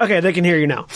[0.00, 0.86] Okay, they can hear you now.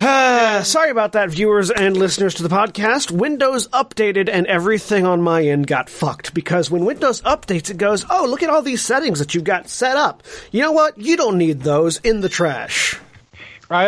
[0.00, 3.10] Uh, sorry about that, viewers and listeners to the podcast.
[3.10, 8.04] Windows updated and everything on my end got fucked because when Windows updates, it goes,
[8.10, 10.22] oh, look at all these settings that you've got set up.
[10.52, 10.98] You know what?
[10.98, 12.98] You don't need those in the trash.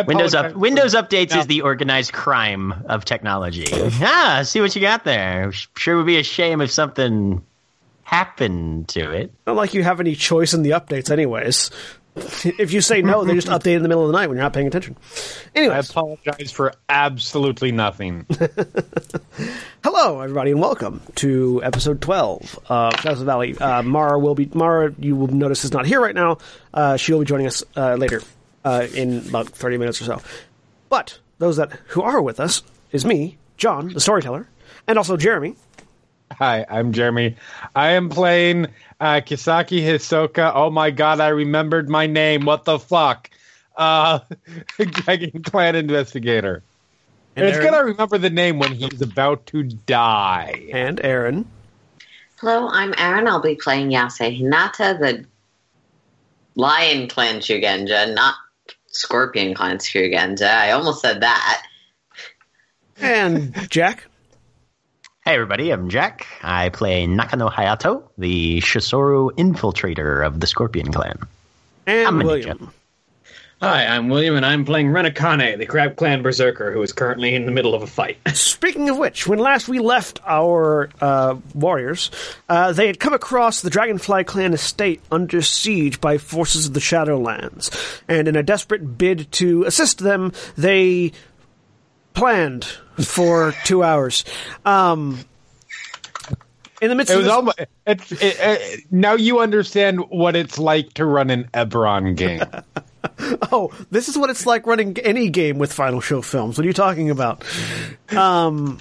[0.07, 1.39] Windows up Windows updates no.
[1.39, 3.65] is the organized crime of technology.
[4.01, 5.51] ah, see what you got there.
[5.77, 7.41] Sure would be a shame if something
[8.03, 9.31] happened to it.
[9.47, 11.71] Not like you have any choice in the updates, anyways.
[12.19, 14.43] If you say no, they just update in the middle of the night when you're
[14.43, 14.95] not paying attention.
[15.55, 18.25] Anyway, I apologize for absolutely nothing.
[19.83, 23.57] Hello, everybody, and welcome to episode 12 of Shadows Valley.
[23.57, 24.93] Uh, Mara will be Mara.
[24.99, 26.37] You will notice is not here right now.
[26.73, 28.21] Uh, she will be joining us uh, later
[28.65, 30.21] uh, in about 30 minutes or so.
[30.89, 34.47] But those that who are with us is me, John, the storyteller,
[34.87, 35.55] and also Jeremy.
[36.31, 37.37] Hi, I'm Jeremy.
[37.75, 38.67] I am playing
[38.99, 40.51] uh, Kisaki Hisoka.
[40.53, 42.45] Oh my god, I remembered my name.
[42.45, 43.29] What the fuck?
[43.75, 44.19] Uh,
[44.77, 46.63] Dragon Clan investigator.
[47.35, 50.69] And, and it's gonna remember the name when he's about to die.
[50.73, 51.45] And Erin.
[52.41, 53.27] Hello, I'm Erin.
[53.27, 55.25] I'll be playing Yasei Hinata, the
[56.55, 58.35] Lion Clan Shugenja, not
[58.87, 60.49] Scorpion Clan Shugenja.
[60.49, 61.63] I almost said that.
[62.97, 64.08] And Jack.
[65.25, 66.25] Hey everybody, I'm Jack.
[66.41, 71.19] I play Nakano Hayato, the Shosuro infiltrator of the Scorpion Clan.
[71.85, 72.71] And I'm William.
[73.61, 77.35] Hi, I'm William, and I'm playing Ren Akane, the Crab Clan Berserker, who is currently
[77.35, 78.17] in the middle of a fight.
[78.33, 82.09] Speaking of which, when last we left our uh, warriors,
[82.47, 86.79] uh, they had come across the Dragonfly Clan estate under siege by forces of the
[86.79, 91.11] Shadowlands, and in a desperate bid to assist them, they
[92.19, 92.65] planned
[93.01, 94.25] for two hours.
[94.65, 95.19] Um,
[96.81, 100.35] in the midst it of was this, almost, it's, it, it, now you understand what
[100.35, 102.43] it's like to run an Ebron game.
[103.51, 106.57] oh, this is what it's like running any game with Final Show Films.
[106.57, 107.43] What are you talking about?
[108.15, 108.79] Um,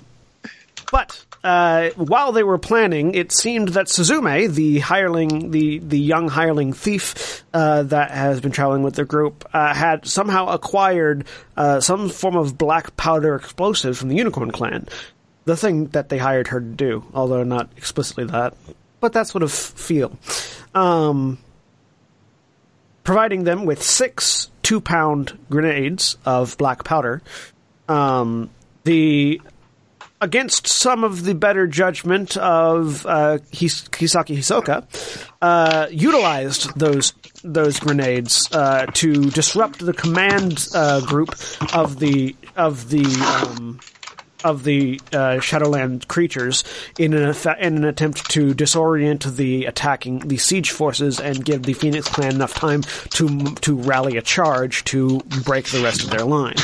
[0.90, 6.28] but uh, while they were planning, it seemed that Suzume, the hireling, the the young
[6.28, 11.26] hireling thief uh, that has been traveling with their group, uh, had somehow acquired
[11.56, 14.88] uh, some form of black powder explosive from the Unicorn Clan.
[15.44, 18.54] The thing that they hired her to do, although not explicitly that,
[19.00, 20.18] but that sort of feel.
[20.74, 21.38] Um,
[23.04, 27.22] providing them with six two pound grenades of black powder.
[27.88, 28.50] Um,
[28.84, 29.40] the
[30.20, 34.84] against some of the better judgment of uh, His- Hisaki Hisoka,
[35.40, 37.12] uh, utilized those
[37.44, 41.30] those grenades uh, to disrupt the command uh, group
[41.74, 43.04] of the of the
[43.46, 43.80] um,
[44.44, 46.62] of the uh, Shadowland creatures
[46.98, 51.72] in an, in an attempt to disorient the attacking the siege forces and give the
[51.72, 56.24] Phoenix Clan enough time to to rally a charge to break the rest of their
[56.24, 56.56] line.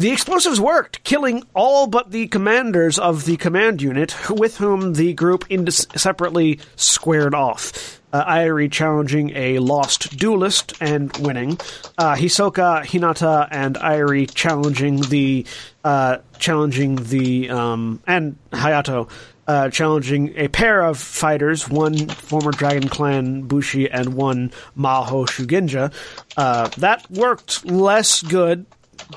[0.00, 5.12] The explosives worked, killing all but the commanders of the command unit, with whom the
[5.12, 8.00] group separately squared off.
[8.10, 11.58] Uh, Airi challenging a lost duelist and winning.
[11.98, 15.44] Uh, Hisoka, Hinata, and Airi challenging the
[15.84, 19.10] uh, challenging the um, and Hayato
[19.46, 25.92] uh, challenging a pair of fighters, one former Dragon Clan Bushi and one Maho Shugenja.
[26.38, 28.64] Uh, that worked less good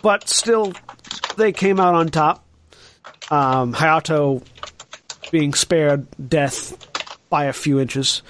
[0.02, 0.74] but still,
[1.38, 2.44] they came out on top.
[3.30, 4.44] Um, Hayato
[5.32, 6.78] being spared death
[7.30, 8.22] by a few inches.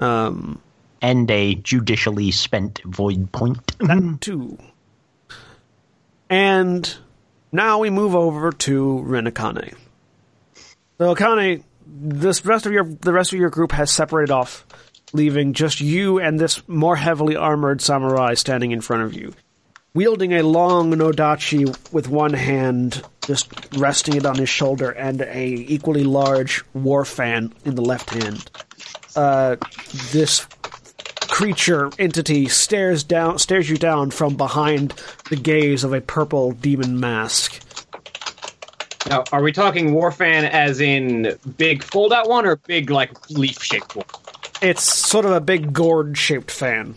[0.00, 0.60] Um,
[1.02, 3.76] and a judicially spent void point.
[3.78, 4.58] that too.
[6.30, 6.96] And
[7.52, 9.74] now we move over to Ren Akane.
[10.96, 14.66] So Akane, this rest of your the rest of your group has separated off,
[15.12, 19.34] leaving just you and this more heavily armored samurai standing in front of you,
[19.94, 25.46] wielding a long nodachi with one hand, just resting it on his shoulder, and a
[25.46, 28.50] equally large war fan in the left hand.
[29.16, 29.56] Uh,
[30.12, 30.46] this
[31.20, 34.94] creature entity stares down stares you down from behind
[35.30, 37.60] the gaze of a purple demon mask.
[39.08, 43.62] Now, are we talking Warfan as in big fold out one or big like leaf
[43.62, 44.06] shaped one?
[44.62, 46.94] It's sort of a big gourd shaped fan.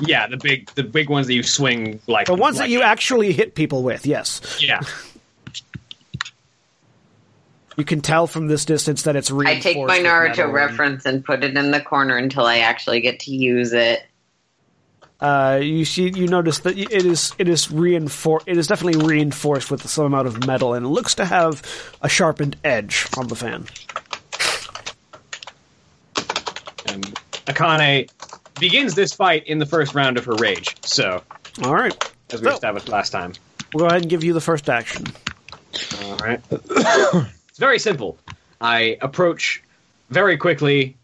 [0.00, 2.82] Yeah, the big the big ones that you swing like The ones like, that you
[2.82, 4.40] actually hit people with, yes.
[4.62, 4.80] Yeah.
[7.76, 9.64] You can tell from this distance that it's reinforced.
[9.66, 9.94] I reinforced.
[9.96, 13.00] take my with Naruto and- reference and put it in the corner until I actually
[13.00, 14.02] get to use it.
[15.18, 18.48] Uh, you see, you notice that it is it is reinforced.
[18.48, 21.62] It is definitely reinforced with some amount of metal, and it looks to have
[22.02, 23.66] a sharpened edge on the fan.
[26.86, 27.04] And
[27.46, 28.10] Akane
[28.60, 30.76] begins this fight in the first round of her rage.
[30.84, 31.22] So,
[31.64, 31.92] All right,
[32.30, 33.32] as we So- established last time.
[33.74, 35.06] we'll go ahead and give you the first action.
[36.04, 36.40] All right.
[36.50, 38.18] it's very simple.
[38.60, 39.62] I approach
[40.10, 40.96] very quickly,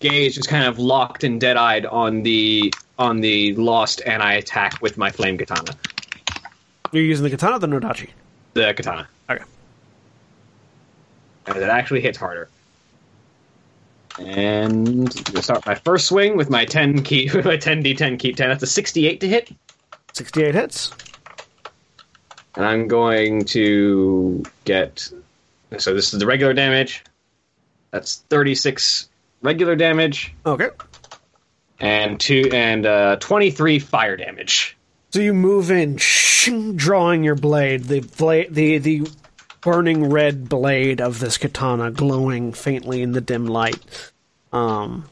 [0.00, 4.80] gaze just kind of locked and dead-eyed on the on the lost, and I attack
[4.80, 5.76] with my flame katana.
[6.92, 8.08] You're using the katana, or the nodachi.
[8.54, 9.44] The katana, Okay.
[11.46, 12.48] and it actually hits harder.
[14.18, 15.12] And
[15.44, 18.48] start my first swing with my ten key, with my ten d10 keep ten.
[18.48, 19.50] That's a sixty-eight to hit,
[20.14, 20.90] Sixty-eight hits.
[22.54, 25.10] and I'm going to get.
[25.78, 27.04] So this is the regular damage.
[27.90, 29.08] That's thirty-six
[29.42, 30.32] regular damage.
[30.46, 30.68] Okay.
[31.78, 34.76] and two and uh, twenty three fire damage.
[35.10, 37.84] So you move in, shing, drawing your blade.
[37.84, 39.08] The blade, the the
[39.66, 44.12] burning red blade of this katana glowing faintly in the dim light.
[44.52, 45.06] Um,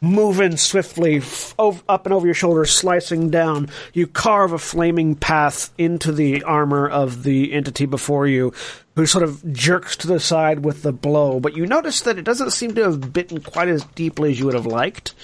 [0.00, 3.68] moving swiftly f- up and over your shoulder, slicing down.
[3.92, 8.52] You carve a flaming path into the armor of the entity before you,
[8.96, 11.38] who sort of jerks to the side with the blow.
[11.38, 14.46] But you notice that it doesn't seem to have bitten quite as deeply as you
[14.46, 15.14] would have liked.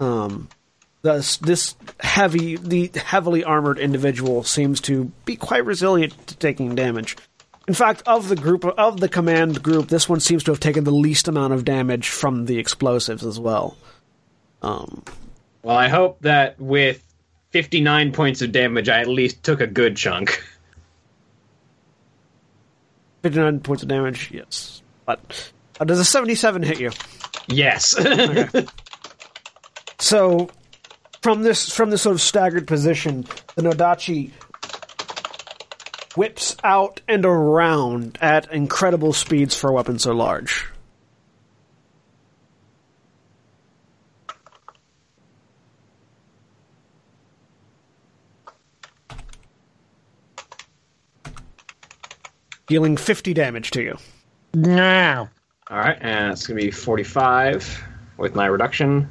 [0.00, 0.48] Um,
[1.02, 7.16] Thus, this heavy, the heavily armored individual seems to be quite resilient to taking damage.
[7.70, 10.82] In fact, of the group of the command group, this one seems to have taken
[10.82, 13.76] the least amount of damage from the explosives as well.
[14.60, 15.04] Um,
[15.62, 17.00] Well, I hope that with
[17.50, 20.42] fifty nine points of damage, I at least took a good chunk.
[23.22, 24.82] fifty-nine points of damage, yes.
[25.06, 26.90] But uh, does a seventy-seven hit you?
[27.46, 27.96] Yes.
[28.04, 28.66] okay.
[30.00, 30.50] So,
[31.22, 34.32] from this from this sort of staggered position, the Nodachi
[36.16, 40.66] whips out and around at incredible speeds for a weapon so large.
[52.66, 53.98] Dealing 50 damage to you.
[54.54, 55.28] No.
[55.70, 57.80] All right, and it's gonna be forty five
[58.16, 59.08] with my reduction.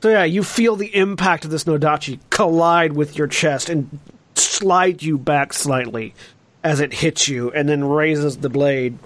[0.00, 3.98] So yeah, you feel the impact of this Nodachi collide with your chest and
[4.38, 6.14] slide you back slightly
[6.64, 8.98] as it hits you, and then raises the blade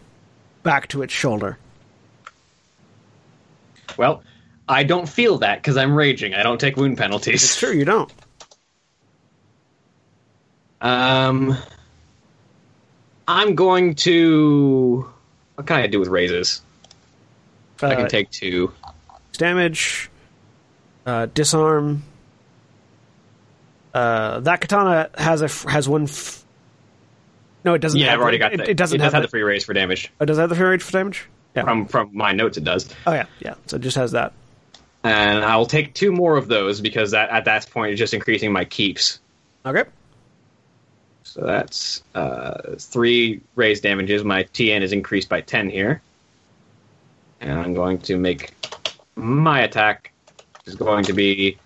[0.63, 1.59] back to its shoulder.
[3.97, 4.23] Well,
[4.69, 6.33] I don't feel that because I'm raging.
[6.35, 7.57] I don't take wound penalties.
[7.57, 8.11] Sure, you don't.
[10.81, 11.57] Um,
[13.29, 15.11] I'm going to.
[15.57, 16.63] What can I do with raises?
[17.83, 18.73] I Uh, can take two.
[19.33, 20.11] damage,
[21.07, 22.03] uh, disarm.
[23.93, 26.05] Uh, that katana has a has one.
[26.05, 26.45] F-
[27.65, 27.99] no, it doesn't.
[27.99, 28.69] Yeah, have I've already got it, that.
[28.69, 30.13] it doesn't it have does have the, the free raise for damage.
[30.21, 31.27] oh, does it have the free range for damage?
[31.55, 31.65] Yeah.
[31.65, 32.89] From from my notes, it does.
[33.07, 33.55] oh yeah, yeah.
[33.67, 34.33] So it just has that.
[35.03, 38.53] And I'll take two more of those because that at that point is just increasing
[38.53, 39.19] my keeps.
[39.65, 39.85] Okay.
[41.25, 44.25] So that's uh, three raised damages.
[44.25, 46.03] My TN is increased by 10 here.
[47.41, 48.53] And I'm going to make
[49.15, 50.13] my attack
[50.67, 51.57] is going to be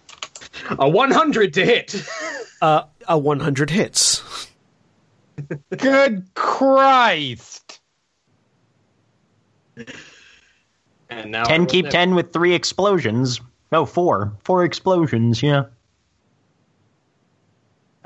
[0.70, 2.04] a 100 to hit.
[2.62, 4.48] Uh, a 100 hits.
[5.76, 7.80] Good Christ.
[11.10, 11.92] And now Ten keep damage.
[11.92, 13.40] ten with three explosions.
[13.72, 14.32] No, four.
[14.44, 15.64] Four explosions, yeah.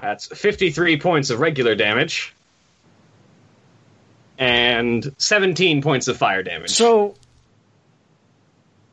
[0.00, 2.32] That's 53 points of regular damage.
[4.38, 6.70] and 17 points of fire damage.
[6.70, 7.14] So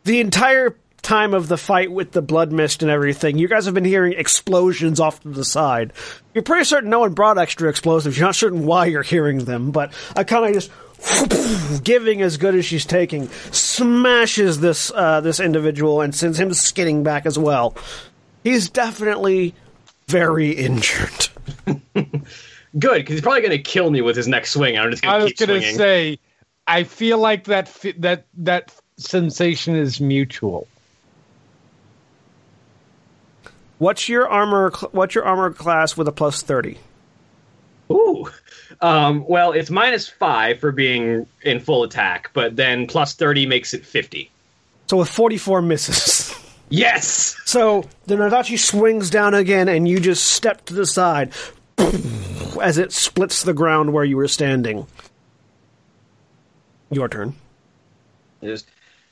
[0.03, 3.75] the entire time of the fight with the blood mist and everything, you guys have
[3.75, 5.93] been hearing explosions off to the side.
[6.33, 8.17] You're pretty certain no one brought extra explosives.
[8.17, 12.55] You're not certain why you're hearing them, but I kind of just giving as good
[12.55, 17.75] as she's taking smashes this uh, this individual and sends him skidding back as well.
[18.43, 19.53] He's definitely
[20.07, 21.29] very injured.
[22.77, 24.77] Good, because he's probably going to kill me with his next swing.
[24.77, 26.19] I'm just going I was going to say,
[26.67, 30.67] I feel like that fi- that that sensation is mutual.
[33.77, 34.71] What's your armor?
[34.91, 36.77] What's your armor class with a plus thirty?
[37.91, 38.27] Ooh.
[38.81, 43.73] Um, well, it's minus five for being in full attack, but then plus 30 makes
[43.73, 44.29] it 50.
[44.87, 46.33] So with forty four misses.
[46.69, 47.37] Yes!
[47.45, 51.31] So the Nodachi swings down again, and you just step to the side
[52.61, 54.87] as it splits the ground where you were standing.
[56.89, 57.35] Your turn.
[58.43, 58.67] Just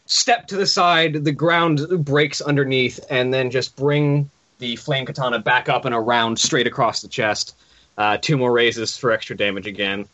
[0.06, 4.30] step to the side, the ground breaks underneath, and then just bring
[4.60, 7.56] the flame katana back up and around straight across the chest.
[7.98, 10.08] Uh, two more raises for extra damage again.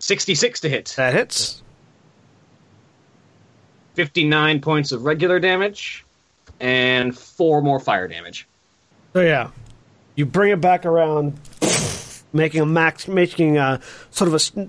[0.00, 0.94] 66 to hit.
[0.96, 1.62] That hits.
[3.94, 6.04] 59 points of regular damage,
[6.60, 8.46] and four more fire damage.
[9.12, 9.50] So yeah,
[10.14, 11.36] you bring it back around,
[12.32, 13.80] making a max, making a
[14.10, 14.68] sort of a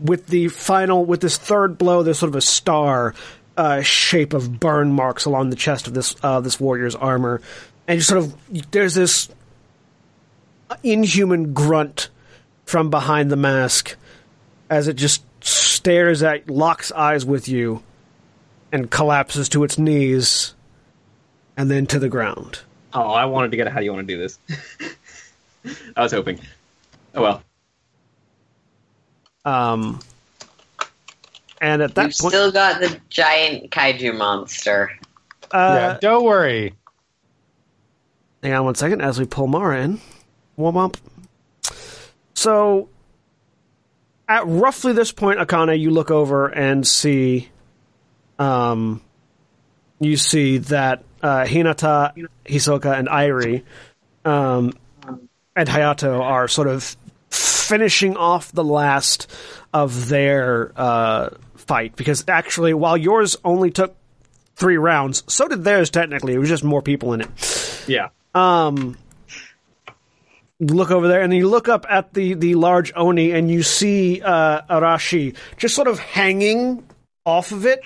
[0.00, 2.04] with the final with this third blow.
[2.04, 3.14] There's sort of a star
[3.58, 7.42] uh, shape of burn marks along the chest of this uh, this warrior's armor,
[7.88, 9.28] and you sort of there's this
[10.84, 12.08] inhuman grunt
[12.66, 13.96] from behind the mask
[14.70, 17.82] as it just stares at, locks eyes with you,
[18.70, 20.54] and collapses to its knees,
[21.56, 22.60] and then to the ground.
[22.92, 24.38] Oh, I wanted to get a how do you want to do this?
[25.96, 26.38] I was hoping.
[27.12, 27.42] Oh well.
[29.44, 29.98] Um,
[31.60, 34.90] and at that We've point, still got the giant kaiju monster.
[35.50, 36.74] uh, yeah, don't worry.
[38.42, 40.00] hang on one second as we pull Mara in.
[40.56, 40.96] Warm up.
[42.34, 42.88] So,
[44.28, 47.48] at roughly this point, Akane, you look over and see,
[48.38, 49.00] um,
[50.00, 52.12] you see that uh, Hinata,
[52.46, 53.64] Hisoka, and Airi,
[54.24, 54.72] um,
[55.56, 56.96] and Hayato are sort of
[57.30, 59.28] finishing off the last
[59.74, 61.30] of their uh,
[61.68, 63.94] fight because actually, while yours only took
[64.56, 65.90] three rounds, so did theirs.
[65.90, 67.84] Technically, it was just more people in it.
[67.86, 68.08] Yeah.
[68.34, 68.98] Um,
[70.58, 73.62] look over there, and then you look up at the the large oni, and you
[73.62, 76.84] see uh, Arashi just sort of hanging
[77.24, 77.80] off of it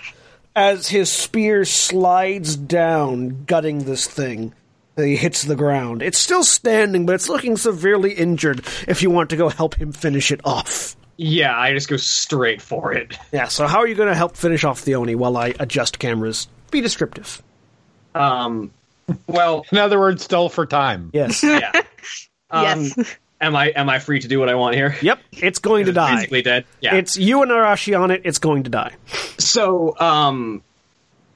[0.55, 4.55] as his spear slides down, gutting this thing.
[4.97, 6.03] He hits the ground.
[6.03, 8.63] It's still standing, but it's looking severely injured.
[8.87, 12.61] If you want to go help him finish it off, Yeah, I just go straight
[12.61, 13.17] for it.
[13.33, 13.47] yeah.
[13.49, 16.49] So how are you going to help finish off the oni while I adjust cameras?
[16.71, 17.43] Be descriptive.
[18.15, 18.71] Um,
[19.27, 21.11] well, In other words, still for time.
[21.13, 21.43] Yes.
[21.45, 21.73] yeah.
[22.51, 22.65] Um,
[22.97, 23.17] yes.
[23.41, 24.95] Am I am I free to do what I want here?
[25.01, 25.21] yep.
[25.33, 26.17] It's going to die.
[26.17, 26.67] Basically dead.
[26.83, 26.97] Yeah.
[26.97, 28.21] It's you and Arashi on it.
[28.25, 28.95] It's going to die.
[29.39, 30.63] So, um,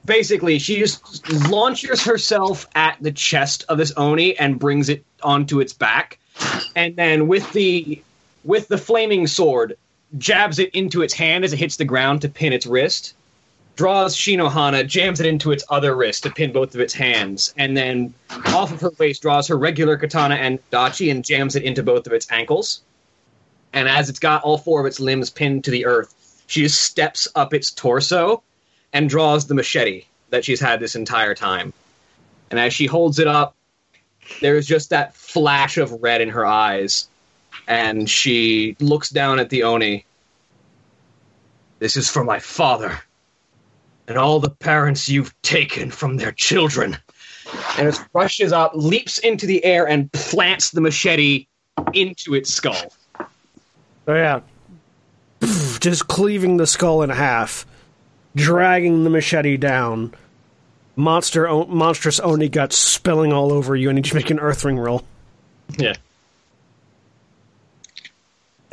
[0.05, 5.59] basically, she just launches herself at the chest of this oni and brings it onto
[5.59, 6.19] its back,
[6.75, 7.99] and then with the
[8.47, 9.77] with the flaming sword,
[10.17, 13.13] jabs it into its hand as it hits the ground to pin its wrist.
[13.75, 17.77] Draws Shinohana, jams it into its other wrist to pin both of its hands, and
[17.77, 18.13] then
[18.47, 22.07] off of her waist draws her regular katana and dachi and jams it into both
[22.07, 22.81] of its ankles.
[23.73, 26.15] And as it's got all four of its limbs pinned to the earth,
[26.47, 28.41] she just steps up its torso
[28.93, 31.73] and draws the machete that she's had this entire time.
[32.49, 33.55] And as she holds it up,
[34.41, 37.09] there's just that flash of red in her eyes.
[37.67, 40.05] And she looks down at the Oni.
[41.79, 42.99] This is for my father
[44.07, 46.97] and all the parents you've taken from their children.
[47.77, 51.47] And it rushes up, leaps into the air, and plants the machete
[51.93, 52.93] into its skull.
[54.05, 54.41] So yeah,
[55.79, 57.65] just cleaving the skull in half,
[58.35, 60.13] dragging the machete down.
[60.95, 64.63] Monster, o- monstrous oni guts spilling all over you, and you just make an earth
[64.65, 65.03] ring roll.
[65.77, 65.95] Yeah.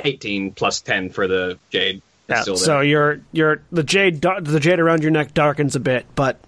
[0.04, 2.02] 18 plus 10 for the jade.
[2.28, 2.64] Yeah, still there.
[2.64, 6.38] so your your the jade the jade around your neck darkens a bit, but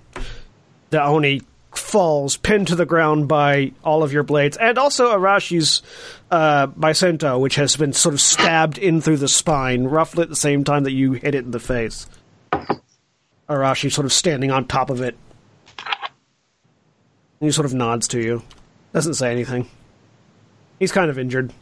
[0.88, 1.42] the oni
[1.74, 5.82] falls pinned to the ground by all of your blades, and also Arashi's
[6.30, 10.36] uh, Bisento, which has been sort of stabbed in through the spine, roughly at the
[10.36, 12.08] same time that you hit it in the face.
[13.48, 15.16] Arashi sort of standing on top of it.
[17.40, 18.42] He sort of nods to you.
[18.92, 19.68] Doesn't say anything.
[20.78, 21.52] He's kind of injured.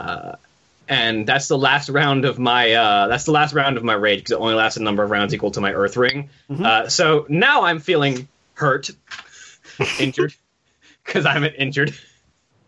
[0.00, 0.36] Uh,
[0.88, 4.20] and that's the last round of my uh, that's the last round of my rage
[4.20, 6.30] because it only lasts a number of rounds equal to my Earth Ring.
[6.50, 8.90] Uh, so now I'm feeling hurt,
[10.00, 10.34] injured,
[11.04, 11.94] because I'm an injured.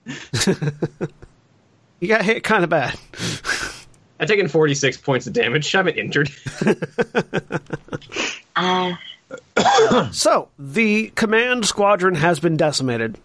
[2.00, 2.98] You got hit kind of bad.
[4.18, 5.72] I've taken 46 points of damage.
[5.76, 6.30] I'm an injured.
[8.56, 8.92] Uh,
[10.10, 13.18] So the command squadron has been decimated.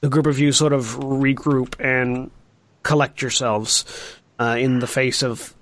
[0.00, 2.30] The group of you sort of regroup and
[2.84, 3.84] collect yourselves
[4.38, 5.52] uh, in the face of,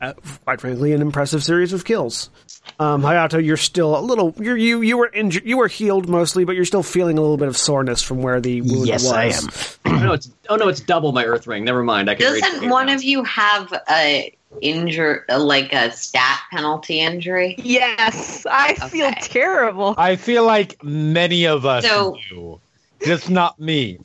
[0.00, 0.14] uh,
[0.44, 2.30] quite frankly, an impressive series of kills.
[2.78, 4.34] Um, Hayato, you're still a little.
[4.38, 5.44] You're, you you were injured.
[5.44, 8.40] You were healed mostly, but you're still feeling a little bit of soreness from where
[8.40, 9.12] the wound Yes, was.
[9.12, 9.96] I am.
[10.02, 11.64] oh no, it's oh no, it's double my Earth Ring.
[11.64, 12.08] Never mind.
[12.10, 12.40] I can.
[12.40, 13.02] doesn't one rounds.
[13.02, 17.54] of you have a injury like a stat penalty injury?
[17.58, 19.94] Yes, I feel terrible.
[19.98, 22.60] I feel like many of us So- do,
[23.04, 23.98] just not me.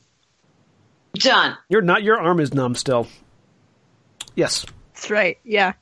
[1.16, 2.02] John, You're not.
[2.02, 3.06] Your arm is numb still.
[4.34, 4.66] Yes.
[4.92, 5.38] That's right.
[5.44, 5.74] Yeah.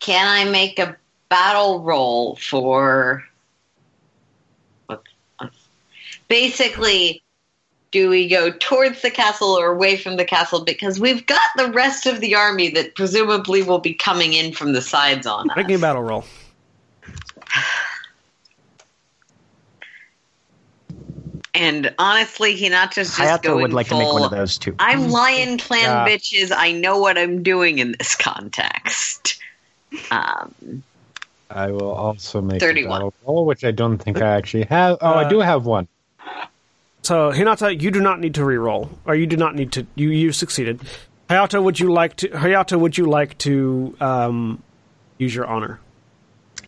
[0.00, 0.96] can I make a
[1.28, 3.24] battle roll for?
[4.88, 4.96] Uh,
[6.28, 7.22] basically,
[7.90, 10.64] do we go towards the castle or away from the castle?
[10.64, 14.72] Because we've got the rest of the army that presumably will be coming in from
[14.72, 15.56] the sides on us.
[15.56, 16.24] Make a battle roll.
[21.58, 24.76] And honestly, Hinata's just Hayato going would like full, to make one of those too.
[24.78, 26.06] I'm Lion Clan Yeah.
[26.08, 26.52] bitches.
[26.56, 29.40] I know what I'm doing in this context.
[30.12, 30.84] Um,
[31.50, 33.02] I will also make 31.
[33.02, 34.98] a roll, which I don't think I actually have.
[35.00, 35.88] Oh, Uh, I do have one.
[37.02, 39.86] So Hinata, you do not need to re-roll, or you do not need to.
[39.96, 40.80] You you succeeded.
[41.28, 42.28] Hayato, would you like to?
[42.28, 44.62] Hayato, would you like to um,
[45.16, 45.80] use your honor?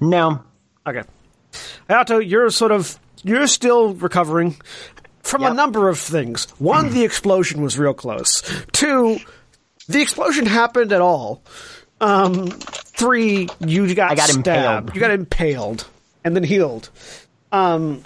[0.00, 0.42] No.
[0.86, 1.02] Okay.
[1.88, 4.56] Hayato, you're sort of you're still recovering
[5.22, 6.46] from a number of things.
[6.58, 8.42] One, the explosion was real close.
[8.72, 9.18] Two,
[9.88, 11.42] the explosion happened at all.
[12.00, 14.46] Um, three, you got, I got stabbed.
[14.48, 14.94] impaled.
[14.94, 15.86] You got impaled
[16.24, 16.88] and then healed.
[17.52, 18.02] Um,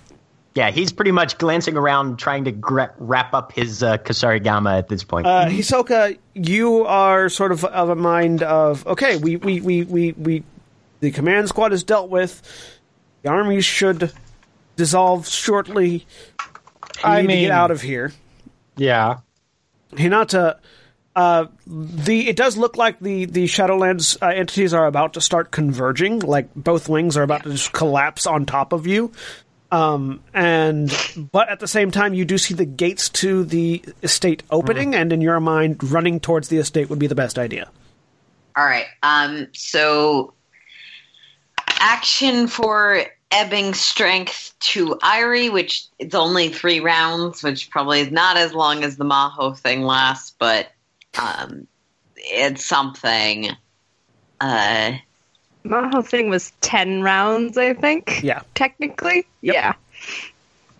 [0.54, 4.88] Yeah, he's pretty much glancing around trying to gra- wrap up his uh, Kusarigama at
[4.88, 5.26] this point.
[5.26, 10.12] Uh, Hisoka, you are sort of of a mind of okay, we we we we,
[10.12, 10.42] we
[11.00, 12.40] the command squad is dealt with.
[13.22, 14.12] The army should
[14.76, 16.06] dissolve shortly.
[17.02, 18.12] I I need to mean- get out of here.
[18.76, 19.18] Yeah.
[19.92, 20.58] Hinata,
[21.14, 25.52] uh, the it does look like the the Shadowlands uh, entities are about to start
[25.52, 26.18] converging.
[26.18, 29.12] Like both wings are about to just collapse on top of you.
[29.70, 30.92] Um, and
[31.32, 35.12] but at the same time, you do see the gates to the estate opening, and
[35.12, 37.70] in your mind, running towards the estate would be the best idea.
[38.56, 38.86] all right.
[39.02, 40.34] Um, so
[41.68, 43.04] action for
[43.34, 48.84] ebbing strength to Airi, which it's only three rounds, which probably is not as long
[48.84, 50.68] as the Maho thing lasts, but
[51.20, 51.66] um,
[52.16, 53.48] it's something.
[54.40, 54.92] Uh,
[55.64, 58.22] My whole thing was 10 rounds, I think.
[58.22, 58.42] Yeah.
[58.54, 59.26] Technically.
[59.42, 59.54] Yep.
[59.54, 59.74] Yeah.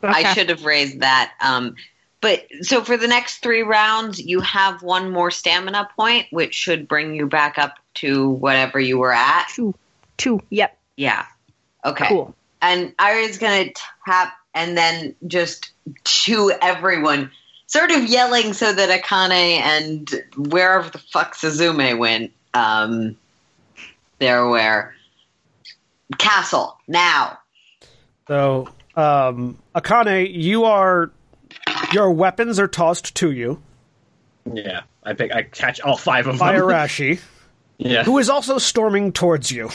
[0.03, 1.33] I should have raised that.
[1.41, 1.77] Um,
[2.21, 6.89] but so for the next three rounds, you have one more stamina point, which should
[6.89, 9.49] bring you back up to whatever you were at.
[9.55, 9.75] Two.
[10.17, 10.41] Two.
[10.51, 10.79] Yep.
[10.97, 11.27] Yeah.
[11.85, 12.07] Okay.
[12.09, 12.35] Cool.
[12.65, 13.67] And Ira's gonna
[14.07, 15.71] tap and then just
[16.05, 17.31] to everyone,
[17.67, 23.17] sort of yelling so that Akane and wherever the fuck Suzume went, um,
[24.19, 24.95] they're aware.
[26.17, 27.39] Castle now.
[28.29, 31.11] So, um, Akane, you are
[31.93, 33.61] your weapons are tossed to you
[34.51, 35.35] Yeah, I pick.
[35.35, 36.63] I catch all five of by them.
[36.63, 37.21] Arashi,
[37.79, 39.69] yeah, who is also storming towards you.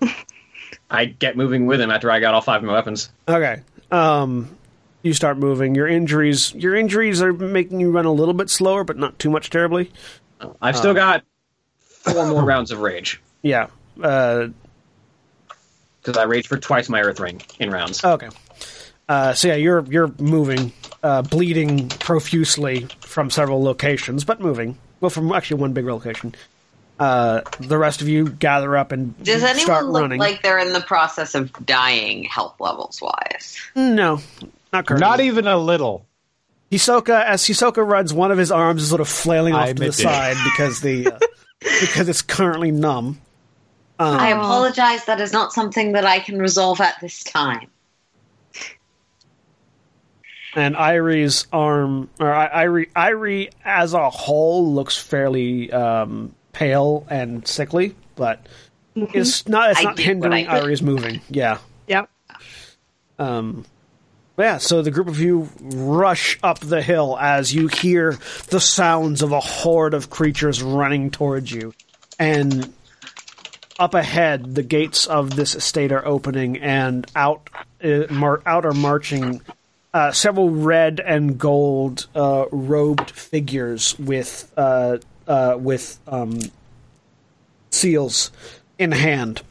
[0.90, 3.10] I get moving with him after I got all five of my weapons.
[3.28, 3.62] Okay.
[3.90, 4.56] Um,
[5.02, 5.74] you start moving.
[5.74, 9.30] Your injuries, your injuries are making you run a little bit slower, but not too
[9.30, 9.90] much terribly.
[10.62, 11.24] I've still got
[11.80, 13.68] four more rounds of rage Yeah.
[14.02, 14.48] Uh,
[16.00, 18.02] because I raged for twice my Earth Ring in rounds.
[18.04, 18.28] okay.
[19.08, 20.72] Uh, so yeah, you're you're moving,
[21.02, 24.78] uh, bleeding profusely from several locations, but moving.
[25.00, 26.34] Well, from actually one big location.
[26.98, 30.18] Uh, the rest of you gather up and Does anyone start look running.
[30.18, 33.56] like they're in the process of dying health levels wise?
[33.76, 34.20] no,
[34.72, 35.06] not currently.
[35.08, 36.04] Not even a little.
[36.72, 39.78] Hisoka, as Hisoka runs, one of his arms is sort of flailing off I to
[39.80, 39.92] the it.
[39.94, 41.18] side because the uh,
[41.60, 43.20] because it's currently numb.
[44.00, 45.04] I Um, apologize.
[45.06, 47.68] That is not something that I can resolve at this time.
[50.54, 57.46] and Airi's arm, or I- Airi, Airi as a whole looks fairly um, pale and
[57.46, 58.46] sickly, but
[58.94, 59.70] it's not.
[59.70, 60.64] It's I not hindering what I could.
[60.64, 61.20] Airi's moving.
[61.30, 61.58] Yeah.
[61.86, 62.10] Yep.
[63.18, 63.64] Um,
[64.38, 68.16] Yeah, so the group of you rush up the hill as you hear
[68.50, 71.74] the sounds of a horde of creatures running towards you.
[72.20, 72.72] And
[73.78, 77.48] up ahead, the gates of this estate are opening, and out,
[77.82, 79.40] uh, mar- out are marching
[79.94, 84.52] uh, several red and gold uh, robed figures with
[85.28, 86.38] uh, with um,
[87.70, 88.32] seals
[88.78, 89.42] in hand.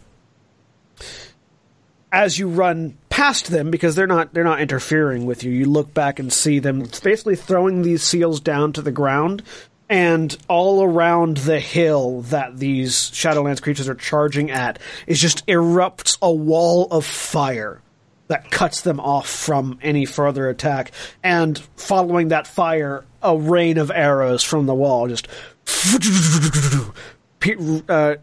[2.12, 5.94] As you run past them, because they're not they're not interfering with you, you look
[5.94, 9.44] back and see them basically throwing these seals down to the ground,
[9.90, 16.18] and all around the hill that these Shadowlands creatures are charging at is just erupts
[16.22, 17.82] a wall of fire
[18.28, 20.92] that cuts them off from any further attack.
[21.24, 25.28] And following that fire, a rain of arrows from the wall just
[27.90, 28.16] uh,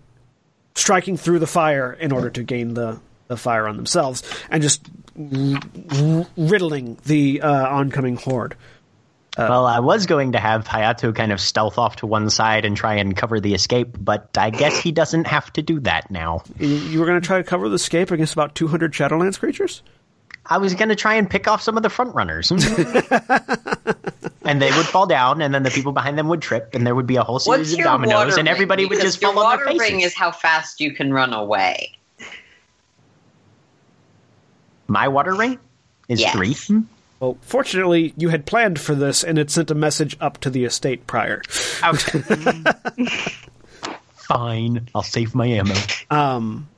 [0.75, 4.89] striking through the fire in order to gain the, the fire on themselves and just
[6.37, 8.57] riddling the uh, oncoming horde.
[9.37, 12.65] Uh, well, I was going to have Hayato kind of stealth off to one side
[12.65, 16.09] and try and cover the escape, but I guess he doesn't have to do that
[16.09, 16.45] now.
[16.59, 19.83] You were going to try to cover the escape against about 200 Shadowlands creatures?
[20.47, 22.51] I was going to try and pick off some of the front runners.
[24.45, 26.95] and they would fall down, and then the people behind them would trip, and there
[26.95, 29.67] would be a whole series What's of dominoes, and everybody would just fall on their
[29.67, 29.81] faces.
[29.81, 31.93] ring is how fast you can run away.
[34.87, 35.59] My water ring
[36.09, 36.35] is Yes.
[36.35, 36.55] three.
[37.21, 40.65] Well, fortunately, you had planned for this, and it sent a message up to the
[40.65, 41.43] estate prior.
[41.83, 42.21] Okay.
[44.15, 45.75] Fine, I'll save my ammo.
[46.11, 46.69] Um,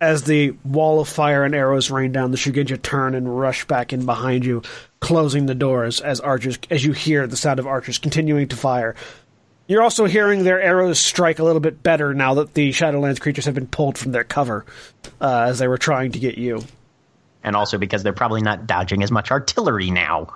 [0.00, 3.92] as the wall of fire and arrows rain down, the Shugenja turn and rush back
[3.92, 4.62] in behind you,
[5.00, 8.94] closing the doors as archers as you hear the sound of archers continuing to fire.
[9.66, 13.44] You're also hearing their arrows strike a little bit better now that the Shadowlands creatures
[13.44, 14.64] have been pulled from their cover
[15.20, 16.64] uh, as they were trying to get you.
[17.48, 20.34] And also because they're probably not dodging as much artillery now.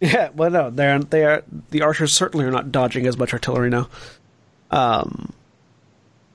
[0.00, 3.70] Yeah, well, no, they're they are the archers certainly are not dodging as much artillery
[3.70, 3.88] now.
[4.70, 5.32] Um,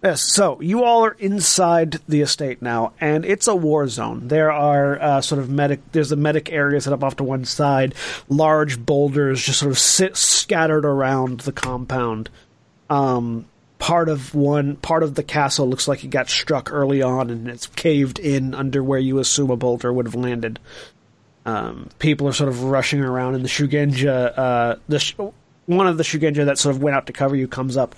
[0.03, 4.27] yes, so you all are inside the estate now, and it's a war zone.
[4.27, 5.79] There are uh, sort of medic.
[5.91, 7.95] There's a medic area set up off to one side.
[8.27, 12.29] Large boulders just sort of sit scattered around the compound.
[12.89, 13.45] Um,
[13.83, 17.49] part of one part of the castle looks like it got struck early on, and
[17.49, 20.57] it's caved in under where you assume a boulder would have landed.
[21.45, 25.15] Um, people are sort of rushing around, and the Shugenja, uh, the sh-
[25.65, 27.93] one of the Shugenja that sort of went out to cover you comes up.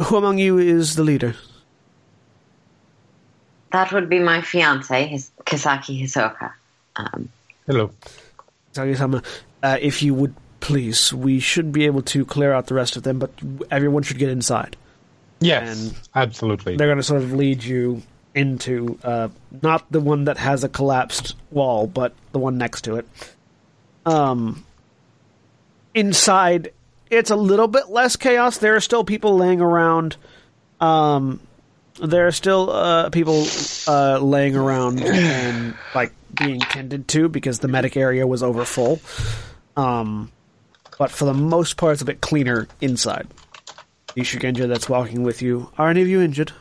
[0.00, 1.36] Who among you is the leader?
[3.72, 6.54] That would be my fiance, his, Kisaki Hisoka.
[6.96, 7.28] Um,
[7.66, 7.90] Hello.
[8.74, 9.22] Kage-sama,
[9.62, 13.02] uh, if you would please, we should be able to clear out the rest of
[13.02, 13.30] them, but
[13.70, 14.76] everyone should get inside.
[15.40, 16.76] Yes, And- absolutely.
[16.76, 18.02] They're going to sort of lead you
[18.34, 19.28] into uh,
[19.60, 23.06] not the one that has a collapsed wall, but the one next to it.
[24.06, 24.64] Um,
[25.94, 26.72] inside,
[27.10, 28.58] it's a little bit less chaos.
[28.58, 30.16] There are still people laying around.
[30.80, 31.40] Um,
[32.02, 33.44] there are still uh, people
[33.86, 39.00] uh, laying around and like being tended to because the medic area was over full.
[39.76, 40.30] Um,
[41.02, 43.26] but for the most part, it's a bit cleaner inside.
[44.14, 45.68] The Shugenja that's walking with you.
[45.76, 46.52] Are any of you injured?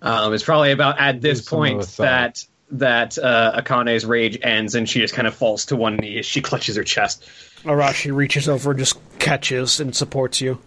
[0.00, 4.88] Um, it's probably about at this There's point that that uh, Akane's rage ends, and
[4.88, 7.28] she just kind of falls to one knee as she clutches her chest.
[7.64, 10.58] Arashi reaches over and just catches and supports you.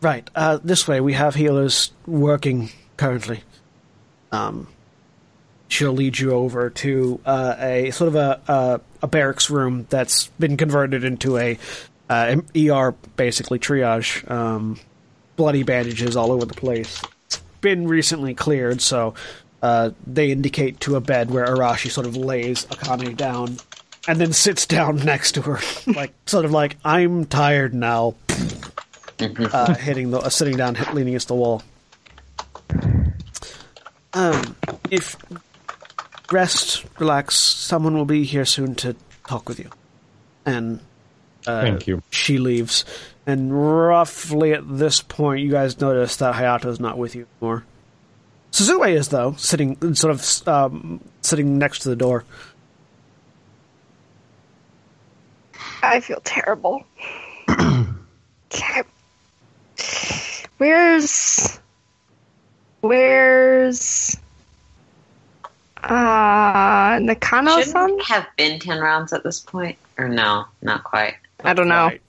[0.00, 3.44] Right, uh, this way we have healers working currently.
[4.32, 4.66] Um,
[5.72, 10.28] she'll lead you over to uh, a sort of a, a a barracks room that's
[10.38, 11.58] been converted into a
[12.08, 14.30] uh, ER, basically triage.
[14.30, 14.78] Um,
[15.36, 17.02] bloody bandages all over the place.
[17.26, 19.14] It's been recently cleared, so
[19.62, 23.56] uh, they indicate to a bed where Arashi sort of lays Akane down
[24.06, 25.58] and then sits down next to her,
[25.94, 28.14] like sort of like I'm tired now,
[29.18, 31.62] uh, hitting the uh, sitting down, hit, leaning against the wall.
[34.14, 34.54] Um,
[34.90, 35.16] if
[36.32, 39.70] rest, relax, someone will be here soon to talk with you,
[40.44, 40.80] and
[41.46, 42.02] uh, Thank you.
[42.10, 42.84] she leaves.
[43.26, 47.64] And roughly at this point, you guys notice that Hayato's not with you anymore.
[48.50, 52.24] Suzume is though, sitting sort of um, sitting next to the door.
[55.82, 56.84] I feel terrible.
[60.58, 61.58] Where's
[62.82, 64.16] Where's
[65.84, 67.64] uh Nakano-san?
[67.88, 69.78] shouldn't have been 10 rounds at this point?
[69.98, 71.14] Or no, not quite.
[71.44, 71.86] I don't know.
[71.86, 72.00] Right.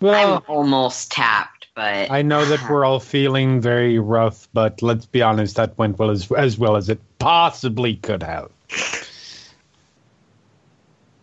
[0.00, 5.06] Well, I'm almost tapped, but I know that we're all feeling very rough, but let's
[5.06, 8.50] be honest, that went well as as well as it possibly could have.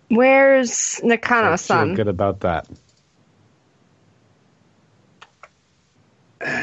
[0.07, 1.93] Where's I feel Nakano-san?
[1.95, 2.67] good about that.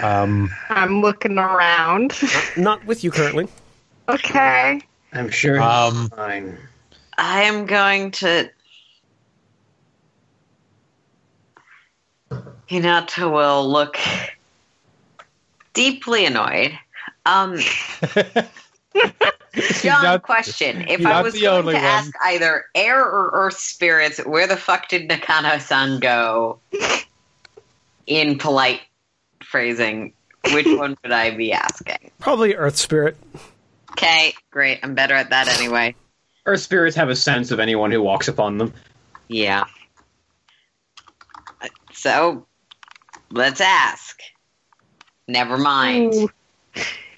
[0.02, 2.14] Um, I'm looking around.
[2.56, 3.48] Not with you currently.
[4.08, 4.80] okay.
[5.12, 6.56] I'm sure Um, fine.
[7.18, 8.50] I am going to.
[12.70, 13.96] Hinata will look
[15.72, 16.76] deeply annoyed.
[17.24, 17.56] Um,
[19.80, 21.86] John, not- question: If I not was the going only to one.
[21.86, 26.58] ask either air or earth spirits, where the fuck did Nakano-san go?
[28.06, 28.80] In polite
[29.50, 30.12] phrasing,
[30.52, 32.10] which one would I be asking?
[32.18, 33.16] Probably Earth Spirit.
[33.92, 34.80] Okay, great.
[34.82, 35.94] I'm better at that anyway.
[36.44, 38.72] Earth spirits have a sense of anyone who walks upon them.
[39.28, 39.64] Yeah.
[41.92, 42.46] So,
[43.30, 44.20] let's ask.
[45.26, 46.14] Never mind.
[46.14, 46.28] Ooh.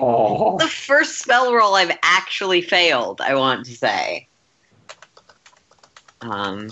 [0.00, 4.28] Oh, The first spell roll I've actually failed, I want to say.
[6.20, 6.68] Um.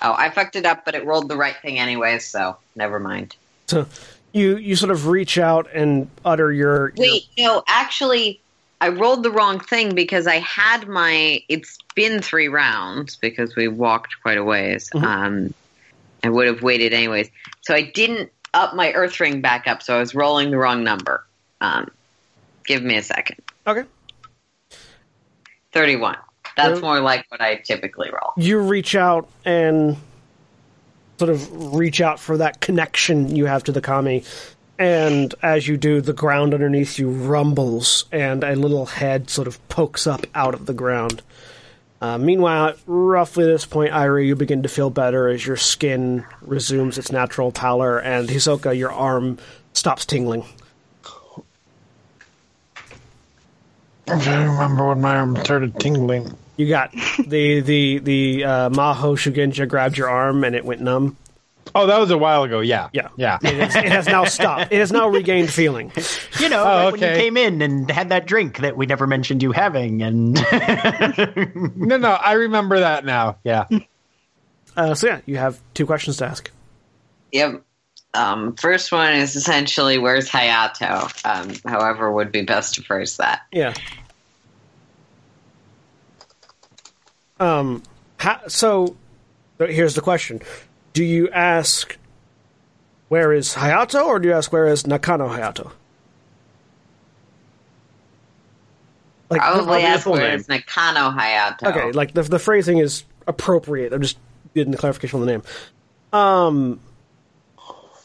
[0.00, 3.36] Oh, I fucked it up, but it rolled the right thing anyway, so never mind.
[3.66, 3.86] So
[4.32, 8.40] you you sort of reach out and utter your, your Wait, no, actually,
[8.80, 11.42] I rolled the wrong thing because I had my.
[11.48, 14.90] It's been three rounds because we walked quite a ways.
[14.94, 15.02] Mhm.
[15.02, 15.54] Um,
[16.22, 17.30] I would have waited anyways.
[17.62, 20.84] So I didn't up my Earth Ring back up, so I was rolling the wrong
[20.84, 21.24] number.
[21.60, 21.90] Um,
[22.66, 23.38] give me a second.
[23.66, 23.84] Okay.
[25.72, 26.16] 31.
[26.58, 28.32] That's Well- more like what I typically roll.
[28.36, 29.96] you reach out and
[31.18, 34.22] sort of reach out for that connection you have to the kami
[34.78, 39.56] and as you do the ground underneath you rumbles and a little head sort of
[39.68, 41.22] pokes up out of the ground
[42.00, 46.24] uh, meanwhile at roughly this point ira you begin to feel better as your skin
[46.42, 49.38] resumes its natural pallor and hisoka your arm
[49.72, 50.44] stops tingling
[54.06, 56.34] I'm trying to remember when my arm started tingling.
[56.58, 56.92] You got
[57.26, 61.16] the the the uh, maho shugenja grabbed your arm and it went numb
[61.74, 62.60] Oh, that was a while ago.
[62.60, 63.08] Yeah, Yeah.
[63.18, 63.38] yeah.
[63.42, 65.92] it, is, it has now stopped it has now regained feeling
[66.40, 69.06] You know, Oh, like when you came in and had that drink that we never
[69.06, 70.32] mentioned you having, and
[71.76, 73.36] No, no, I remember that now.
[73.44, 73.66] Yeah.
[74.76, 76.50] Uh, so yeah, you have two questions to ask.
[77.32, 77.62] Yep.
[78.14, 81.12] Um, first one is essentially where's Hayato?
[81.26, 83.42] Um, however, would be best to phrase that.
[83.52, 83.74] Yeah.
[87.40, 87.82] Um.
[88.18, 88.96] Ha- so,
[89.58, 90.40] here's the question:
[90.92, 91.96] Do you ask
[93.08, 95.70] where is Hayato, or do you ask where is Nakano Hayato?
[99.30, 101.64] Like, Probably ask where is Nakano Hayato.
[101.64, 103.92] okay, like the the phrasing is appropriate.
[103.92, 104.16] I'm just
[104.54, 105.42] getting the clarification on the name.
[106.12, 106.80] Um,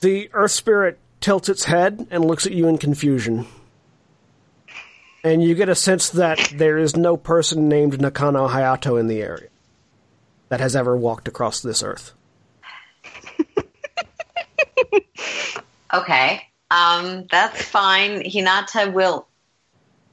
[0.02, 3.48] the Earth Spirit tilts its head and looks at you in confusion,
[5.24, 9.22] and you get a sense that there is no person named Nakano Hayato in the
[9.22, 9.50] area
[10.50, 12.14] that has ever walked across this Earth.
[15.94, 16.42] Okay.
[16.72, 18.24] Um, that's fine.
[18.24, 19.28] Hinata will.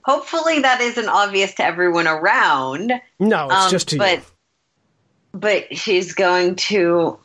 [0.05, 2.93] Hopefully, that isn't obvious to everyone around.
[3.19, 4.23] No, it's Um, just to but, you.
[5.33, 7.19] But she's going to.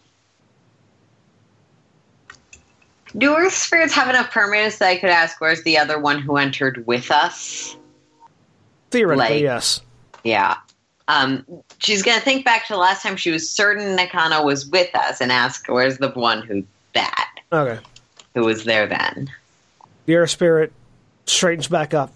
[3.17, 6.37] Do Earth spirits have enough permanence that I could ask where's the other one who
[6.37, 7.77] entered with us?
[8.91, 9.81] Theoretically, like- yes.
[10.23, 10.57] Yeah.
[11.07, 11.45] Um,
[11.77, 14.93] she's going to think back to the last time she was certain Nakano was with
[14.95, 17.79] us and ask where's the one who that Okay.
[18.33, 19.29] who was there then.
[20.07, 20.73] The Earth Spirit
[21.27, 22.11] straightens back up,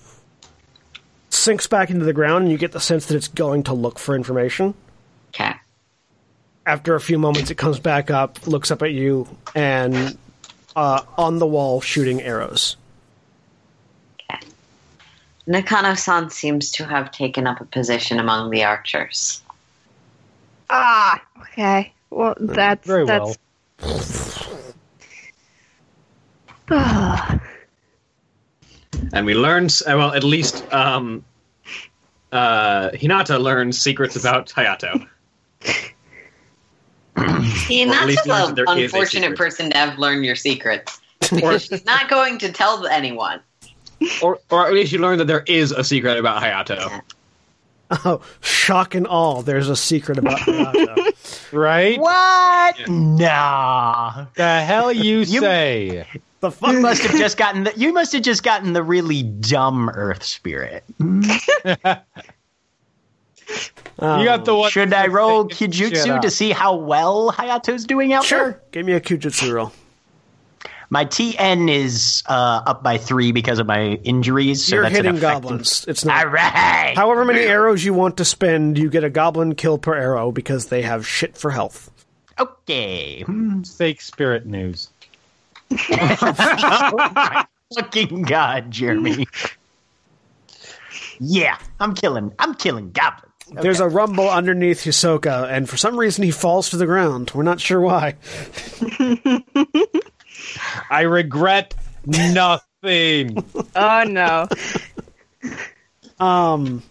[1.29, 3.99] sinks back into the ground, and you get the sense that it's going to look
[3.99, 4.73] for information.
[5.35, 5.53] Okay.
[6.65, 10.17] after a few moments, it comes back up, looks up at you, and
[10.75, 12.75] uh, on the wall shooting arrows.
[15.47, 19.41] Nakano-san seems to have taken up a position among the archers.
[20.69, 21.91] Ah, okay.
[22.11, 23.35] Well, that's Very well.
[23.79, 24.29] that's.
[26.69, 27.39] Ah,
[29.13, 31.23] and we learn uh, well at least um,
[32.31, 35.07] uh, Hinata learns secrets about Hayato.
[37.67, 40.99] He Or at not just an that a unfortunate person to have learned your secrets.
[41.31, 43.41] Because she's not going to tell anyone.
[44.21, 47.01] or or at least you learn that there is a secret about Hayato.
[48.05, 49.41] Oh, shock and all!
[49.41, 51.51] There's a secret about Hayato.
[51.51, 51.99] Right?
[51.99, 52.87] what?
[52.87, 54.27] Nah.
[54.35, 56.05] The hell you, You- say?
[56.39, 56.75] the You fuck?
[56.79, 57.73] must have just gotten the.
[57.75, 60.83] You must have just gotten the really dumb Earth Spirit.
[64.01, 64.71] You got the one.
[64.71, 68.27] Should I roll Taking shit Kyujutsu to see how well Hayato's doing out there?
[68.27, 68.61] Sure.
[68.71, 69.71] Give me a Kyujutsu roll.
[70.91, 74.65] My TN is uh, up by three because of my injuries.
[74.65, 75.85] So You're that's an hitting goblins.
[75.87, 76.25] It's not.
[76.25, 76.93] All right.
[76.95, 80.67] However many arrows you want to spend, you get a goblin kill per arrow because
[80.67, 81.91] they have shit for health.
[82.39, 83.21] Okay.
[83.21, 83.61] Hmm.
[83.61, 84.89] fake spirit news?
[87.75, 89.27] Fucking God, Jeremy.
[91.19, 92.33] yeah, I'm killing.
[92.39, 93.28] I'm killing goblins.
[93.51, 97.31] There's a rumble underneath Hisoka, and for some reason he falls to the ground.
[97.33, 98.15] We're not sure why.
[100.89, 101.73] I regret
[102.05, 102.63] nothing.
[103.75, 104.47] Oh no.
[106.17, 106.81] Um.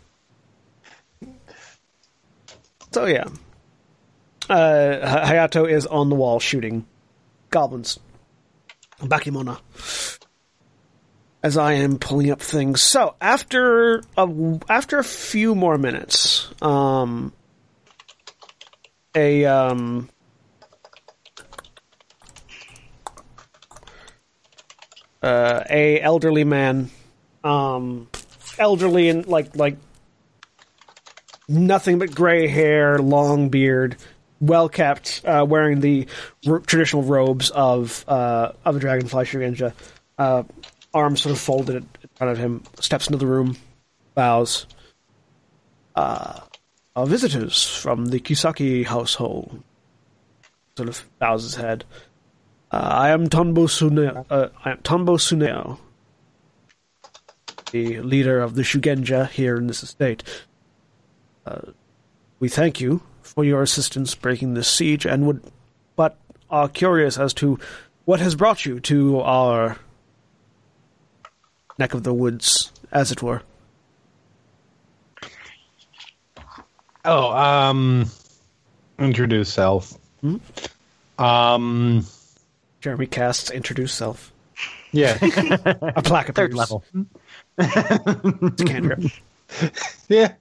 [2.93, 3.25] So yeah,
[4.51, 6.87] uh, Hayato is on the wall shooting
[7.49, 7.99] goblins.
[9.01, 9.59] Bakemono.
[11.41, 17.33] As I am pulling up things, so after a after a few more minutes, um,
[19.15, 20.09] a um,
[25.23, 26.91] uh, a elderly man,
[27.45, 28.09] um,
[28.59, 29.77] elderly and like like
[31.49, 33.97] nothing but gray hair, long beard,
[34.41, 36.07] well kept, uh, wearing the
[36.47, 39.73] r- traditional robes of uh, of a dragonfly Shugenja,
[40.19, 40.43] uh,
[40.95, 43.57] arms sort of folded in front of him, steps into the room,
[44.15, 44.67] bows.
[45.95, 46.41] Uh,
[46.99, 49.63] uh, visitors from the Kisaki household.
[50.77, 51.85] Sort of bows his head.
[52.73, 54.27] Uh, I am Tonbo Tsuneo.
[54.29, 55.79] Uh, I am Tonbo Tsuneo,
[57.71, 60.25] the leader of the Shugenja here in this estate.
[61.47, 61.73] Uh,
[62.41, 65.43] we thank you for your assistance breaking this siege, and would,
[65.95, 66.17] but
[66.51, 67.61] are curious as to
[68.07, 69.79] what has brought you to our
[71.79, 73.43] neck of the woods, as it were.
[77.05, 78.07] Oh, um,
[78.99, 79.95] introduce self.
[81.19, 82.07] Um,
[82.81, 84.33] Jeremy casts introduce self.
[84.93, 86.55] yeah, A plaque at Third appears.
[86.55, 86.85] level.
[87.59, 89.01] It's cantrip.
[90.09, 90.33] yeah.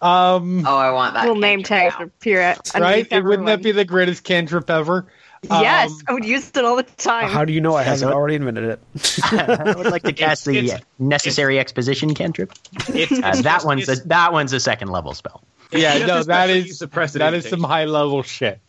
[0.00, 1.22] Um, Oh, I want that.
[1.22, 3.06] Little name tag tags appear at right?
[3.10, 5.06] Wouldn't that be the greatest cantrip ever?
[5.50, 7.28] Yes, Um, I would use it all the time.
[7.28, 8.80] How do you know I haven't so- already invented it?
[9.32, 12.52] I would like to cast the It's- necessary exposition cantrip.
[12.88, 15.42] It's, Uh, that one's a, that one's a second level spell.
[15.72, 18.60] yeah, no, a that special is use of precedent that is some high level shit.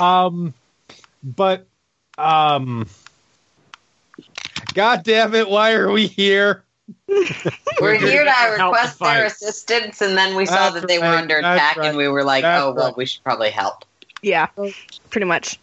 [0.00, 0.52] Um,
[1.22, 1.66] but
[2.18, 2.88] um,
[4.74, 6.64] God damn it, why are we here?
[7.80, 11.38] We're here to request their assistance, and then we saw That's that they were under
[11.38, 13.84] attack, right, and we were like, that's "Oh well, we should probably help."
[14.22, 14.46] yeah,
[15.10, 15.58] pretty much.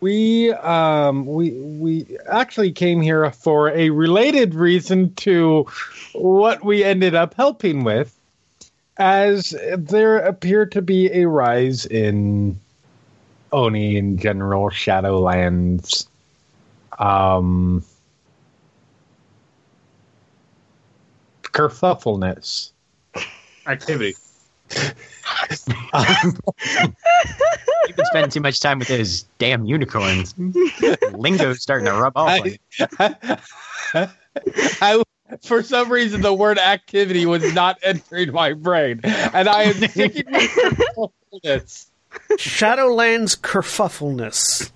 [0.00, 5.66] We um we we actually came here for a related reason to
[6.12, 8.18] what we ended up helping with,
[8.96, 12.58] as there appeared to be a rise in
[13.52, 16.06] Oni in general Shadowlands.
[16.98, 17.84] Um,
[21.42, 22.70] kerfuffleness.
[23.66, 24.16] activity.
[27.86, 30.34] You've been spending too much time with those damn unicorns.
[31.12, 32.40] Lingo's starting to rub off.
[32.40, 32.56] on you.
[32.98, 33.38] I,
[34.80, 35.02] I,
[35.42, 40.24] for some reason, the word activity was not entering my brain, and I am sticking
[40.30, 41.86] with kerfuffleness.
[42.32, 44.70] Shadowlands kerfuffleness.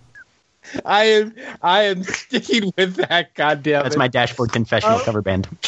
[0.85, 3.35] I am, I am sticking with that.
[3.35, 3.99] Goddamn That's it.
[3.99, 5.47] my dashboard confessional cover band.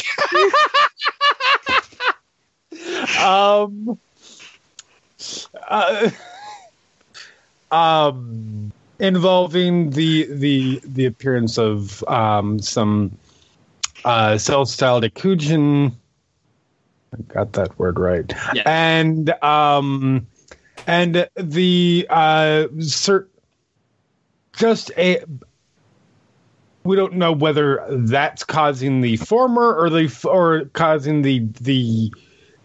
[3.21, 3.99] um,
[5.69, 6.09] uh,
[7.71, 13.17] um, involving the the the appearance of um some
[14.05, 15.93] uh self-styled Akujin.
[17.13, 18.31] I got that word right.
[18.53, 18.63] Yeah.
[18.65, 20.27] And um
[20.85, 23.27] and the uh cert
[24.53, 25.23] just a
[26.83, 32.13] we don't know whether that's causing the former or the or causing the the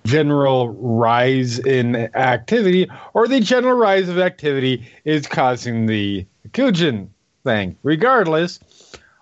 [0.04, 7.08] general rise in activity or the general rise of activity is causing the Kujin
[7.44, 7.76] thing.
[7.82, 8.60] Regardless,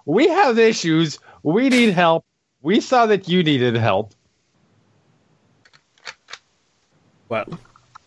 [0.05, 1.19] we have issues.
[1.43, 2.25] We need help.
[2.63, 4.15] We saw that you needed help.
[7.29, 7.47] Well,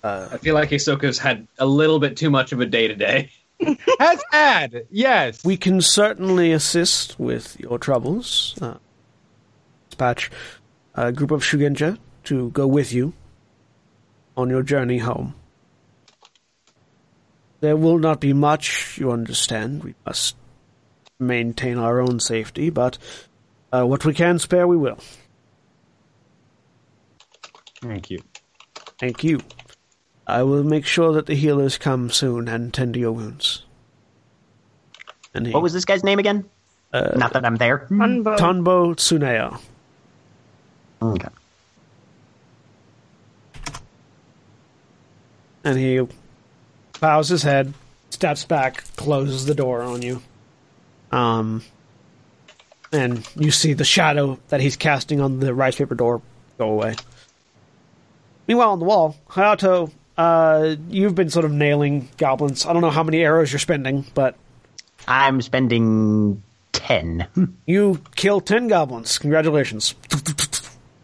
[0.03, 3.31] I feel like Hisoka's had a little bit too much of a day today.
[3.99, 5.45] Has had, yes.
[5.45, 8.55] we can certainly assist with your troubles.
[8.61, 8.77] Uh,
[9.89, 10.29] dispatch
[10.95, 13.13] a group of Shugenja to go with you
[14.35, 15.35] on your journey home.
[17.59, 19.83] There will not be much, you understand.
[19.83, 20.35] We must
[21.19, 22.97] maintain our own safety, but
[23.71, 24.97] uh, what we can spare, we will.
[27.81, 28.19] Thank you.
[28.99, 29.39] Thank you.
[30.25, 33.65] I will make sure that the healers come soon and tend to your wounds.
[35.33, 36.45] And he, What was this guy's name again?
[36.93, 37.87] Uh, Not that I'm there.
[37.89, 38.37] Unbo.
[38.37, 39.59] Tonbo Tsuneo.
[41.01, 41.27] Okay.
[45.63, 46.05] And he
[46.99, 47.73] bows his head,
[48.09, 50.21] steps back, closes the door on you.
[51.11, 51.63] Um,
[52.91, 56.21] and you see the shadow that he's casting on the rice paper door
[56.57, 56.95] go away.
[58.47, 62.65] Meanwhile, on the wall, Hayato, uh, you've been sort of nailing goblins.
[62.65, 64.35] I don't know how many arrows you're spending, but
[65.07, 66.43] I'm spending
[66.73, 67.27] 10.
[67.65, 69.17] you killed 10 goblins.
[69.17, 69.95] Congratulations.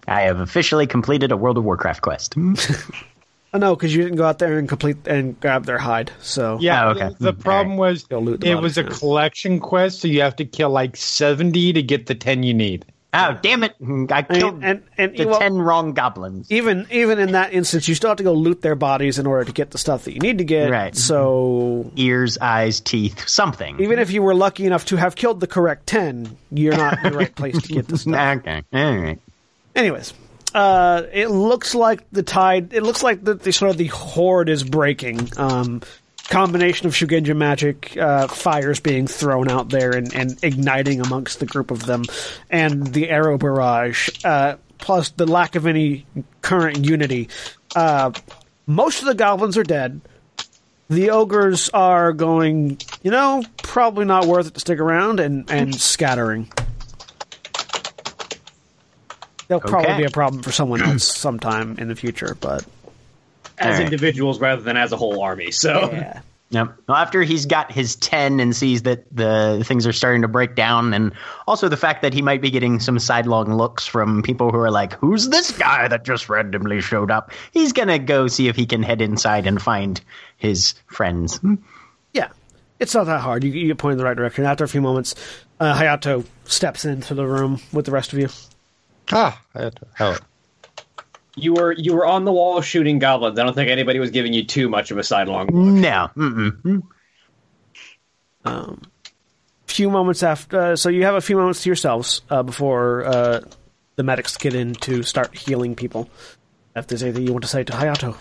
[0.08, 2.36] I have officially completed a World of Warcraft quest.
[3.54, 6.12] Oh, no, because you didn't go out there and complete and grab their hide.
[6.22, 7.10] So Yeah, Oh, okay.
[7.20, 10.70] the, the problem was the it was a collection quest, so you have to kill
[10.70, 12.86] like 70 to get the 10 you need.
[13.12, 13.74] Oh, damn it.
[13.82, 16.52] I I killed mean, and and the well, 10 wrong goblins.
[16.52, 19.46] even even in that instance, you still have to go loot their bodies in order
[19.46, 20.70] to get the stuff that you need to get.
[20.70, 20.96] Right.
[20.96, 21.96] So mm-hmm.
[21.98, 23.80] Ears, eyes, teeth, something.
[23.80, 27.12] even if you were lucky enough to have killed the correct ten, you're not in
[27.14, 28.38] the right place to get the stuff.
[28.38, 28.62] Okay.
[28.74, 29.20] All right.
[29.76, 30.14] Anyways,
[30.54, 32.74] uh, it looks like the tide.
[32.74, 35.30] It looks like the, the sort of the horde is breaking.
[35.38, 35.82] Um,
[36.30, 41.46] combination of Shugenja magic, uh, fires being thrown out there and, and igniting amongst the
[41.46, 42.04] group of them,
[42.50, 46.06] and the arrow barrage, uh, plus the lack of any
[46.42, 47.30] current unity.
[47.76, 48.12] Uh,
[48.66, 50.02] most of the goblins are dead.
[50.90, 55.76] The ogres are going, you know, probably not worth it to stick around and, and
[55.76, 56.52] scattering.
[59.50, 59.98] They'll probably Okay.
[59.98, 62.64] be a problem for someone else sometime in the future, but
[63.58, 63.84] as All right.
[63.84, 65.52] individuals rather than as a whole army.
[65.52, 66.22] So yeah.
[66.52, 66.78] Yep.
[66.88, 70.56] Well, after he's got his 10 and sees that the things are starting to break
[70.56, 71.14] down, and
[71.46, 74.72] also the fact that he might be getting some sidelong looks from people who are
[74.72, 77.32] like, Who's this guy that just randomly showed up?
[77.52, 80.02] He's going to go see if he can head inside and find
[80.38, 81.40] his friends.
[82.14, 82.30] Yeah,
[82.80, 83.44] it's not that hard.
[83.44, 84.44] You, you point in the right direction.
[84.44, 85.14] After a few moments,
[85.60, 88.30] uh, Hayato steps into the room with the rest of you.
[89.12, 90.18] Ah, I had to, hell.
[91.36, 93.40] you were you were on the wall shooting goblins.
[93.40, 95.56] I don't think anybody was giving you too much of a sidelong look.
[95.56, 96.10] No.
[96.16, 96.82] Mm-mm.
[98.46, 98.82] Um,
[99.66, 103.42] few moments after, uh, so you have a few moments to yourselves uh, before uh,
[103.96, 106.10] the medics get in to start healing people.
[106.76, 108.16] If there's anything you want to say to Hayato,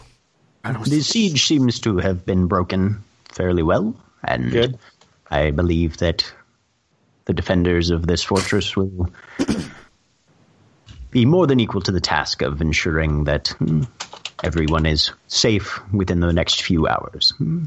[0.65, 4.79] I don't The siege seems to have been broken fairly well, and Good.
[5.31, 6.31] I believe that
[7.27, 9.11] the defenders of this fortress will
[11.19, 13.83] be more than equal to the task of ensuring that hmm,
[14.45, 17.31] everyone is safe within the next few hours.
[17.39, 17.65] Hmm.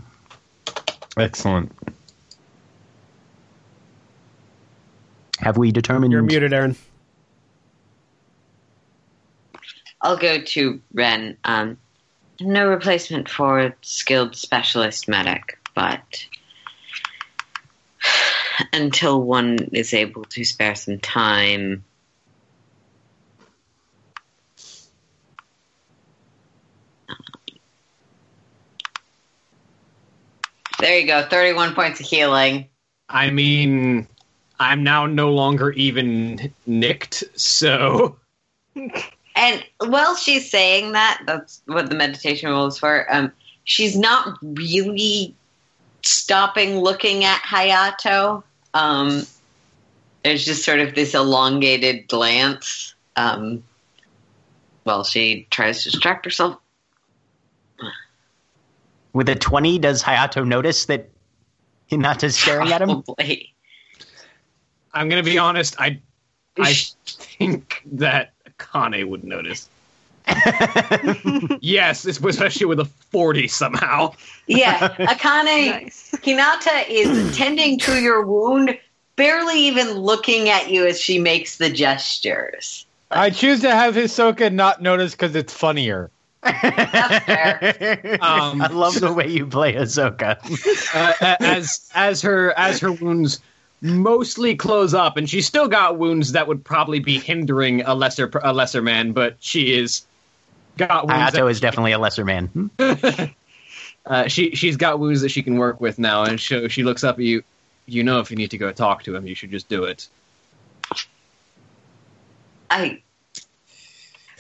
[1.17, 1.69] Excellent.
[5.39, 6.13] Have we determined?
[6.13, 6.77] You're muted, Erin.
[10.01, 11.35] I'll go to Ren.
[11.43, 11.77] Um,
[12.39, 16.25] no replacement for skilled specialist medic, but
[18.71, 21.83] until one is able to spare some time.
[30.82, 32.67] There you go, 31 points of healing.
[33.07, 34.07] I mean,
[34.59, 38.17] I'm now no longer even nicked, so
[39.36, 43.11] And while she's saying that, that's what the meditation roll is for.
[43.13, 43.32] Um,
[43.63, 45.36] she's not really
[46.03, 48.43] stopping looking at Hayato.
[48.73, 49.25] Um,
[50.23, 53.63] there's just sort of this elongated glance um,
[54.84, 56.57] while she tries to distract herself.
[59.14, 61.09] With a twenty, does Hayato notice that
[61.91, 63.03] Hinata's staring at him?
[63.03, 63.53] Probably.
[64.93, 65.76] I'm gonna be honest.
[65.80, 65.99] I
[66.57, 66.74] I
[67.05, 69.70] think that Kane would notice.
[71.62, 74.14] yes, especially with a 40 somehow.
[74.47, 76.12] Yeah, Akane Nice.
[76.18, 78.78] Hinata is tending to your wound,
[79.16, 82.86] barely even looking at you as she makes the gestures.
[83.09, 86.09] I choose to have Hisoka not notice because it's funnier.
[86.43, 88.17] That's fair.
[88.21, 90.37] Um, I love the way you play Hisoka.
[91.21, 93.39] uh, as as her as her wounds
[93.81, 98.29] mostly close up, and she's still got wounds that would probably be hindering a lesser
[98.43, 100.05] a lesser man, but she is
[100.77, 101.35] got wounds.
[101.35, 102.47] Hayato is definitely a lesser man.
[102.47, 102.67] Hmm?
[104.05, 107.03] uh, she she's got wounds that she can work with now, and so she looks
[107.03, 107.43] up at you.
[107.87, 110.07] You know, if you need to go talk to him, you should just do it.
[112.69, 113.01] I.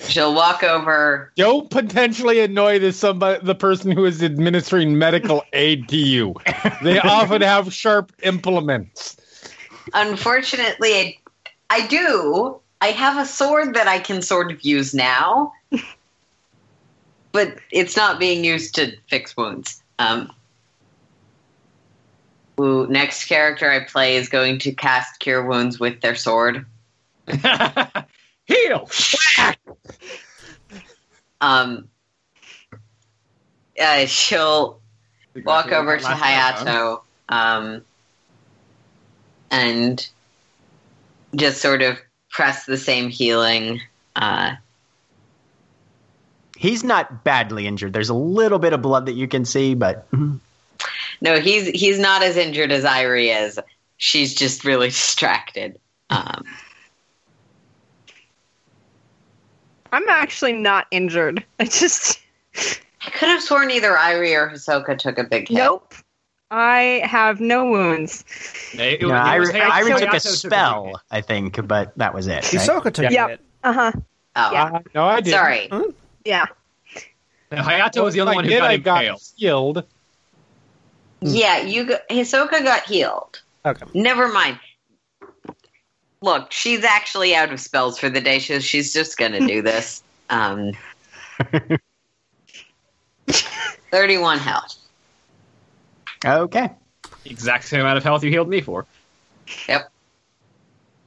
[0.07, 1.31] She'll walk over.
[1.35, 6.35] Don't potentially annoy the somebody, the person who is administering medical aid to you.
[6.81, 9.17] They often have sharp implements.
[9.93, 11.19] Unfortunately,
[11.69, 12.59] I, do.
[12.81, 15.53] I have a sword that I can sort of use now.
[17.31, 19.81] but it's not being used to fix wounds.
[19.99, 20.31] Um,
[22.59, 26.65] ooh, next character I play is going to cast Cure Wounds with their sword.
[28.51, 28.89] Heal.
[31.39, 31.87] Um,
[33.81, 34.79] uh, she'll
[35.43, 37.83] walk over to Hayato um,
[39.49, 40.07] and
[41.35, 41.97] just sort of
[42.29, 43.81] press the same healing.
[44.15, 44.55] Uh,
[46.61, 47.91] He's not badly injured.
[47.91, 50.07] There's a little bit of blood that you can see, but
[51.19, 53.59] no, he's he's not as injured as Airi is.
[53.97, 55.79] She's just really distracted.
[56.11, 56.45] Um,
[59.91, 61.43] I'm actually not injured.
[61.59, 62.19] I just
[62.55, 65.57] I could have sworn either Airi or Hisoka took a big hit.
[65.57, 65.93] nope.
[66.53, 68.25] I have no wounds.
[68.73, 70.95] It, it, no, it I, was I, Hayato took a spell, hit.
[71.09, 72.31] I think, but that was it.
[72.33, 72.43] right?
[72.43, 73.27] Hisoka took Yeah.
[73.27, 73.39] it.
[73.63, 73.91] Uh huh.
[74.35, 74.63] Oh, Yeah.
[74.65, 75.31] Uh, no, I didn't.
[75.33, 75.69] sorry.
[76.25, 76.45] Yeah.
[77.51, 79.21] Now, Hayato was the only If I one who did, got I got impaled.
[79.37, 79.83] healed.
[81.21, 83.41] Yeah, you got, Hisoka got healed.
[83.65, 83.85] Okay.
[83.93, 84.59] Never mind.
[86.21, 90.03] Look, she's actually out of spells for the day, so she's just gonna do this.
[90.29, 90.71] Um,
[93.91, 94.77] Thirty-one health.
[96.23, 96.69] Okay.
[97.25, 98.85] Exact same amount of health you healed me for.
[99.67, 99.91] Yep.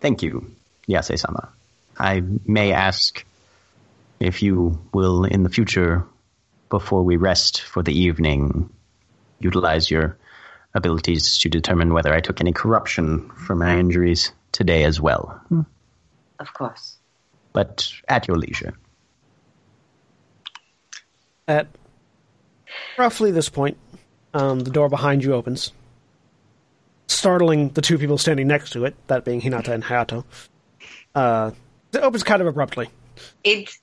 [0.01, 0.51] Thank you,
[0.89, 1.49] Yasei-sama.
[1.99, 3.25] I may ask
[4.21, 6.05] if you will, in the future,
[6.71, 8.71] before we rest for the evening,
[9.39, 10.17] utilize your
[10.75, 15.43] abilities to determine whether I took any corruption from my injuries today as well.
[16.39, 16.97] Of course.
[17.53, 18.75] But at your leisure.
[21.47, 21.67] At
[22.97, 23.77] roughly this point,
[24.33, 25.73] um, the door behind you opens,
[27.07, 30.25] startling the two people standing next to it, that being Hinata and Hayato.
[31.15, 31.51] Uh,
[31.93, 32.89] it opens kind of abruptly.
[33.45, 33.79] It's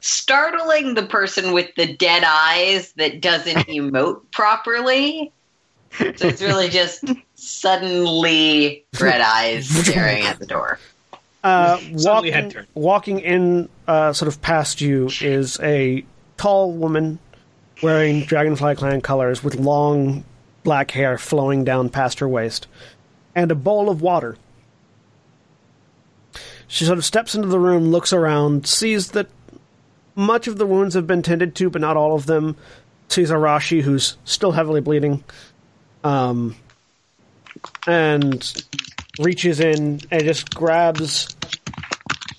[0.00, 5.32] startling the person with the dead eyes that doesn't emote properly.
[5.98, 7.04] So it's really just
[7.46, 10.78] suddenly red eyes staring at the door.
[11.42, 16.04] Uh, walking, walking in, uh, sort of past you, is a
[16.36, 17.18] tall woman
[17.82, 20.24] wearing Dragonfly Clan colors with long
[20.62, 22.66] black hair flowing down past her waist,
[23.34, 24.36] and a bowl of water.
[26.66, 29.28] She sort of steps into the room, looks around, sees that
[30.14, 32.56] much of the wounds have been tended to, but not all of them.
[33.08, 35.22] Sees Arashi, who's still heavily bleeding,
[36.02, 36.56] um,
[37.86, 38.66] and
[39.18, 41.34] reaches in and just grabs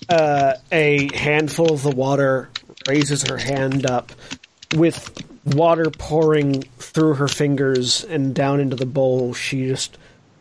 [0.08, 2.48] uh, a handful of the water,
[2.88, 4.12] raises her hand up
[4.74, 5.10] with
[5.44, 9.34] water pouring through her fingers and down into the bowl.
[9.34, 9.98] She just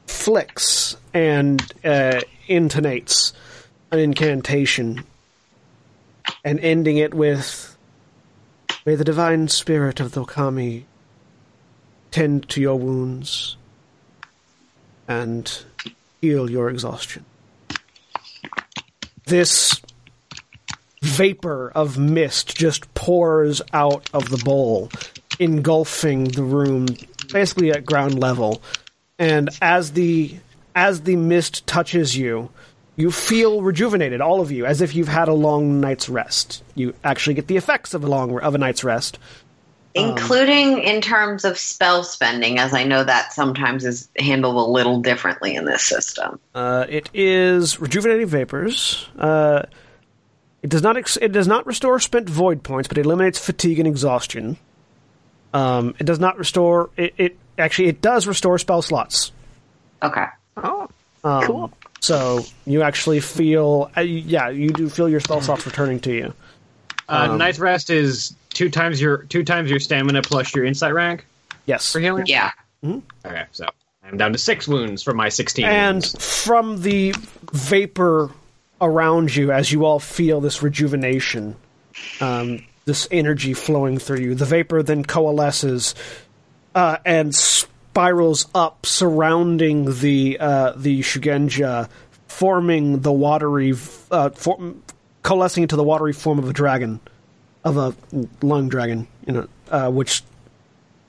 [0.07, 3.33] flicks and uh, intonates
[3.91, 5.03] an incantation
[6.43, 7.75] and ending it with
[8.85, 10.83] May the divine spirit of the Okami
[12.11, 13.57] tend to your wounds
[15.07, 15.63] and
[16.21, 17.25] heal your exhaustion.
[19.25, 19.81] This
[21.01, 24.89] vapor of mist just pours out of the bowl,
[25.39, 26.87] engulfing the room
[27.31, 28.61] basically at ground level.
[29.17, 30.35] And as the
[30.75, 32.49] as the mist touches you,
[32.97, 36.63] you feel rejuvenated, all of you, as if you've had a long night's rest.
[36.75, 39.17] You actually get the effects of a long of a night's rest.
[39.95, 44.99] Including in terms of spell spending, as I know that sometimes is handled a little
[44.99, 46.39] differently in this system.
[46.53, 49.07] Uh, it is rejuvenating vapors.
[49.17, 49.63] Uh,
[50.61, 53.79] it does not ex- it does not restore spent void points, but it eliminates fatigue
[53.79, 54.57] and exhaustion.
[55.53, 57.37] Um, it does not restore it, it.
[57.57, 59.31] Actually, it does restore spell slots.
[60.03, 60.25] Okay.
[60.57, 60.89] Oh.
[61.23, 61.73] Um, Cool.
[62.01, 66.33] So you actually feel, uh, yeah, you do feel your spell slots returning to you.
[67.07, 70.93] Uh, Um, Night's Rest is two times your two times your stamina plus your insight
[70.93, 71.25] rank
[71.65, 72.25] Yes, for healing.
[72.27, 72.51] Yeah.
[72.83, 73.65] Okay, so
[74.03, 75.65] I'm down to six wounds from my sixteen.
[75.65, 76.43] and wounds.
[76.43, 77.15] from the
[77.51, 78.29] vapor
[78.81, 81.55] around you, as you all feel this rejuvenation,
[82.21, 85.95] um, this energy flowing through you, the vapor then coalesces
[86.75, 91.89] uh, and spirals up, surrounding the uh, the Shugenja,
[92.27, 93.73] forming the watery,
[94.11, 94.83] uh, form,
[95.25, 96.99] coalescing into the watery form of a dragon,
[97.63, 97.95] of a
[98.43, 100.21] lung dragon, you know, uh, which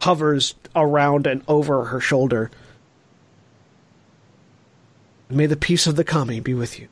[0.00, 2.50] hovers around and over her shoulder.
[5.28, 6.88] May the peace of the kami be with you.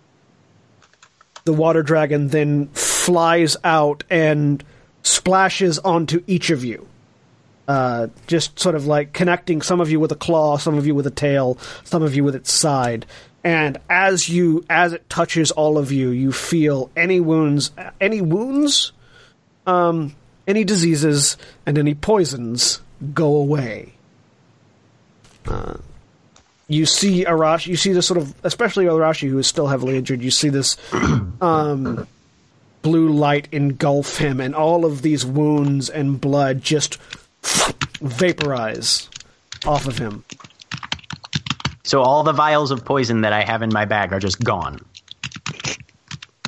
[1.45, 4.63] The water dragon then flies out and
[5.03, 6.87] splashes onto each of you.
[7.67, 10.95] Uh, just sort of like connecting some of you with a claw, some of you
[10.95, 13.07] with a tail, some of you with its side.
[13.45, 17.71] And as you, as it touches all of you, you feel any wounds,
[18.01, 18.93] any wounds
[19.67, 20.15] um,
[20.47, 21.37] any diseases
[21.67, 22.81] and any poisons
[23.13, 23.95] go away.
[25.47, 25.77] Uh,
[26.69, 30.23] you see Arashi, you see this sort of, especially Arashi, who is still heavily injured.
[30.23, 30.77] You see this
[31.41, 32.07] um,
[32.83, 36.99] blue light engulf him, and all of these wounds and blood just
[38.01, 39.09] vaporize
[39.67, 40.25] off of him.
[41.85, 44.81] So all the vials of poison that I have in my bag are just gone.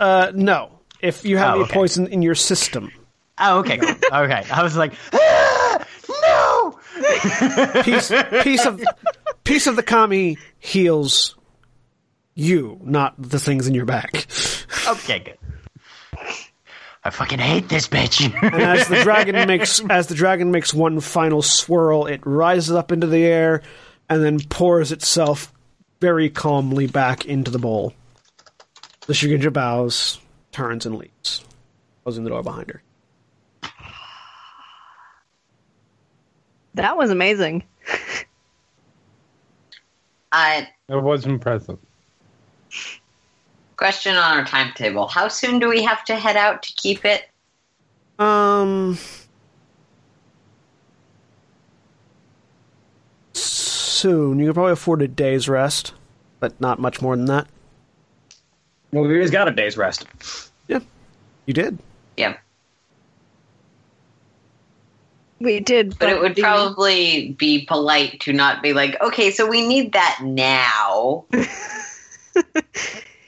[0.01, 0.71] Uh, no,
[1.01, 1.75] if you have Oh, any okay.
[1.75, 2.91] poison in your system,
[3.39, 3.91] Oh, okay, cool.
[4.13, 4.45] okay.
[4.51, 5.85] I was like, "Ah,
[6.23, 6.79] no.
[7.83, 8.11] piece
[8.43, 8.83] piece of
[9.45, 11.37] piece of the kami heals
[12.35, 14.27] you, not the things in your back.
[14.89, 15.39] Okay, good.
[17.03, 18.33] I fucking hate this bitch.
[18.41, 22.93] And as the dragon makes as the dragon makes one final swirl, it rises up
[22.93, 23.63] into the air
[24.09, 25.53] and then pours itself
[26.01, 27.95] very calmly back into the bowl.
[29.07, 30.21] The Shugenja bows,
[30.53, 31.45] turns, and leaves,
[32.03, 32.83] closing the door behind her.
[36.75, 37.65] That was amazing.
[40.33, 41.79] I It was impressive.
[43.77, 47.29] question on our timetable: How soon do we have to head out to keep it?
[48.19, 48.99] Um.
[53.97, 54.39] Soon.
[54.39, 55.93] You can probably afford a day's rest,
[56.41, 57.47] but not much more than that.
[58.93, 60.07] Well, we just got a day's rest.
[60.69, 60.81] Yeah.
[61.47, 61.79] You did.
[62.17, 62.37] Yeah,
[65.39, 69.47] We did, But it would the- probably be polite to not be like, okay, so
[69.47, 71.25] we need that now.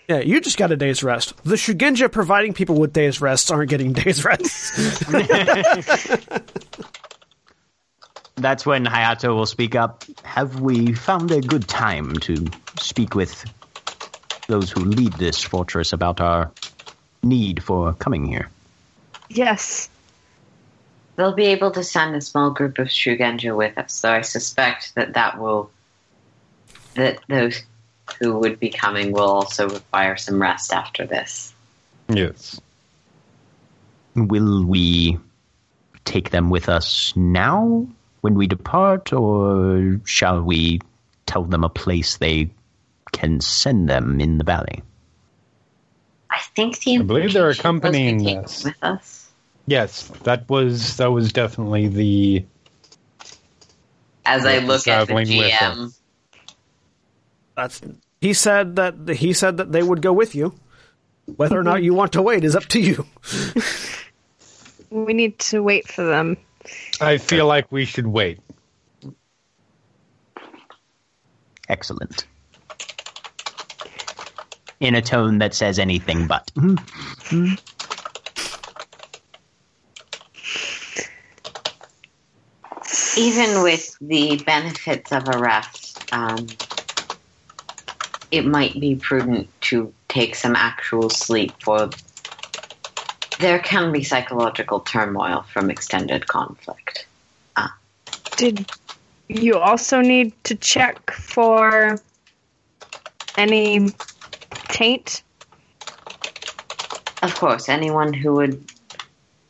[0.09, 1.35] Yeah, you just got a day's rest.
[1.45, 5.05] The Shugenja providing people with days rests aren't getting days rests.
[8.39, 10.05] That's when Hayato will speak up.
[10.23, 12.47] Have we found a good time to
[12.79, 13.45] speak with
[14.47, 16.53] those who lead this fortress about our
[17.23, 18.49] need for coming here?
[19.29, 19.91] Yes.
[21.17, 24.95] They'll be able to send a small group of Shugenja with us, so I suspect
[24.95, 25.71] that that will
[26.95, 27.63] that those
[28.21, 31.53] who would be coming will also require some rest after this.
[32.09, 32.61] Yes.
[34.15, 35.19] Will we
[36.05, 37.87] take them with us now
[38.21, 40.81] when we depart, or shall we
[41.27, 42.51] tell them a place they
[43.13, 44.83] can send them in the valley?
[46.31, 48.65] I think the I believe they're implication was we accompanying take us.
[48.65, 49.31] with us.
[49.67, 52.45] Yes, that was that was definitely the
[54.25, 55.95] As I look at the GM.
[57.55, 57.81] That's
[58.21, 60.55] he said that he said that they would go with you.
[61.37, 63.07] Whether or not you want to wait is up to you.
[64.91, 66.37] We need to wait for them.
[67.01, 68.41] I feel like we should wait.
[71.69, 72.27] Excellent.
[74.81, 76.51] In a tone that says anything but.
[83.19, 86.57] even with the benefits of a rest, um,
[88.31, 91.95] it might be prudent to take some actual sleep for
[93.39, 97.07] there can be psychological turmoil from extended conflict.
[98.39, 98.71] Did
[99.29, 102.01] you also need to check for
[103.37, 103.91] any
[104.69, 105.25] taint?
[107.23, 108.65] Of course, anyone who would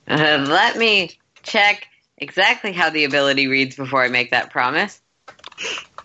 [0.09, 1.11] uh, let me
[1.43, 1.87] check
[2.17, 5.03] exactly how the ability reads before I make that promise.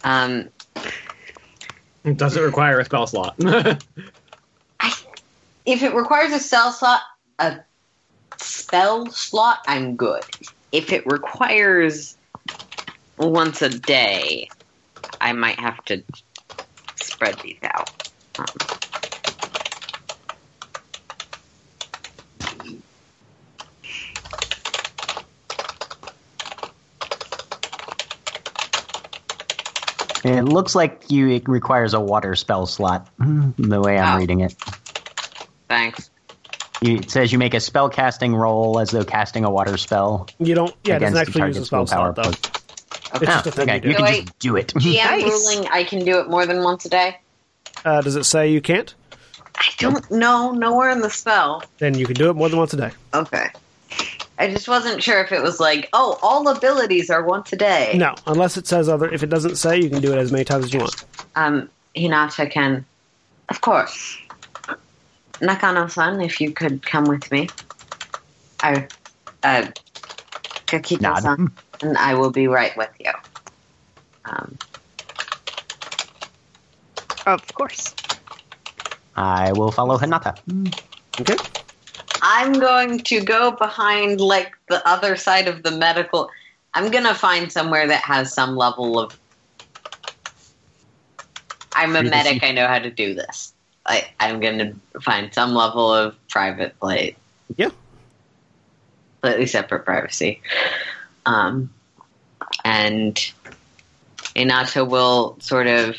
[0.03, 0.49] Um,
[2.03, 3.35] Does it require a spell slot?
[3.45, 4.93] I,
[5.65, 6.99] if it requires a spell slot,
[7.39, 7.59] a
[8.43, 10.23] spell slot, I'm good.
[10.71, 12.17] If it requires
[13.17, 14.49] once a day,
[15.21, 16.03] I might have to
[17.01, 17.89] spread these out.
[18.37, 18.51] Um,
[30.25, 33.09] It looks like you it requires a water spell slot,
[33.57, 34.17] the way I'm Oh.
[34.17, 34.55] reading it.
[35.69, 36.09] thanks.
[36.83, 40.27] You- It says you make a spell casting roll as though casting a water spell.
[40.39, 40.73] You don't.
[40.83, 42.29] Yeah, it doesn't against actually use a target's spell slot though.
[42.29, 42.49] It's
[43.15, 43.89] Oh, just a thing okay, you do.
[43.89, 44.25] you can Wait.
[44.25, 44.73] just do it.
[44.75, 45.23] GM Nice.
[45.23, 47.17] ruling, I can do it more than once a day.
[47.85, 48.93] Uh, does it say you can't?
[49.55, 50.51] I don't know.
[50.51, 51.63] Nowhere in the spell.
[51.77, 52.89] Then you can do it more than once a day.
[53.13, 53.47] Okay.
[54.39, 57.93] I just wasn't sure if it was like, oh, all abilities are once a day.
[57.95, 59.07] No, unless it says other.
[59.13, 61.05] If it doesn't say, you can do it as many times as you want.
[61.35, 62.83] Um, Hinata can,
[63.49, 64.17] of course.
[65.43, 67.51] Nakano-san, if you could come with me.
[68.61, 68.87] I,
[69.43, 69.67] uh,
[70.67, 73.11] Kakita-san, and I will be right with you.
[74.25, 74.57] Um,
[77.25, 77.93] Of course.
[79.15, 80.37] I will follow Hinata.
[81.19, 81.37] Okay.
[82.21, 86.29] I'm going to go behind like the other side of the medical.
[86.73, 89.13] I'm gonna find somewhere that has some level of.
[91.75, 92.43] I'm a medic.
[92.43, 93.52] I know how to do this.
[93.85, 97.15] I, I'm gonna find some level of private play.
[97.57, 97.69] Yeah.
[99.21, 100.41] Slightly separate privacy.
[101.25, 101.73] Um,
[102.63, 103.15] and
[104.35, 105.97] Hinata will sort of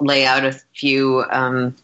[0.00, 1.76] lay out a few um,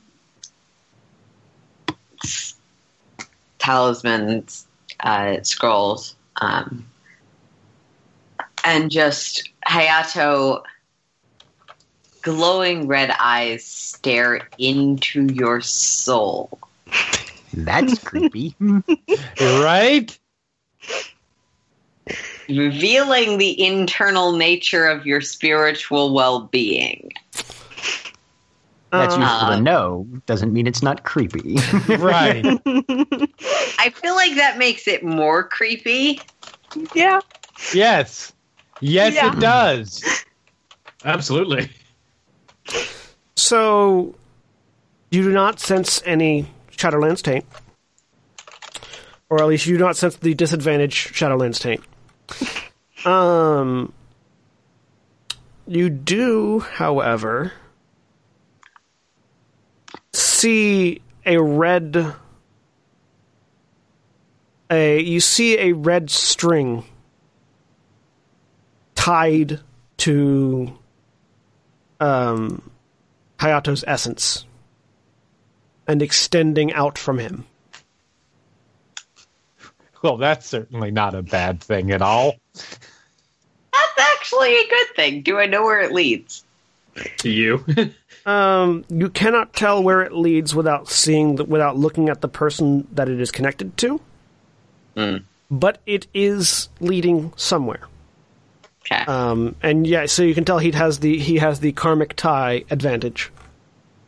[3.59, 4.67] talismans,
[5.01, 6.87] uh, scrolls, um,
[8.65, 10.63] and just Hayato
[12.29, 16.59] glowing red eyes stare into your soul.
[17.55, 18.55] That's creepy.
[19.41, 20.17] Right?
[22.49, 27.13] revealing the internal nature of your spiritual well-being.
[28.91, 30.07] That's Um, useful Uh, to know.
[30.25, 31.57] Doesn't mean it's not creepy.
[31.99, 32.45] Right.
[33.79, 36.21] I feel like that makes it more creepy.
[36.95, 37.21] yeah.
[37.75, 38.33] yes.
[38.81, 39.33] Yes, Yeah.
[39.35, 40.05] it does.
[41.05, 41.69] Absolutely.
[43.37, 44.15] So,
[45.11, 47.45] you do not sense any Shadowlands taint.
[49.31, 51.85] Or at least you do not sense the disadvantage Shadowlands taint.
[53.05, 53.93] Um,
[55.69, 57.53] you do, however,
[60.13, 62.15] see a red.
[64.71, 66.85] A you see a red string
[68.95, 69.61] tied
[69.99, 70.78] to
[72.01, 72.71] um,
[73.39, 74.45] Hayato's essence
[75.87, 77.47] and extending out from him.
[80.03, 82.37] Well, that's certainly not a bad thing at all.
[82.55, 85.23] That's actually a good thing.
[85.23, 86.45] Do I know where it leads?
[87.19, 87.65] To you.
[88.27, 92.87] Um, you cannot tell where it leads without seeing, the, without looking at the person
[92.93, 94.03] that it is connected to.
[94.95, 95.23] Mm.
[95.51, 97.89] But it is leading somewhere.
[98.91, 99.05] Okay.
[99.05, 102.65] Um, and yeah, so you can tell he has the he has the karmic tie
[102.71, 103.31] advantage.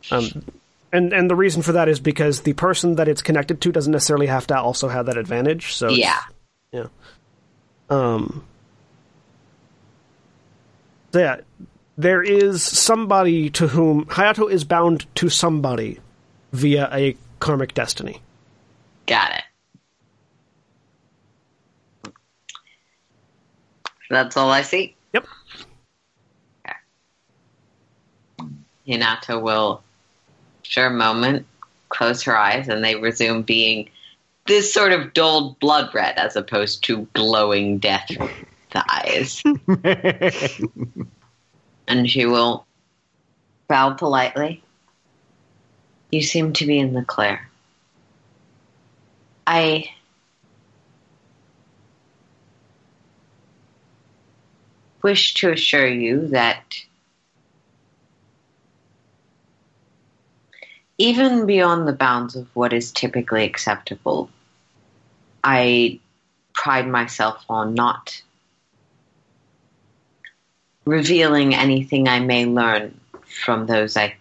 [0.09, 0.43] Um,
[0.91, 3.91] and and the reason for that is because the person that it's connected to doesn't
[3.91, 5.73] necessarily have to also have that advantage.
[5.73, 6.21] So yeah.
[6.71, 6.87] Yeah.
[7.89, 8.45] Um.
[11.13, 11.37] so yeah,
[11.97, 15.99] there is somebody to whom Hayato is bound to somebody
[16.51, 18.21] via a karmic destiny.
[19.05, 19.43] Got it.
[24.11, 24.93] That's all I see.
[25.13, 25.25] Yep.
[28.85, 29.81] Hinata will,
[30.69, 31.45] for a moment,
[31.87, 33.89] close her eyes and they resume being
[34.47, 38.09] this sort of dulled blood red as opposed to glowing death
[38.89, 39.41] eyes.
[41.87, 42.65] and she will
[43.69, 44.61] bow politely.
[46.11, 47.47] You seem to be in the clear.
[49.47, 49.89] I.
[55.03, 56.63] wish to assure you that
[60.97, 64.29] even beyond the bounds of what is typically acceptable,
[65.43, 65.99] I
[66.53, 68.21] pride myself on not
[70.85, 74.15] revealing anything I may learn from those I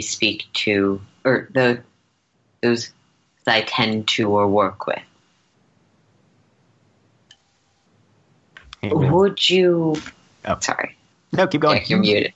[0.00, 1.82] speak to, or the,
[2.62, 2.90] those
[3.46, 5.02] I tend to or work with.
[8.82, 9.96] Would you?
[10.44, 10.58] Oh.
[10.60, 10.96] Sorry,
[11.32, 11.78] no, keep going.
[11.78, 12.32] Jack, you're muted.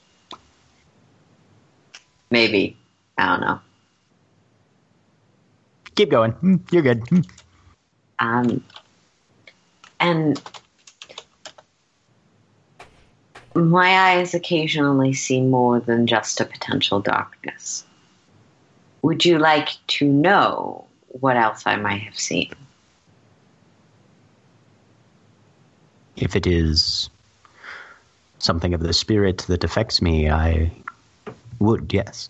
[2.29, 2.77] Maybe
[3.17, 3.59] I don't know.
[5.95, 6.33] Keep going.
[6.33, 7.01] Mm, You're good.
[7.01, 7.29] Mm.
[8.19, 8.63] Um,
[9.99, 10.41] and
[13.55, 17.83] my eyes occasionally see more than just a potential darkness.
[19.01, 22.53] Would you like to know what else I might have seen?
[26.17, 27.09] If it is
[28.39, 30.71] something of the spirit that affects me, I
[31.59, 32.29] would, yes.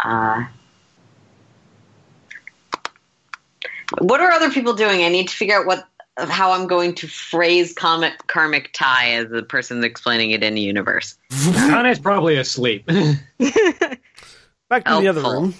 [0.00, 0.44] Uh,
[3.98, 5.02] what are other people doing?
[5.02, 5.88] I need to figure out what
[6.18, 10.54] of how I'm going to phrase comic karmic tie as the person explaining it in
[10.54, 11.16] the universe.
[11.30, 12.86] Kane's probably asleep.
[14.68, 15.54] Back to the other room.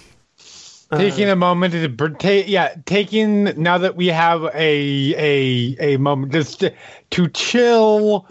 [0.97, 6.31] Taking a moment to ta- yeah taking now that we have a a a moment
[6.33, 6.73] just to,
[7.11, 8.27] to chill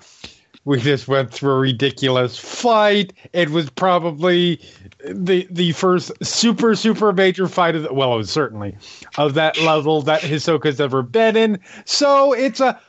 [0.64, 4.60] we just went through a ridiculous fight it was probably
[5.04, 8.76] the the first super super major fight of the, well it was certainly
[9.18, 12.80] of that level that hisoka's ever been in so it's a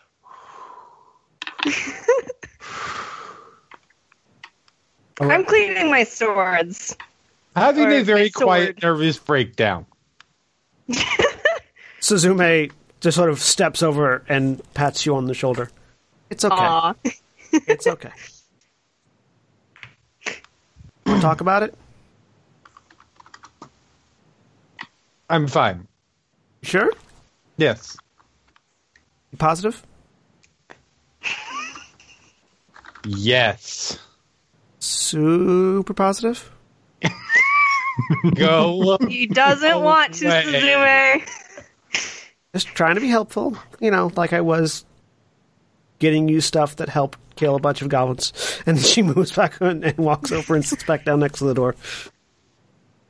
[5.21, 6.95] I'm cleaning my swords.
[7.55, 9.85] Having a very my quiet, nervous breakdown.
[12.01, 15.69] Suzume just sort of steps over and pats you on the shoulder.
[16.29, 16.93] It's okay.
[17.67, 18.09] It's okay.
[21.05, 21.77] Want to talk about it?
[25.29, 25.87] I'm fine.
[26.63, 26.91] Sure?
[27.57, 27.95] Yes.
[29.31, 29.85] You positive?
[33.05, 33.99] Yes.
[34.79, 36.51] Super positive?
[38.35, 38.97] Go.
[39.07, 40.43] He doesn't want to, way.
[40.43, 41.29] Suzume.
[42.53, 44.85] Just trying to be helpful, you know, like I was
[45.99, 48.33] getting you stuff that helped kill a bunch of goblins.
[48.65, 51.53] And she moves back and, and walks over and sits back down next to the
[51.53, 51.75] door.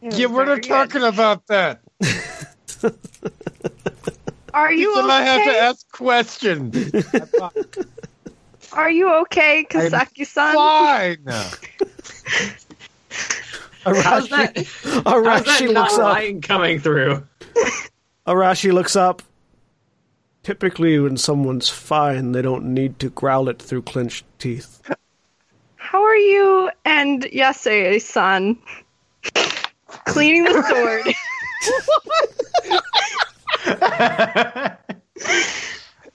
[0.02, 1.82] yeah, we're not talking about that.
[4.54, 6.94] Are you Then I have to ask questions.
[8.74, 10.56] Are you okay, Kisaki-san?
[10.56, 11.26] Fine.
[14.04, 14.56] How's that?
[14.56, 15.04] Arashi, How's
[15.44, 16.00] that Arashi not looks up.
[16.00, 17.24] lying coming through?
[18.28, 19.22] Arashi looks up.
[20.44, 24.82] Typically, when someone's fine, they don't need to growl it through clenched teeth.
[25.78, 28.58] How are you and Yasei-san
[30.06, 31.14] cleaning the sword?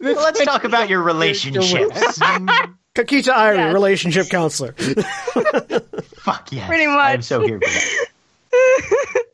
[0.01, 1.99] Well, let's talk about your relationships.
[2.95, 3.75] Kakita Airi, Yes.
[3.75, 4.73] relationship counselor.
[6.29, 6.69] Fuck yes.
[6.69, 9.25] Pretty I'm so here for that.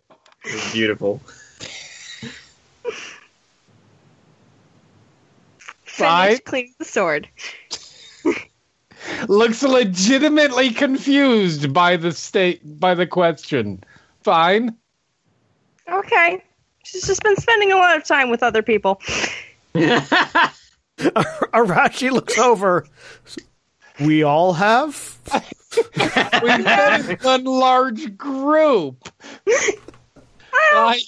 [0.44, 1.20] It's beautiful.
[5.86, 6.28] Fine.
[6.28, 7.28] Finish cleaning the sword.
[9.28, 13.82] Looks legitimately confused by the state by the question.
[14.22, 14.76] Fine.
[15.90, 16.44] Okay.
[16.84, 19.00] She's just been spending a lot of time with other people.
[20.98, 22.86] Arashi looks over.
[24.00, 25.18] We all have?
[26.42, 29.08] We've been in one large group.
[30.74, 31.00] Like,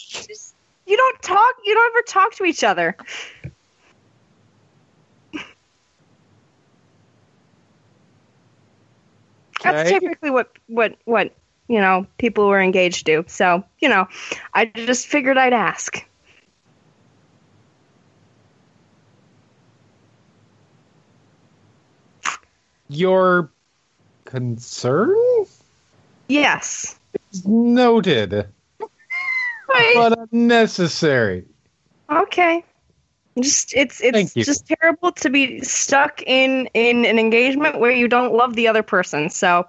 [0.87, 1.55] You don't talk.
[1.65, 2.97] You don't ever talk to each other.
[9.63, 11.33] That's typically what what what
[11.69, 13.25] you know people who are engaged do.
[13.27, 14.07] So you know,
[14.55, 16.05] I just figured I'd ask.
[22.89, 23.51] Your
[24.25, 25.15] concern
[26.29, 26.99] Yes.
[27.33, 28.33] is noted,
[29.69, 29.93] Right.
[29.95, 31.45] but unnecessary.
[32.11, 32.65] Okay.
[33.39, 38.33] Just it's it's just terrible to be stuck in in an engagement where you don't
[38.33, 39.29] love the other person.
[39.29, 39.67] So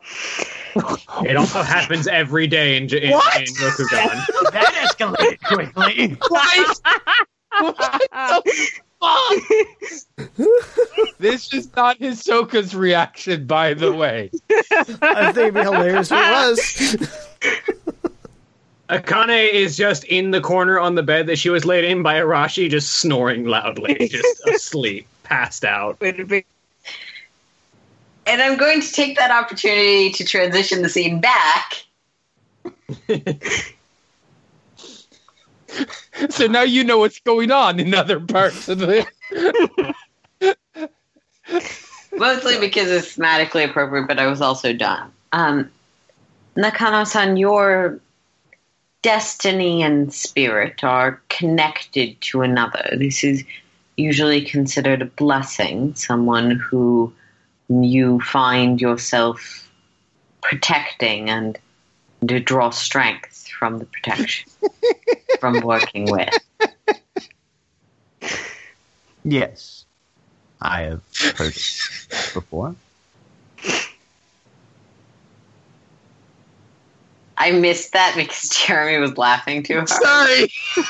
[1.26, 3.36] It also happens every day in, J- in, What?
[3.42, 4.52] in Rokugan.
[4.54, 6.16] that escalated quickly.
[11.20, 14.30] This is not Hisoka's reaction, by the way.
[15.02, 17.78] I think it'd be hilarious if it was.
[18.90, 22.16] Akane is just in the corner on the bed that she was laid in by
[22.16, 25.98] Arashi, just snoring loudly, just asleep, passed out.
[26.02, 26.44] And
[28.28, 31.84] I'm going to take that opportunity to transition the scene back.
[36.32, 39.06] So now you know what's going on in other parts of the.
[42.12, 45.12] Mostly because it's thematically appropriate, but I was also done.
[45.32, 45.70] Um,
[46.56, 48.00] Nakano-san, your
[49.04, 52.96] destiny and spirit are connected to another.
[52.98, 53.44] This is
[53.96, 57.14] usually considered a blessing, someone who
[57.70, 59.70] you find yourself
[60.42, 61.60] protecting and
[62.28, 64.50] to draw strength from the protection,
[65.40, 66.34] from working with.
[69.24, 69.86] Yes.
[70.62, 71.04] I have
[71.36, 72.76] heard it before.
[77.38, 79.90] I missed that because Jeremy was laughing too hard.
[79.90, 80.52] Sorry.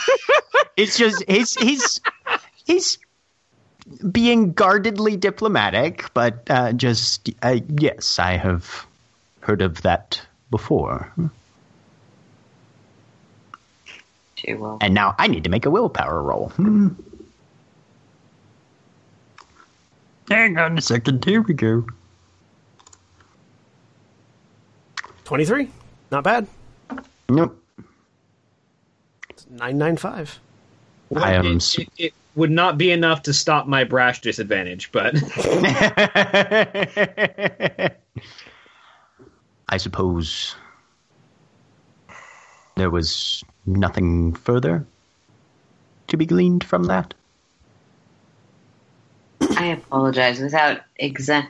[0.78, 2.02] It's just he's he's
[2.66, 3.00] he's
[4.12, 8.86] being guardedly diplomatic, but uh, just uh, yes, I have
[9.40, 11.12] heard of that before.
[14.48, 14.78] She will.
[14.82, 16.50] And now I need to make a willpower roll.
[16.50, 16.90] Hmm.
[20.30, 21.24] Hang on a second.
[21.26, 21.86] Here we go.
[25.26, 25.70] 23.
[26.12, 26.48] Not bad.
[27.30, 27.62] Nope.
[29.50, 30.40] 995.
[31.16, 35.16] I am It, it, it would not be enough to stop my brash disadvantage, but
[39.70, 40.56] I suppose
[42.76, 44.86] there was nothing further
[46.08, 47.14] to be gleaned from that.
[49.42, 50.40] I apologize.
[50.40, 51.50] Without exa-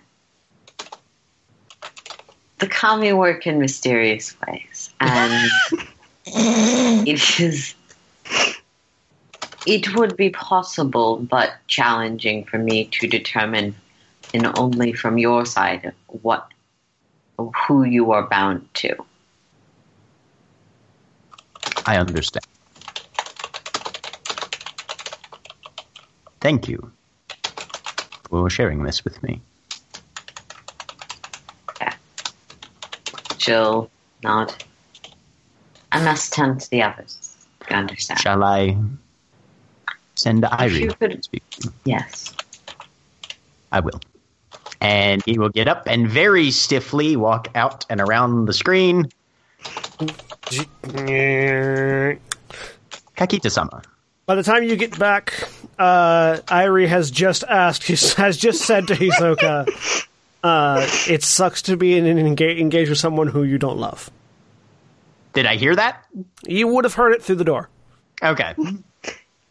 [2.59, 5.51] the kami work in mysterious ways, and
[7.07, 7.75] it is.
[9.65, 13.75] It would be possible, but challenging for me to determine,
[14.33, 16.47] and only from your side, what,
[17.67, 18.95] who you are bound to.
[21.87, 22.43] I understand.
[26.41, 26.91] Thank you
[28.29, 29.41] for sharing this with me.
[33.37, 33.89] She'll
[34.21, 34.53] nod.
[35.93, 37.33] I must turn to the others.
[37.69, 38.19] You understand?
[38.19, 38.77] Shall I
[40.17, 41.71] send Airi could- to speak to?
[41.85, 42.35] Yes.
[43.71, 44.01] I will.
[44.81, 49.09] And he will get up and very stiffly walk out and around the screen.
[53.17, 53.81] Kakita sama.
[54.25, 55.33] By the time you get back,
[55.79, 57.87] uh, Airi has just asked,
[58.17, 59.67] has just said to Hisoka,
[60.43, 64.11] uh, "It sucks to be in an engage, engaged with someone who you don't love."
[65.33, 66.05] Did I hear that?
[66.47, 67.69] You would have heard it through the door.
[68.23, 68.55] Okay.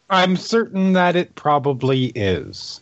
[0.09, 2.81] I'm certain that it probably is.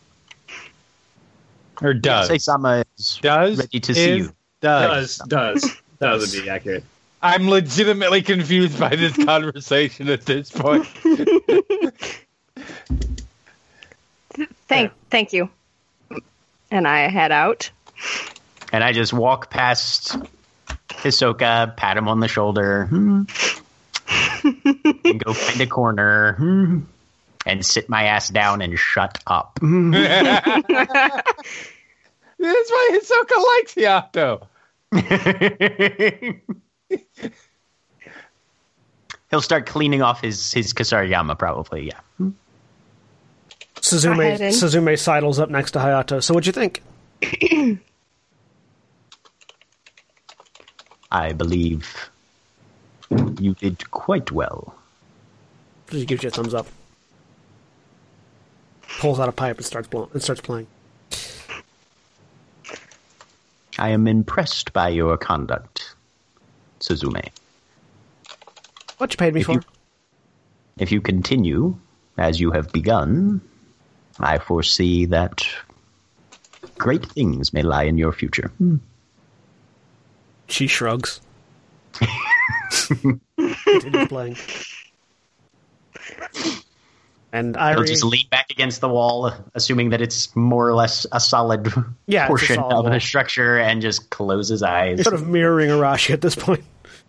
[1.82, 2.28] Or does.
[2.28, 3.58] Say Sama is does.
[3.58, 4.32] ready to see you.
[4.60, 5.18] Does.
[5.18, 6.84] Does does does would be accurate.
[7.26, 10.86] I'm legitimately confused by this conversation at this point.
[14.68, 15.48] Thank, thank you.
[16.70, 17.70] And I head out.
[18.72, 20.16] And I just walk past
[20.88, 23.22] Hisoka, pat him on the shoulder, hmm,
[25.04, 26.80] and go find a corner, hmm,
[27.46, 29.58] and sit my ass down and shut up.
[29.62, 29.96] That's
[32.38, 34.46] why Hisoka likes Hayato.
[39.30, 41.88] He'll start cleaning off his his Kusarigama probably.
[41.88, 42.00] Yeah.
[43.76, 44.52] Suzume ahead.
[44.52, 46.22] Suzume sidles up next to Hayato.
[46.22, 46.82] So, what'd you think?
[51.10, 52.10] I believe
[53.40, 54.74] you did quite well.
[55.90, 56.66] She gives you a thumbs up.
[58.98, 60.10] Pulls out a pipe and starts blowing.
[60.12, 60.66] And starts playing.
[63.78, 65.75] I am impressed by your conduct,
[66.86, 67.28] Suzume.
[68.98, 69.52] What you paid me If for?
[69.52, 69.62] you-
[70.78, 71.76] If you continue
[72.18, 73.40] as you have begun,
[74.20, 75.42] I foresee that
[76.78, 78.48] great things may lie in your future.
[78.58, 78.76] Hmm.
[80.48, 81.20] She shrugs.
[82.86, 84.36] Continues playing.
[87.32, 90.74] And I will Airi, just lean back against the wall, assuming that it's more or
[90.74, 91.66] less a solid
[92.06, 95.02] Yeah, it's a portion solid of the structure, and just close his eyes.
[95.02, 96.64] sort of mirroring Arashi at this point.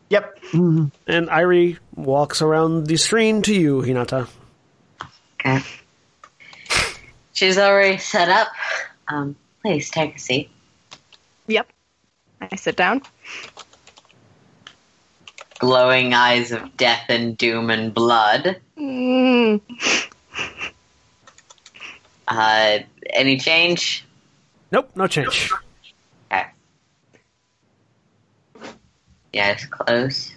[0.09, 0.39] Yep.
[0.53, 4.27] And Airi walks around the screen to you, Hinata.
[5.39, 5.59] Okay.
[7.33, 8.47] She's already set up.
[9.09, 10.49] Um, please take a seat.
[11.47, 11.67] Yep.
[12.41, 13.01] I sit down.
[15.59, 18.57] Glowing eyes of death and doom and blood.
[18.77, 19.61] Mm,
[22.27, 22.79] Uh,
[23.13, 24.05] any change?
[24.71, 25.49] Nope, no change.
[26.31, 26.45] Okay.
[29.37, 30.33] Yes, close.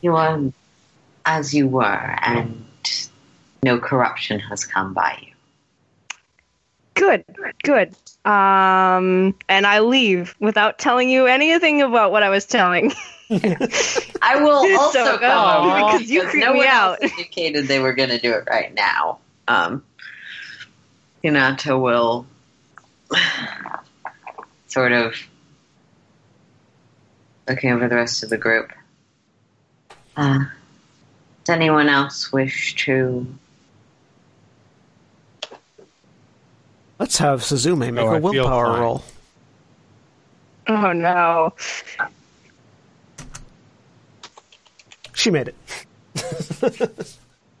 [0.00, 0.40] you are
[1.26, 1.82] as you were,
[2.22, 2.64] and
[3.64, 5.32] no corruption has come by you.
[6.94, 7.24] good,
[7.64, 7.96] good.
[8.24, 12.92] Um, and I leave without telling you anything about what I was telling.
[13.28, 17.02] I will also so come because you creep no me out.
[17.02, 19.18] indicated they were going to do it right now.
[19.48, 19.82] Um,
[21.24, 22.24] Hinata will
[24.68, 25.16] sort of
[27.50, 28.72] looking over the rest of the group.
[30.16, 30.44] Uh,
[31.44, 33.26] does anyone else wish to?
[36.98, 39.04] Let's have Suzume make Oh, a I willpower roll.
[40.68, 41.54] Oh no.
[45.14, 45.54] She made it.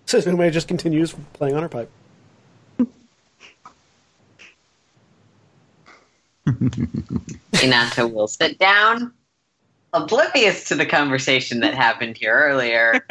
[0.06, 1.90] Suzume just continues playing on her pipe.
[7.52, 9.12] Hinata will sit down,
[9.92, 13.04] oblivious to the conversation that happened here earlier.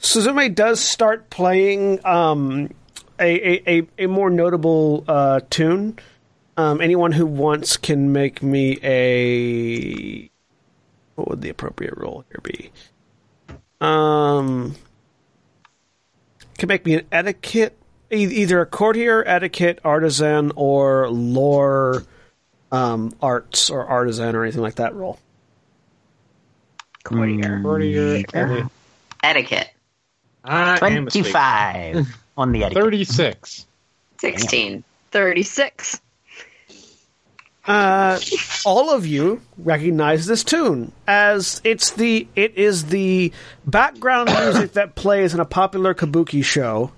[0.00, 2.70] Suzume does start playing um,
[3.18, 5.98] a, a, a, more notable uh, tune.
[6.56, 10.30] Um, anyone who wants can make me a.
[11.16, 12.70] What would the appropriate role here be?
[13.80, 14.76] Um,
[16.58, 17.76] can make me an etiquette,
[18.10, 22.04] either a courtier, etiquette, artisan, or lore,
[22.72, 25.18] um, arts or artisan or anything like that role.
[27.04, 27.60] Courtier.
[27.62, 28.70] Courtier, Sure.
[29.22, 29.70] Etiquette.
[30.44, 32.06] I am 25
[32.36, 32.82] on the etiquette.
[32.82, 33.66] 36.
[34.20, 34.84] 16.
[35.10, 36.00] 36.
[37.66, 38.18] uh,
[38.64, 43.32] all of you recognize this tune as it's the it is the
[43.66, 46.90] background music that plays in a popular kabuki show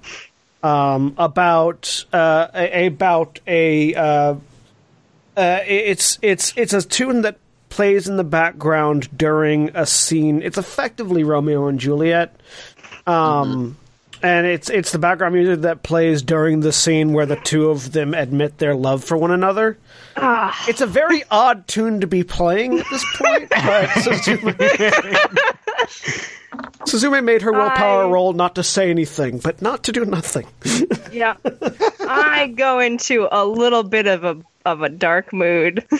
[0.62, 4.34] um, about uh, a, about a uh,
[5.40, 7.38] uh, it's it's it's a tune that
[7.70, 10.42] plays in the background during a scene.
[10.42, 12.34] It's effectively Romeo and Juliet.
[13.06, 13.76] Um,
[14.22, 17.92] and it's it's the background music that plays during the scene where the two of
[17.92, 19.78] them admit their love for one another.
[20.16, 24.54] Ah, It's a very odd tune to be playing at this point, but Suzume,
[26.86, 30.46] Suzume made her willpower I- roll not to say anything, but not to do nothing.
[31.12, 31.36] yeah.
[32.00, 35.86] I go into a little bit of a of a dark mood.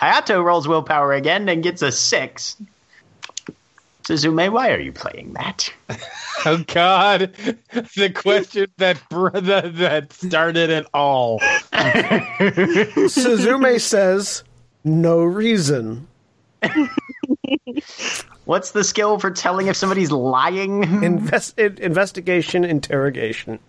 [0.00, 2.56] Hayato rolls willpower again and gets a six.
[4.02, 5.72] Suzume, why are you playing that?
[6.44, 7.32] Oh God,
[7.94, 11.38] the question that br- that, that started it all.
[13.08, 14.42] Suzume says,
[14.82, 16.08] "No reason."
[18.44, 20.82] What's the skill for telling if somebody's lying?
[21.04, 23.60] Invest- investigation, interrogation.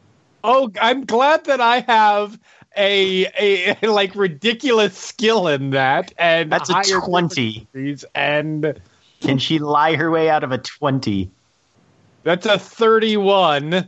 [0.44, 2.40] Oh, I'm glad that I have
[2.78, 7.68] a a like ridiculous skill in that, and That's a 20.
[8.16, 8.80] and
[9.22, 11.32] Can she lie her way out of a 20?
[12.24, 13.88] that's a 31.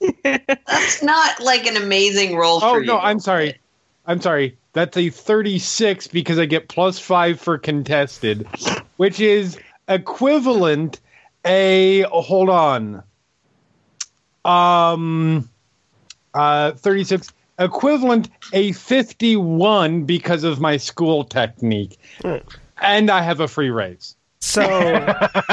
[0.22, 2.86] That's not like an amazing roll Oh for you.
[2.88, 3.58] no, I'm sorry.
[4.06, 4.58] I'm sorry.
[4.72, 8.46] That's a 36 because I get plus 5 for contested,
[8.96, 11.00] which is equivalent
[11.44, 13.02] a hold on.
[14.44, 15.48] Um
[16.34, 21.98] uh 36 equivalent a 51 because of my school technique.
[22.22, 22.36] Hmm.
[22.80, 24.14] And I have a free raise.
[24.40, 24.62] So,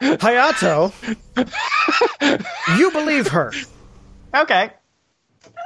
[0.00, 0.92] Hayato,
[2.76, 3.52] you believe her.
[4.34, 4.70] Okay.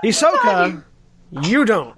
[0.05, 0.85] Hisoka,
[1.31, 1.97] you don't.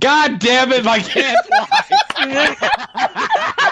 [0.00, 1.50] God damn it, I can't
[2.18, 3.68] lie.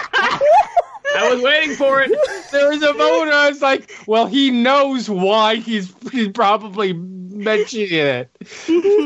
[1.17, 2.11] I was waiting for it.
[2.51, 6.93] there was a moment where I was like, well, he knows why he's, he's probably
[6.93, 8.29] mentioning it.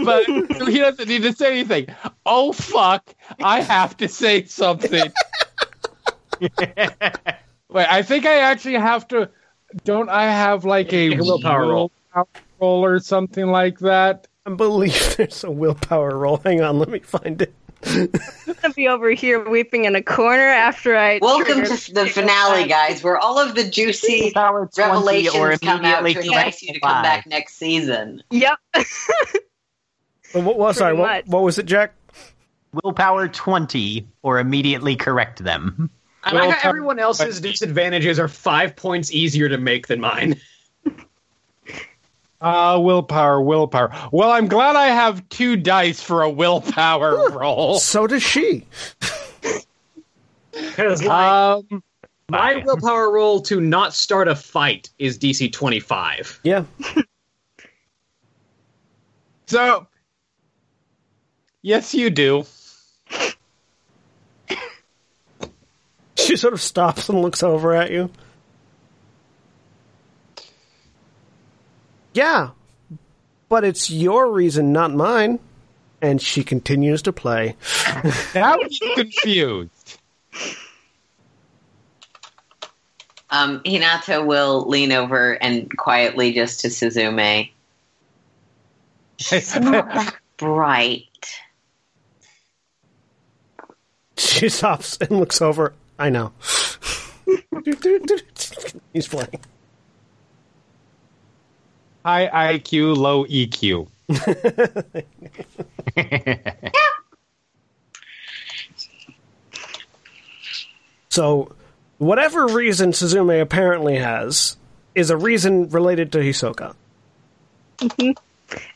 [0.05, 0.25] But
[0.67, 1.87] he doesn't need to say anything.
[2.25, 3.13] Oh, fuck.
[3.43, 5.11] I have to say something.
[6.41, 9.29] Wait, I think I actually have to.
[9.83, 11.91] Don't I have like a willpower roll.
[12.13, 14.27] willpower roll or something like that?
[14.45, 16.37] I believe there's a willpower roll.
[16.37, 17.53] Hang on, let me find it.
[17.85, 18.09] I'm
[18.61, 21.19] gonna be over here weeping in a corner after I.
[21.21, 25.85] Welcome to the finale, guys, where all of the juicy Power 20 or revelations come
[25.85, 28.23] out to entice you to come back next season.
[28.31, 28.57] Yep.
[30.33, 31.93] What, what, sorry, what, what was it, Jack?
[32.83, 35.89] Willpower 20 or immediately correct them.
[36.23, 40.35] I like how everyone else's disadvantages are five points easier to make than mine.
[42.41, 43.91] Uh, willpower, willpower.
[44.11, 47.79] Well, I'm glad I have two dice for a willpower roll.
[47.79, 48.65] So does she.
[50.51, 51.83] Because my, Um,
[52.29, 56.39] my willpower roll to not start a fight is DC 25.
[56.43, 56.63] Yeah.
[59.47, 59.85] so,
[61.61, 62.45] yes, you do.
[66.15, 68.09] She sort of stops and looks over at you.
[72.15, 72.51] Yeah,
[73.49, 75.39] but it's your reason, not mine.
[76.01, 77.55] And she continues to play.
[78.35, 79.99] Now he's confused.
[83.29, 87.49] Um, Hinata will lean over and quietly just to Suzume.
[89.17, 91.03] She's not that bright.
[94.17, 95.73] She stops and looks over.
[95.99, 96.31] I know.
[98.93, 99.39] He's playing.
[102.05, 103.87] High IQ, low EQ.
[111.15, 111.55] So,
[111.97, 114.57] whatever reason Suzume apparently has
[114.95, 116.75] is a reason related to Hisoka.
[117.77, 118.11] Mm-hmm.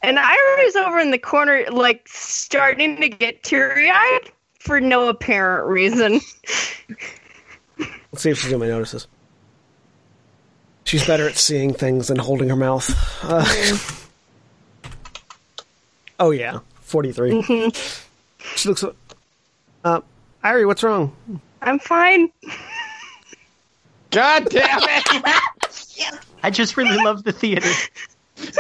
[0.02, 4.32] And Airi's over in the corner, like starting to get teary eyed
[4.62, 6.22] for no apparent reason.
[8.14, 9.10] Let's see if Suzume notices.
[10.90, 12.90] She's better at seeing things than holding her mouth.
[13.24, 13.46] Uh,
[16.20, 17.44] oh yeah, forty-three.
[18.56, 18.84] She looks.
[19.84, 20.02] Uh,
[20.44, 21.16] Airi, what's wrong?
[21.62, 22.32] I'm fine.
[24.10, 26.16] God damn it!
[26.44, 27.70] I just really love the theater.
[28.36, 28.58] This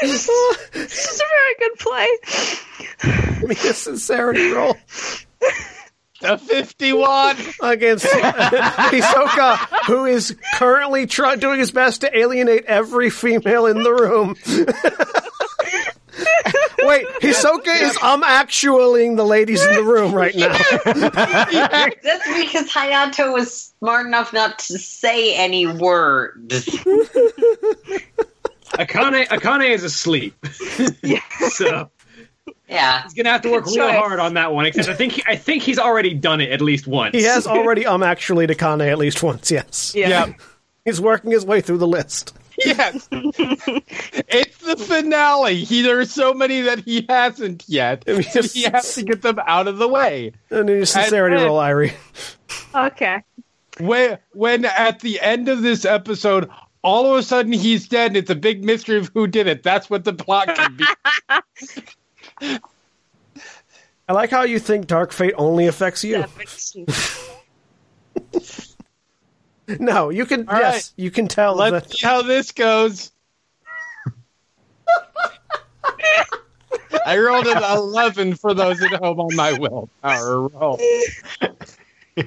[0.00, 2.08] is a very good play.
[3.40, 4.78] Give me a sincerity roll.
[6.20, 7.36] The 51.
[7.62, 8.06] against
[8.92, 14.36] Hisoka, who is currently try- doing his best to alienate every female in the room.
[16.86, 20.48] Wait, Hisoka is um actualing the ladies in the room right now.
[20.84, 26.66] That's because Hayato was smart enough not to say any words.
[28.78, 30.34] Akane Akane is asleep.
[31.50, 31.90] so
[32.68, 33.02] Yeah.
[33.02, 33.96] he's gonna have to work Good real choice.
[33.98, 34.66] hard on that one.
[34.66, 37.14] Except I think he, I think he's already done it at least once.
[37.14, 39.92] He has already um actually to Kane at least once, yes.
[39.94, 40.26] Yeah.
[40.26, 40.40] Yep.
[40.84, 42.34] He's working his way through the list.
[42.58, 43.08] Yes.
[43.10, 45.64] it's the finale.
[45.64, 48.06] He there are so many that he hasn't yet.
[48.06, 50.32] mean, So he has to get them out of the way.
[50.50, 51.92] And then your sincerity And- roll, Airi.
[52.74, 53.22] Okay.
[53.80, 56.48] When when at the end of this episode,
[56.82, 59.62] all of a sudden he's dead and it's a big mystery of who did it.
[59.64, 60.84] That's what the plot could be.
[62.40, 66.24] I like how you think Dark Fate only affects you.
[66.56, 66.86] Seven.
[69.80, 70.46] No, you can.
[70.48, 70.92] All yes, right.
[70.96, 71.96] you can tell Let's that.
[71.96, 73.10] see how this goes.
[77.06, 80.78] I rolled an 11 for those at home on my willpower roll.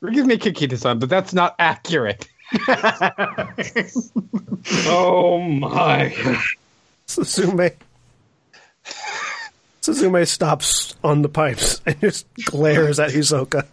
[0.00, 2.28] Forgive me, Kakita-san, but that's not accurate.
[4.86, 6.14] Oh my!
[7.06, 7.74] Suzume.
[9.82, 13.66] Suzume stops on the pipes and just glares at Hisoka.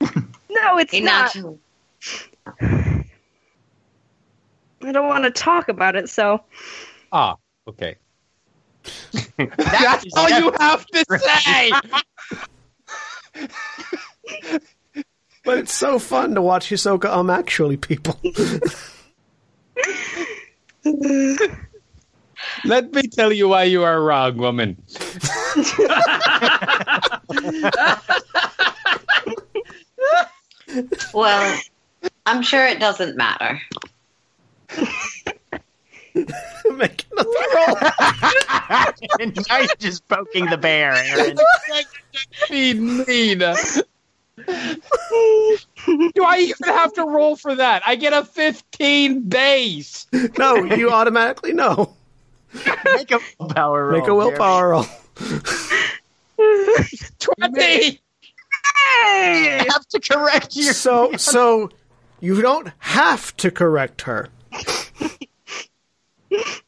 [0.50, 1.34] No, it's He not.
[1.36, 1.54] not.
[2.60, 3.04] I
[4.92, 6.42] don't want to talk about it, so
[7.12, 7.36] Ah,
[7.68, 7.96] okay.
[9.38, 11.72] That That's all you have to say!
[15.44, 18.16] But it's so fun to watch Hisoka um actually people.
[22.64, 24.76] Let me tell you why you are wrong, woman.
[31.12, 31.60] Well,
[32.24, 33.60] I'm sure it doesn't matter.
[36.76, 37.76] Make another roll.
[39.20, 41.38] and now you're just poking the bear, Erin.
[42.50, 43.38] Be mean.
[43.38, 43.54] Do
[46.24, 47.82] I even have to roll for that?
[47.86, 50.06] I get a 15 base.
[50.38, 51.94] No, you automatically know.
[52.84, 54.00] Make a willpower roll.
[54.00, 54.86] Make a willpower roll.
[56.36, 57.50] 20.
[57.54, 58.00] Jeremy.
[58.74, 60.72] I have to correct you.
[60.72, 61.70] So, so
[62.20, 64.28] you don't have to correct her.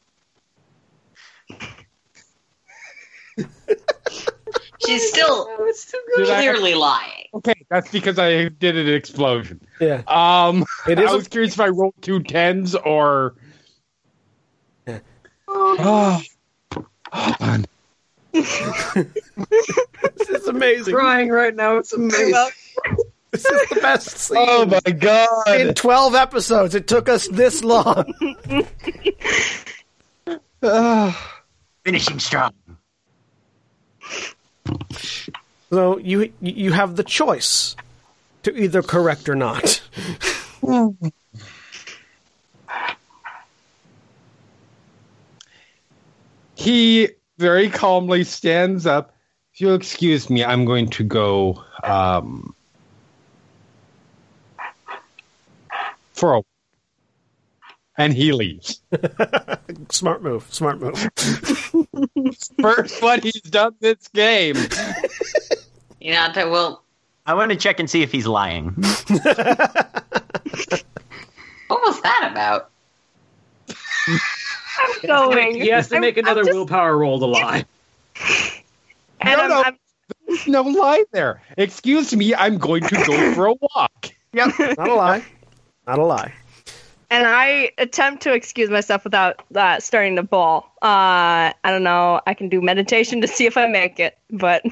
[4.86, 5.49] She's still
[6.15, 7.27] clearly lying.
[7.35, 9.61] Okay, that's because I did an explosion.
[9.81, 13.35] Yeah, Um, It is I a- was curious if I rolled two tens or.
[15.49, 16.20] Oh,
[17.12, 17.65] hold on.
[18.32, 20.95] this is amazing.
[20.95, 21.77] Crying right now.
[21.78, 22.35] It's amazing.
[23.35, 24.36] This is the best scene.
[24.39, 25.61] Oh my god!
[25.61, 28.15] In 12 episodes, it took us this long.
[31.85, 32.52] Finishing strong.
[35.70, 37.74] So you you have the choice
[38.44, 39.82] to either correct or not.
[46.55, 47.09] he
[47.39, 49.16] very calmly stands up.
[49.52, 52.55] If you'll excuse me, I'm going to go um,
[56.15, 56.43] for a.
[57.97, 58.81] And he leaves.
[59.91, 60.47] Smart move.
[60.53, 60.99] Smart move.
[62.61, 64.57] First one he's done this game.
[66.01, 66.82] You know, I will.
[67.27, 68.74] I want to check and see if he's lying.
[71.69, 72.70] What was that about?
[73.69, 75.55] I'm going.
[75.61, 77.65] He has to I'm- make I'm another just- willpower roll to lie.
[79.20, 79.62] And No, I'm, no.
[79.65, 79.78] I'm,
[80.47, 81.41] No lie there.
[81.57, 84.11] Excuse me, I'm going to go for a walk.
[84.35, 85.24] Yep, not a lie.
[85.86, 86.32] Not a lie.
[87.11, 90.73] and I attempt to excuse myself without uh, starting to bawl.
[90.82, 92.20] Uh, I don't know.
[92.27, 94.62] I can do meditation to see if I make it, but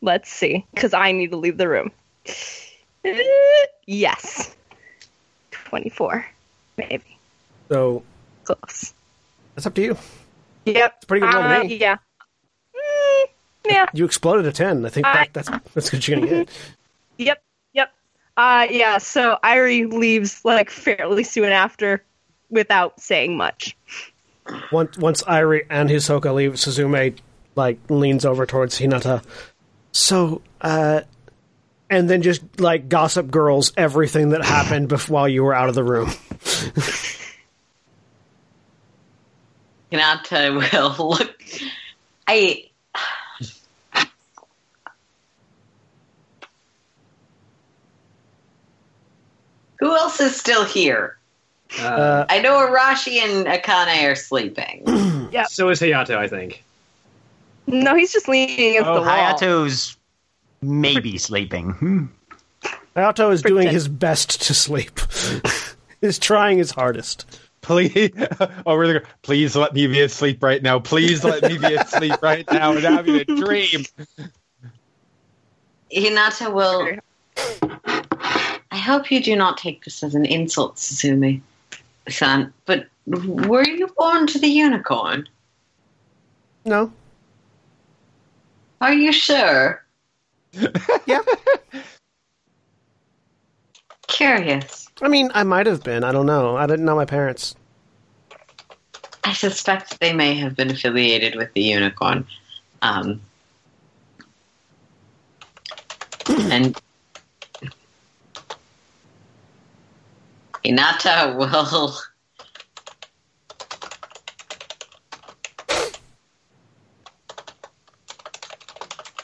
[0.00, 1.90] let's see, because I need to leave the room.
[3.86, 4.54] Yes,
[5.50, 6.24] twenty-four,
[6.78, 7.18] maybe
[7.68, 8.02] So
[8.44, 8.94] close.
[9.54, 9.96] that's up to you.
[10.66, 11.62] Yep, It's pretty good roll Uh.
[11.64, 11.96] Yeah,
[12.74, 13.26] Mm,
[13.68, 13.86] yeah.
[13.92, 14.86] You exploded a 10.
[14.86, 16.48] I think I- that, that's that's what you're going to get.
[17.18, 17.42] Yep.
[18.36, 22.02] Uh yeah, so Airi leaves like fairly soon after
[22.50, 23.76] without saying much.
[24.70, 27.18] Once once Airi and Hisoka leave, Suzume
[27.54, 29.22] like leans over towards Hinata.
[29.92, 31.02] So, uh,
[31.90, 35.74] and then just like gossip girls everything that happened bef- while you were out of
[35.74, 36.08] the room.
[39.92, 41.42] Hinata will look.
[42.26, 42.70] I.
[49.82, 51.18] Who else is still here?
[51.80, 54.84] Uh, I know Arashi and Akane are sleeping.
[55.32, 55.42] yeah.
[55.46, 56.62] So is Hayato, I think.
[57.66, 59.08] No, he's just leaning against Oh, the wall.
[59.08, 59.96] Hayato's
[60.60, 62.08] maybe sleeping.
[62.96, 65.00] Hayato is doing his best to sleep.
[66.00, 67.40] He's trying his hardest.
[67.60, 68.12] Please,
[68.66, 69.04] over there.
[69.22, 70.78] Please let me be asleep right now.
[70.78, 72.72] Please let me be asleep right now.
[72.72, 73.84] I'm having a dream.
[75.92, 76.98] Hinata will.
[78.72, 81.42] I hope you do not take this as an insult, Suzume
[82.08, 85.28] san, but were you born to the unicorn?
[86.64, 86.90] No.
[88.80, 89.84] Are you sure?
[91.06, 91.20] Yeah.
[94.08, 94.88] Curious.
[95.00, 96.04] I mean, I might have been.
[96.04, 96.56] I don't know.
[96.56, 97.56] I didn't know my parents.
[99.24, 102.26] I suspect they may have been affiliated with the unicorn.
[102.82, 103.20] Um,
[106.28, 106.78] and
[110.64, 111.94] Hinata will.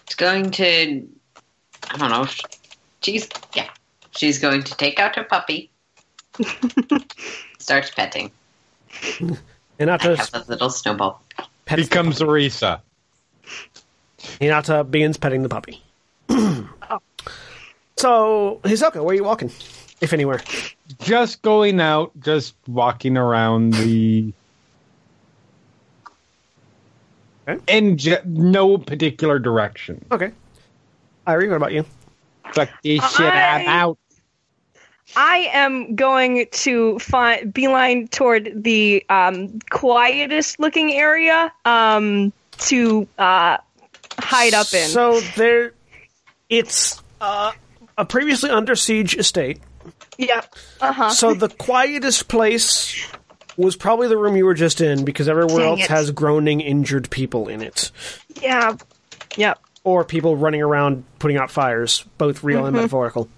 [0.07, 1.09] It's going to.
[1.91, 2.27] I don't know.
[3.03, 3.29] She's.
[3.55, 3.69] Yeah.
[4.11, 5.71] She's going to take out her puppy.
[7.59, 8.31] starts petting.
[9.21, 9.37] I
[9.79, 11.23] Hinata, have a little snowball.
[11.67, 12.81] pets the Becomes Arisa.
[14.19, 15.83] Hinata begins petting the puppy.
[16.91, 17.01] Oh.
[17.99, 19.51] So, Hisoka, where are you walking?
[20.01, 20.41] If anywhere.
[21.01, 24.33] Just going out, just walking around the.
[27.49, 27.61] Okay.
[27.77, 30.05] In ge- no particular direction.
[30.13, 30.33] Okay.
[31.27, 31.85] Airi, what about you?
[32.53, 33.99] Fuck this shit I- out.
[35.17, 43.57] I am going to find beeline toward the um, quietest looking area um, to uh,
[44.19, 44.87] hide up in.
[44.89, 45.73] So there,
[46.51, 47.53] it's uh,
[47.97, 49.61] a previously under siege estate.
[50.19, 50.43] Yeah.
[50.81, 51.11] Uh huh.
[51.11, 53.11] So the quietest place
[53.57, 55.89] was probably the room you were just in because everywhere Dang else it.
[55.91, 57.91] has groaning, injured people in it,
[58.43, 58.77] Yeah.
[59.37, 59.59] Yep.
[59.85, 63.29] or people running around putting out fires, both real and metaphorical.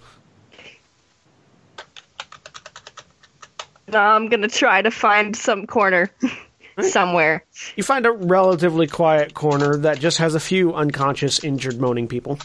[3.87, 6.11] Now I'm gonna try to find some corner
[6.81, 7.43] somewhere.
[7.75, 12.39] You find a relatively quiet corner that just has a few unconscious, injured, moaning people.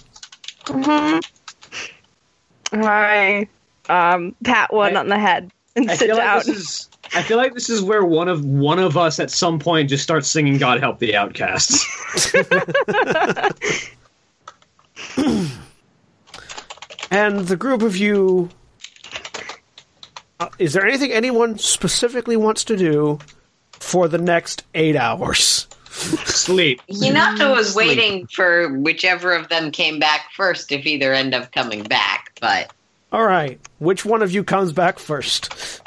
[0.64, 1.20] Mm-hmm.
[2.82, 3.48] I
[3.88, 6.36] um, pat one I- on the head and I sit feel down.
[6.38, 6.88] like this is.
[7.14, 10.02] I feel like this is where one of one of us at some point just
[10.02, 11.84] starts singing "God Help the Outcasts."
[17.10, 18.50] And the group of you.
[20.40, 23.18] Uh, is there anything anyone specifically wants to do
[23.72, 25.66] for the next eight hours?
[25.88, 26.82] Sleep.
[26.90, 27.88] Hinata was Sleep.
[27.96, 32.70] waiting for whichever of them came back first if either end up coming back, but
[33.12, 33.60] All right.
[33.78, 35.80] Which one of you comes back first?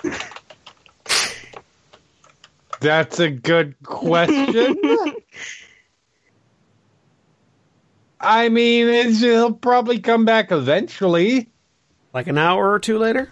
[2.79, 4.77] That's a good question.
[8.21, 11.49] I mean, it's, he'll probably come back eventually.
[12.13, 13.31] Like an hour or two later?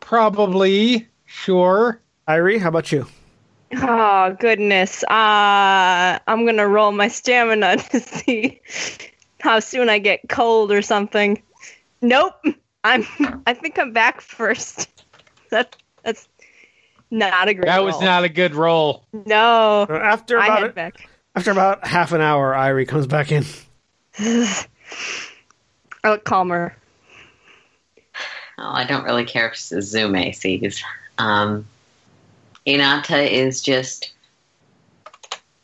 [0.00, 2.00] Probably, sure.
[2.28, 3.06] Airi, how about you?
[3.76, 5.02] Oh goodness.
[5.04, 8.60] Uh I'm gonna roll my stamina to see
[9.40, 11.42] how soon I get cold or something.
[12.00, 12.34] Nope.
[12.84, 13.04] I'm
[13.46, 14.88] I think I'm back first.
[15.50, 16.26] That that's
[17.12, 18.02] not a great That was roll.
[18.02, 19.04] not a good roll.
[19.12, 19.82] No.
[19.88, 21.08] Uh, After I about head a- back.
[21.36, 23.44] after about half an hour, Airi comes back in.
[24.18, 24.66] I
[26.04, 26.76] look calmer.
[28.58, 30.82] oh, I don't really care if Suzume sees.
[31.18, 31.66] Um,
[32.66, 34.12] Hinata is just.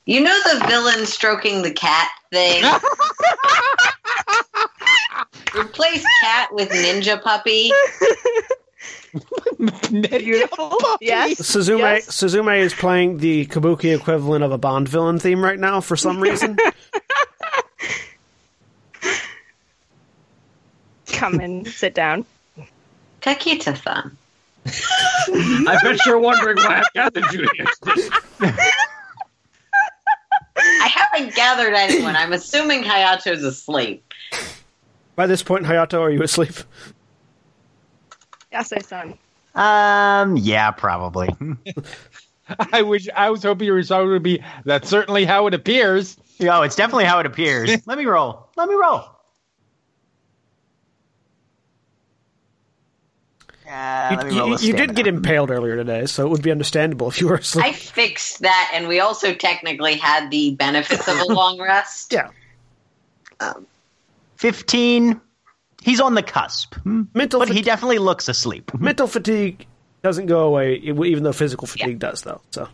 [0.07, 2.63] You know the villain stroking the cat thing?
[5.59, 7.71] Replace cat with ninja puppy.
[9.91, 10.79] Beautiful.
[11.01, 11.41] yes.
[11.41, 12.07] Suzume Yes.
[12.07, 16.21] Suzume is playing the kabuki equivalent of a Bond villain theme right now for some
[16.21, 16.57] reason.
[21.13, 22.25] Come and sit down.
[23.21, 24.17] Kakita-san.
[24.67, 27.67] I bet you're wondering why I've gathered you here.
[30.57, 32.15] I haven't gathered anyone.
[32.17, 34.10] I'm assuming Hayato's asleep.
[35.21, 36.55] By this point, Hayato, are you asleep?
[38.51, 39.19] Yes, I son.
[39.55, 41.29] Um, yeah, probably.
[42.73, 46.17] I wish I was hoping your result would be that's certainly how it appears.
[46.41, 47.69] oh, it's definitely how it appears.
[47.87, 48.49] Let me roll.
[48.57, 49.05] Let me roll.
[53.71, 56.43] Uh, let me You, roll you- you did get impaled earlier today, so it would
[56.43, 57.67] be understandable if you were asleep.
[57.67, 62.11] I fixed that, and we also technically had the benefits of a long rest.
[62.15, 62.31] yeah.
[63.41, 63.67] Um,
[64.41, 65.21] 15.
[65.83, 66.75] He's on the cusp.
[66.77, 67.03] Hmm.
[67.13, 68.73] Mental But he definitely looks asleep.
[68.81, 69.67] Mental fatigue
[70.03, 72.41] doesn't go away, even though physical fatigue does, though.
[72.51, 72.67] So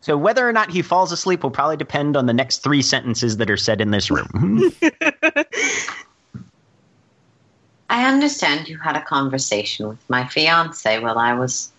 [0.00, 3.36] So whether or not he falls asleep will probably depend on the next three sentences
[3.36, 4.72] that are said in this room.
[7.90, 11.70] I understand you had a conversation with my fiance while I was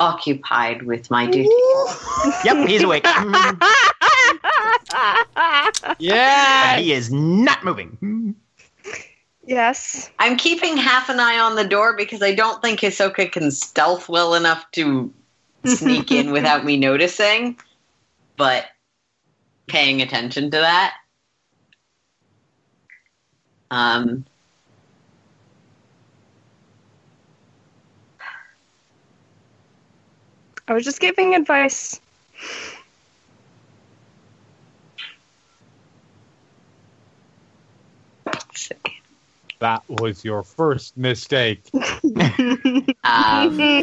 [0.00, 1.48] occupied with my duty.
[2.44, 3.04] yep, he's awake.
[5.98, 6.76] Yeah.
[6.76, 8.36] he is not moving.
[9.46, 10.10] yes.
[10.18, 14.08] I'm keeping half an eye on the door because I don't think Hisoka can stealth
[14.08, 15.12] well enough to
[15.64, 17.58] sneak in without me noticing,
[18.36, 18.66] but
[19.66, 20.94] paying attention to that.
[23.70, 24.24] Um,
[30.66, 32.00] I was just giving advice.
[39.60, 41.62] That was your first mistake.
[41.74, 41.82] um,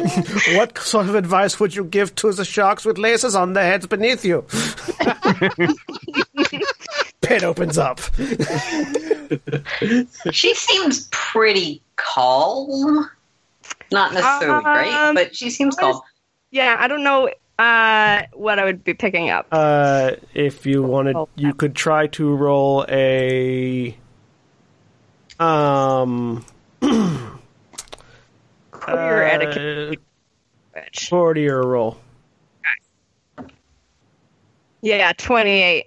[0.56, 3.86] what sort of advice would you give to the sharks with laces on their heads
[3.86, 4.46] beneath you?
[7.20, 8.00] Pit opens up.
[10.32, 13.10] she seems pretty calm.
[13.92, 16.00] Not necessarily great, Um, but she seems calm.
[16.50, 17.28] Yeah, I don't know
[17.58, 19.46] uh, what I would be picking up.
[19.52, 23.94] Uh, if you wanted, you could try to roll a
[25.38, 26.44] um
[28.86, 30.00] Career uh, etiquette.
[30.72, 31.98] Which, courtier roll.
[34.82, 35.86] yeah, 28.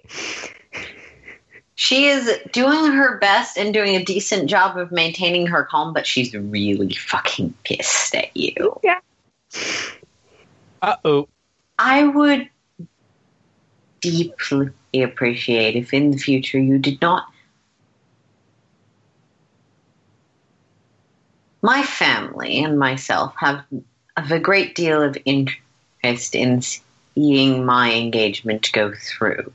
[1.76, 6.06] She is doing her best and doing a decent job of maintaining her calm, but
[6.06, 8.78] she's really fucking pissed at you.
[8.82, 8.98] Yeah.
[10.82, 11.28] Uh oh.
[11.78, 12.50] I would
[14.00, 17.26] deeply appreciate if in the future you did not.
[21.62, 23.64] My family and myself have,
[24.16, 29.52] have a great deal of interest in seeing my engagement go through.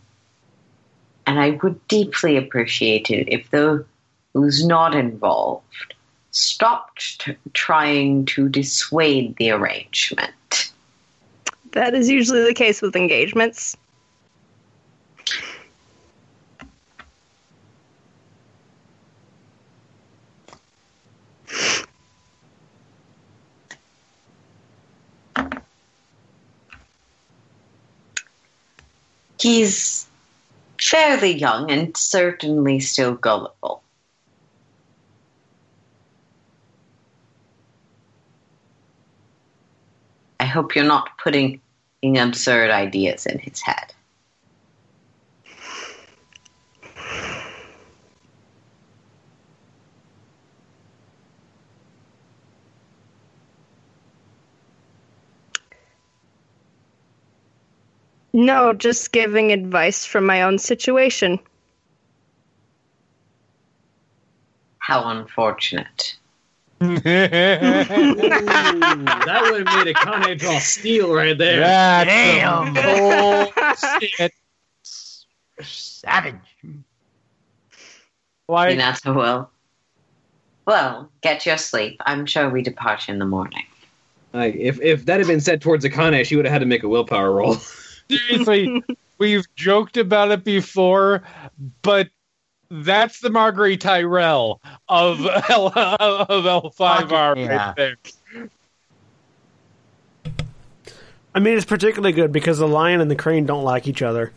[1.26, 3.86] And I would deeply appreciate it if those
[4.36, 5.96] not involved
[6.32, 10.72] stopped t- trying to dissuade the arrangement.
[11.72, 13.76] That is usually the case with engagements.
[29.46, 30.08] He's
[30.82, 33.84] fairly young and certainly still gullible.
[40.40, 41.62] I hope you're not putting
[42.02, 43.94] absurd ideas in his head.
[58.36, 61.40] No, just giving advice from my own situation.
[64.78, 66.18] How unfortunate.
[66.84, 67.88] Ooh, that
[69.50, 71.62] would have made Akane draw steel right there.
[71.62, 72.76] That's Damn.
[72.76, 74.34] some bullshit.
[75.62, 76.36] Savage.
[78.50, 79.50] Like, Hinata will.
[80.68, 82.02] Well, get your sleep.
[82.06, 83.64] I'm sure we depart in the morning.
[84.34, 86.84] Like if if that had been said towards Akane, she would have had to make
[86.84, 87.56] a willpower roll.
[88.10, 88.84] seriously,
[89.18, 91.24] we've joked about it before,
[91.82, 92.10] but
[92.72, 94.60] that's the Margaery Tyrell
[94.90, 95.20] of
[95.50, 97.68] L- of L5R Yeah.
[97.68, 97.96] right there.
[101.34, 104.32] I mean, it's particularly good because the lion and the crane don't like each other.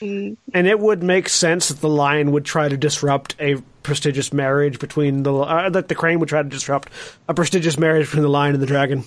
[0.00, 4.32] Mm, And it would make sense that the lion would try to disrupt a prestigious
[4.32, 6.88] marriage between the uh, that the crane would try to disrupt
[7.28, 9.04] a prestigious marriage between the lion and the dragon.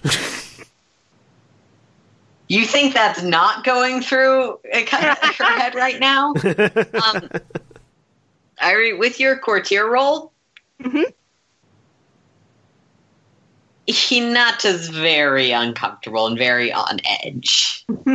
[2.50, 6.34] You think that's not going through kind of her head right now?
[6.44, 7.30] Um,
[8.60, 10.32] Airi, with your courtier role,
[10.82, 11.04] Mhm.
[13.86, 17.86] Hinata's very uncomfortable and very on edge.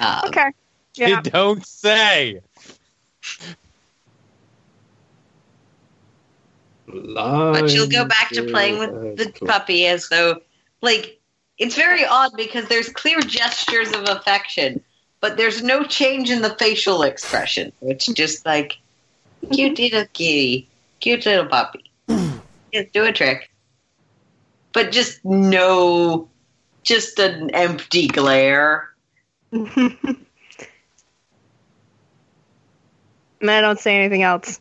[0.00, 0.50] Um, okay.
[0.94, 1.08] Yeah.
[1.08, 2.40] You don't say.
[6.86, 10.40] But she'll go back to playing with the puppy as though,
[10.82, 11.20] like,
[11.58, 14.82] it's very odd because there's clear gestures of affection,
[15.20, 17.72] but there's no change in the facial expression.
[17.82, 18.78] It's just like,
[19.52, 20.68] cute little kitty,
[21.00, 21.90] cute little puppy.
[22.72, 23.50] Yes, do a trick.
[24.72, 26.28] But just no,
[26.82, 28.90] just an empty glare.
[29.52, 30.18] and
[33.42, 34.60] I don't say anything else.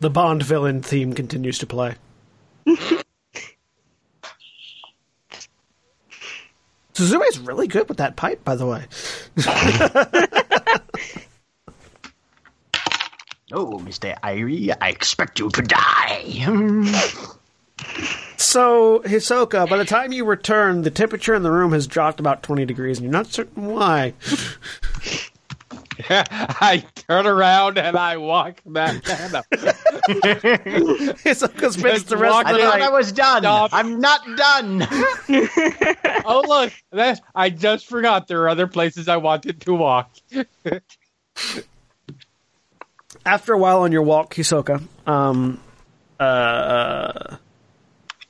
[0.00, 1.94] The Bond villain theme continues to play.
[6.94, 8.84] Suzume's really good with that pipe, by the way.
[13.52, 14.16] Oh, Mr.
[14.20, 17.26] Airi, I expect you to die.
[18.36, 22.42] So, Hisoka, by the time you return, the temperature in the room has dropped about
[22.42, 24.12] 20 degrees, and you're not certain why.
[26.12, 29.42] I turn around and I walk back down.
[31.22, 32.82] Hisoka spends Just the rest of the night.
[32.82, 33.42] I was done.
[33.42, 33.70] Stop.
[33.72, 34.82] I'm not done.
[36.24, 40.10] oh look, that, I just forgot there are other places I wanted to walk.
[43.24, 45.60] After a while on your walk, Hisoka, um,
[46.18, 47.36] uh, uh,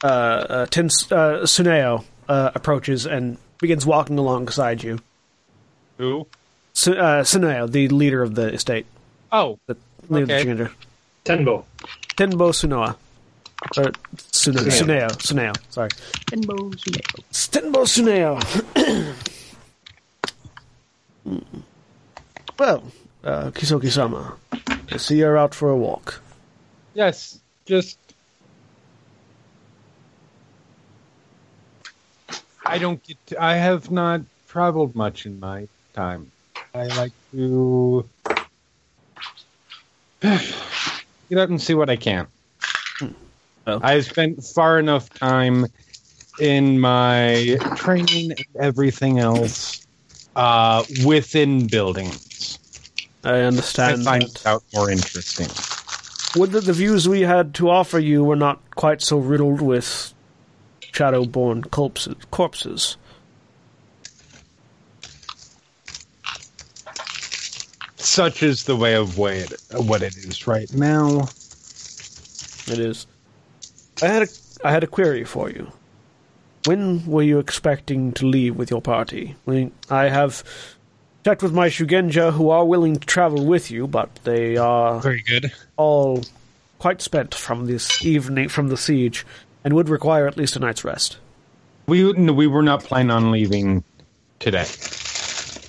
[0.04, 4.98] uh, uh, Tin, uh, Tsuneo uh, approaches and begins walking alongside you.
[5.96, 6.26] Who?
[6.72, 8.86] Su- uh, Tsuneo, the leader of the estate,
[9.32, 9.76] Oh, the
[10.08, 10.50] leader Okay.
[10.50, 10.70] of the Shinra.
[11.24, 11.64] Tonbo.
[12.16, 12.96] Tonbo Sunoa.
[13.76, 14.66] Or Tsuneo.
[14.66, 15.08] Tsuneo.
[15.16, 15.54] Tsuneo.
[15.70, 15.90] Sorry.
[16.30, 17.02] Tonbo Tsuneo.
[17.32, 19.14] Tonbo Tsuneo.
[22.58, 22.82] Well,
[23.24, 24.34] uh, Kisaki sama,
[24.92, 26.20] I see you're out for a walk.
[26.94, 27.38] yes.
[27.66, 27.98] Just.
[32.66, 33.16] I don't get.
[33.28, 36.32] To, I have not traveled much in my time.
[36.74, 38.08] I like to
[41.28, 42.26] get out and see what I can.
[43.66, 43.80] Oh.
[43.82, 45.66] I've spent far enough time
[46.40, 49.86] in my training and everything else
[50.36, 52.58] uh, within buildings.
[53.24, 54.02] I understand.
[54.02, 54.46] I find that.
[54.46, 55.48] out more interesting.
[56.40, 60.14] Would that the views we had to offer you were not quite so riddled with
[60.92, 62.96] shadow-born corpses.
[68.00, 71.28] Such is the way of way it, what it is right now.
[72.66, 73.06] It is.
[74.02, 74.28] I had a
[74.64, 75.70] I had a query for you.
[76.66, 79.36] When were you expecting to leave with your party?
[79.46, 80.44] We, I have
[81.24, 85.22] checked with my Shugenja, who are willing to travel with you, but they are Very
[85.22, 85.52] good.
[85.76, 86.22] all
[86.78, 89.26] quite spent from this evening from the siege,
[89.64, 91.18] and would require at least a night's rest.
[91.86, 93.84] We we were not planning on leaving
[94.38, 94.66] today.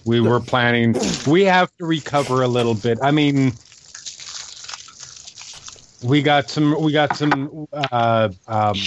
[0.06, 0.96] We were planning.
[1.28, 3.00] We have to recover a little bit.
[3.02, 3.54] I mean,
[6.04, 6.80] we got some.
[6.82, 8.78] We got some uh, um,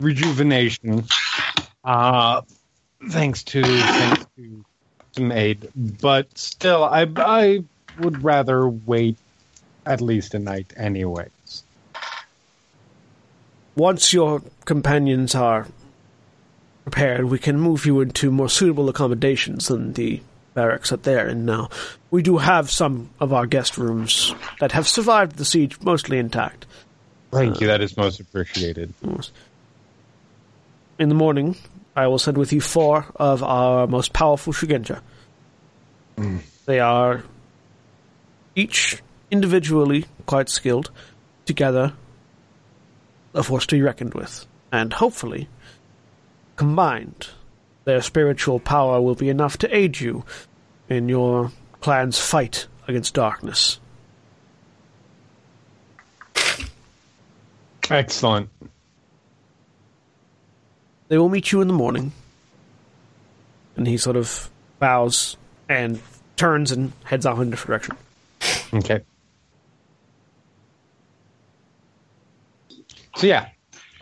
[0.00, 1.04] rejuvenation.
[1.82, 2.42] Uh,
[3.10, 4.64] thanks to thanks to
[5.12, 7.64] some aid, but still, I I
[7.98, 9.16] would rather wait
[9.84, 11.64] at least a night, anyways.
[13.74, 15.66] Once your companions are
[16.90, 20.22] prepared, we can move you into more suitable accommodations than the
[20.54, 21.68] barracks that they're in now.
[22.10, 26.64] We do have some of our guest rooms that have survived the siege mostly intact.
[27.30, 27.68] Thank you.
[27.68, 28.94] Uh, that is most appreciated.
[30.98, 31.56] In the morning,
[31.94, 35.00] I will send with you four of our most powerful Shugenja.
[36.16, 36.40] Mm.
[36.64, 37.22] They are
[38.56, 40.90] each individually quite skilled,
[41.44, 41.92] together
[43.34, 45.48] a force to be reckoned with, and hopefully,
[46.58, 47.28] combined,
[47.84, 50.24] their spiritual power will be enough to aid you
[50.90, 53.80] in your clan's fight against darkness.
[57.88, 58.50] Excellent.
[61.06, 62.12] They will meet you in the morning.
[63.76, 65.36] And he sort of bows
[65.68, 66.00] and
[66.36, 67.96] turns and heads off in a different direction.
[68.74, 69.00] Okay.
[73.16, 73.48] So yeah,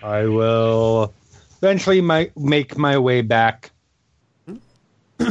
[0.03, 1.15] I will
[1.59, 3.71] eventually my, make my way back.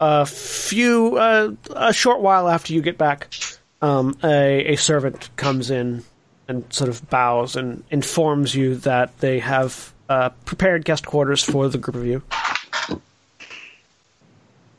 [0.00, 3.34] A few, uh, a short while after you get back,
[3.82, 6.04] um, a, a servant comes in
[6.46, 11.68] and sort of bows and informs you that they have uh, prepared guest quarters for
[11.68, 12.22] the group of you.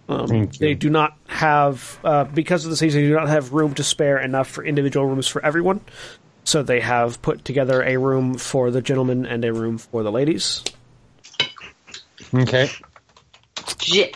[0.09, 0.47] Um, you.
[0.47, 3.83] they do not have, uh, because of the season, they do not have room to
[3.83, 5.81] spare enough for individual rooms for everyone.
[6.49, 10.11] So they have put together a room for the gentlemen and a room for the
[10.11, 10.63] ladies.
[12.33, 12.71] Okay.
[13.77, 14.13] J-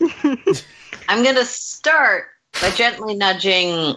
[0.00, 2.28] I'm going to start
[2.62, 3.96] by gently nudging.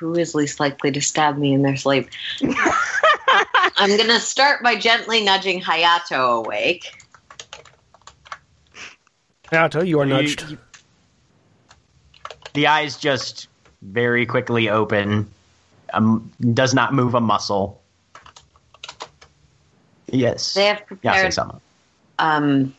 [0.00, 2.08] Who is least likely to stab me in their sleep?
[2.42, 6.92] I'm going to start by gently nudging Hayato awake.
[9.44, 10.50] Hayato, you are You- nudged.
[10.50, 10.58] you-
[12.54, 13.46] the eyes just
[13.86, 15.30] very quickly open,
[15.92, 17.82] um, does not move a muscle.
[20.06, 20.54] Yes.
[20.54, 21.32] They have prepared.
[21.32, 21.60] something.
[22.18, 22.74] um,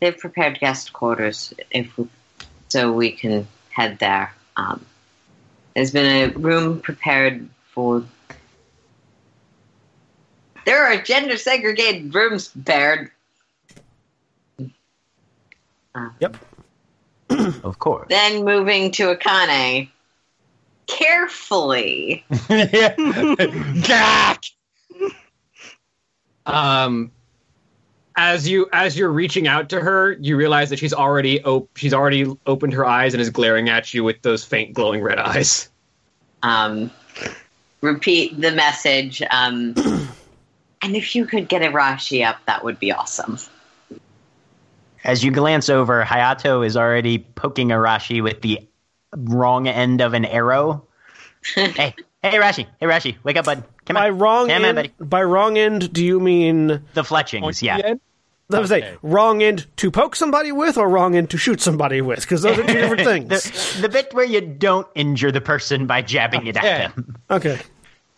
[0.00, 2.08] they've prepared guest quarters if we,
[2.68, 4.32] so we can head there.
[4.56, 4.84] Um,
[5.74, 8.04] there's been a room prepared for.
[10.66, 13.10] There are gender segregated rooms prepared.
[16.20, 16.36] Yep.
[17.62, 18.06] Of course.
[18.08, 19.88] Then moving to Akane.
[20.86, 22.24] Carefully.
[22.30, 24.44] Gak!
[26.46, 27.10] Um,
[28.16, 31.94] as you as you're reaching out to her, you realize that she's already op- she's
[31.94, 35.68] already opened her eyes and is glaring at you with those faint glowing red eyes.
[36.42, 36.90] Um,
[37.80, 39.22] repeat the message.
[39.30, 39.74] Um,
[40.82, 43.38] and if you could get Arashi up, that would be awesome.
[45.02, 48.66] As you glance over, Hayato is already poking Arashi with the
[49.14, 50.86] wrong end of an arrow.
[51.54, 53.64] hey, hey, Arashi, hey, Rashi, wake up, bud.
[53.86, 54.18] Come By on.
[54.18, 54.92] wrong Come end, buddy.
[54.98, 57.94] by wrong end, do you mean The fletchings, yeah.
[58.52, 58.80] I was Okay.
[58.92, 62.20] say wrong end to poke somebody with, or wrong end to shoot somebody with?
[62.20, 63.28] Because those are two different things.
[63.74, 66.68] The, the bit where you don't injure the person by jabbing it Okay.
[66.68, 67.16] at them.
[67.30, 67.58] Okay.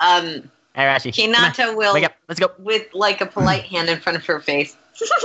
[0.00, 1.14] Um, Hey, Arashi.
[1.16, 1.32] come.
[1.32, 2.16] Hinata will, Wake up.
[2.28, 2.50] Let's go.
[2.58, 4.76] with like a polite hand in front of her face.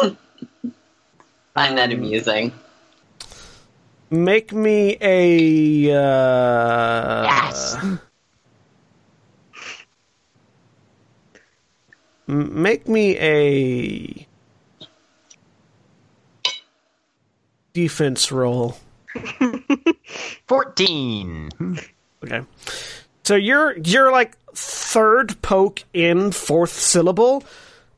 [1.53, 2.53] Find that amusing.
[4.11, 5.97] Make me a.
[5.97, 7.77] Uh, Yes.
[12.27, 14.27] Make me a
[17.73, 18.77] defense roll.
[20.47, 21.49] 14.
[22.23, 22.41] Okay.
[23.23, 27.43] So you're you're like third poke in fourth syllable.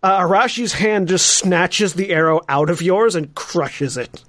[0.01, 4.23] Uh, Arashi's hand just snatches the arrow out of yours and crushes it.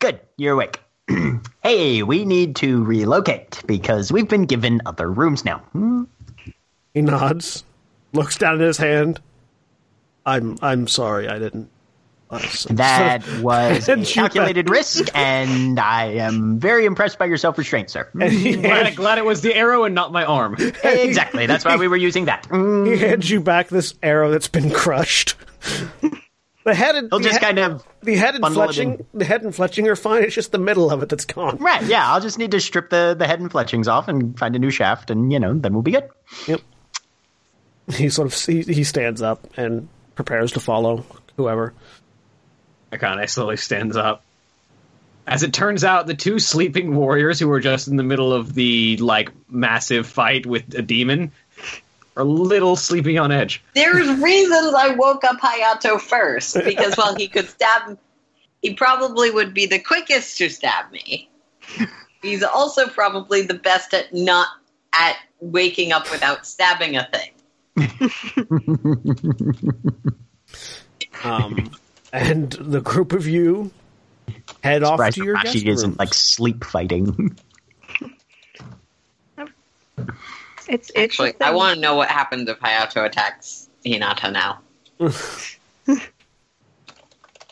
[0.00, 0.20] Good.
[0.36, 0.80] You're awake.
[1.62, 5.58] hey, we need to relocate because we've been given other rooms now.
[5.72, 6.04] Hmm?
[6.94, 7.64] He nods,
[8.12, 9.20] looks down at his hand.
[10.26, 11.70] I'm I'm sorry, I didn't.
[12.70, 18.08] That was a calculated risk, and I am very impressed by your self restraint, sir.
[18.20, 20.56] and he, Glad, glad it was the arrow and not my arm.
[20.84, 21.46] exactly.
[21.46, 22.46] That's why we were using that.
[22.50, 25.34] he hands you back this arrow that's been crushed.
[26.64, 27.86] The head and He'll the, just he- kind of.
[28.02, 30.24] the head and fletching the head and fletching are fine.
[30.24, 31.56] It's just the middle of it that's gone.
[31.56, 34.54] Right, yeah, I'll just need to strip the, the head and fletchings off and find
[34.54, 36.10] a new shaft, and, you know, then we'll be good.
[36.46, 36.60] Yep.
[37.94, 41.04] He sort of he, he stands up and prepares to follow
[41.36, 41.72] whoever.
[42.92, 44.22] Akane slowly stands up.
[45.26, 48.52] As it turns out, the two sleeping warriors who were just in the middle of
[48.54, 51.32] the like massive fight with a demon
[52.16, 53.62] are a little sleepy on edge.
[53.74, 57.98] There's reasons I woke up Hayato first because while he could stab,
[58.62, 61.28] he probably would be the quickest to stab me.
[62.22, 64.48] He's also probably the best at not
[64.92, 67.30] at waking up without stabbing a thing.
[71.22, 71.70] Um,
[72.12, 73.70] and the group of you
[74.62, 75.98] head off to your guest Rashi isn't rooms.
[75.98, 77.36] like sleep fighting.
[80.70, 81.34] It's Actually.
[81.40, 84.60] I want to know what happens if Hayato attacks Hinata now.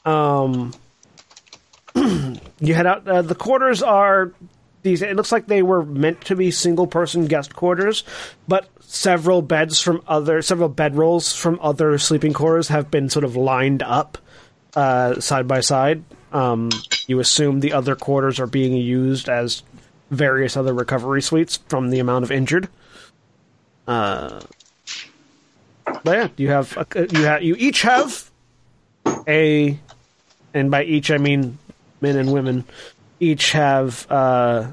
[0.05, 0.73] Um,
[1.95, 3.07] you head out.
[3.07, 4.33] Uh, the quarters are
[4.83, 5.03] these.
[5.03, 8.05] It looks like they were meant to be single person guest quarters,
[8.47, 13.37] but several beds from other several bedrolls from other sleeping quarters have been sort of
[13.37, 14.17] lined up
[14.75, 16.05] uh, side by side.
[16.33, 16.71] Um,
[17.07, 19.63] you assume the other quarters are being used as
[20.11, 22.69] various other recovery suites from the amount of injured.
[23.89, 24.41] Uh,
[26.05, 28.31] but yeah, you have a, you have you each have
[29.27, 29.79] a
[30.53, 31.59] and by each I mean
[32.01, 32.65] men and women,
[33.19, 34.71] each have uh,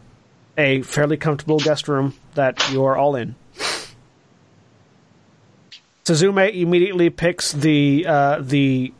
[0.58, 3.36] a fairly comfortable guest room that you are all in.
[6.04, 8.94] Suzume immediately picks the uh, the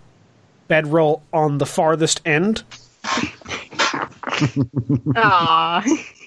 [0.70, 2.64] bedroll on the farthest end.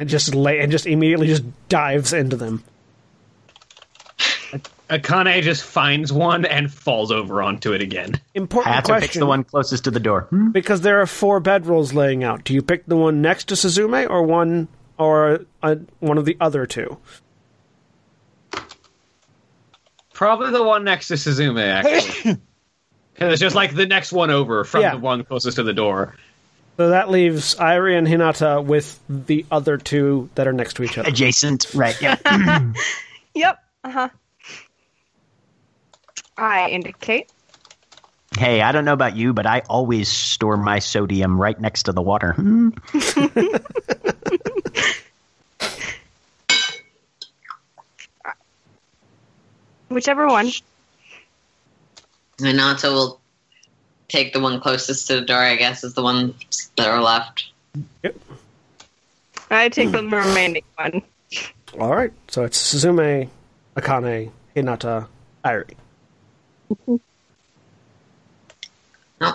[0.00, 2.64] and just lay and just immediately just dives into them.
[4.88, 8.20] Akane just finds one and falls over onto it again.
[8.34, 10.22] Important Hayato question: picks the one closest to the door.
[10.22, 10.50] Hmm?
[10.50, 12.42] because there are four bedrolls laying out.
[12.42, 14.66] Do you pick the one next to Suzume or one
[14.98, 16.98] or uh, one of the other two?
[20.12, 22.38] Probably the one next to Suzume, actually.
[23.14, 24.92] Because it's just like the next one over from Yeah.
[24.92, 26.16] the one closest to the door.
[26.80, 30.96] So that leaves Airi and Hinata with the other two that are next to each
[30.96, 31.10] other.
[31.10, 32.16] Adjacent, right, yeah.
[33.34, 34.08] yep, uh-huh.
[36.38, 37.30] I indicate.
[38.34, 41.92] Hey, I don't know about you, but I always store my sodium right next to
[41.92, 42.32] the water.
[42.32, 42.70] Hmm.
[48.24, 48.32] Uh,
[49.88, 50.50] whichever one.
[52.38, 53.19] Hinata will
[54.10, 56.34] take the one closest to the door, I guess, is the one
[56.76, 57.50] that are left.
[58.02, 58.16] Yep.
[59.50, 61.02] I take the remaining one.
[61.78, 62.12] All right.
[62.28, 63.28] So it's Suzume,
[63.76, 65.06] Akane, Hinata,
[65.44, 65.74] Airi.
[69.20, 69.32] No.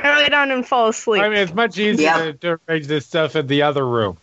[0.00, 1.22] I lay down and fall asleep.
[1.22, 2.24] I mean, it's much easier Yeah.
[2.24, 4.16] to, to arrange this stuff in the other room.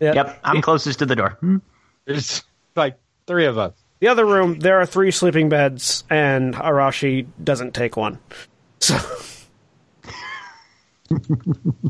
[0.00, 1.30] Yep, I'm closest to the door.
[1.40, 1.58] Hmm.
[2.04, 2.42] There's
[2.74, 3.72] like three of us.
[4.00, 8.18] The other room, there are three sleeping beds, and Arashi doesn't take one.
[8.80, 8.98] So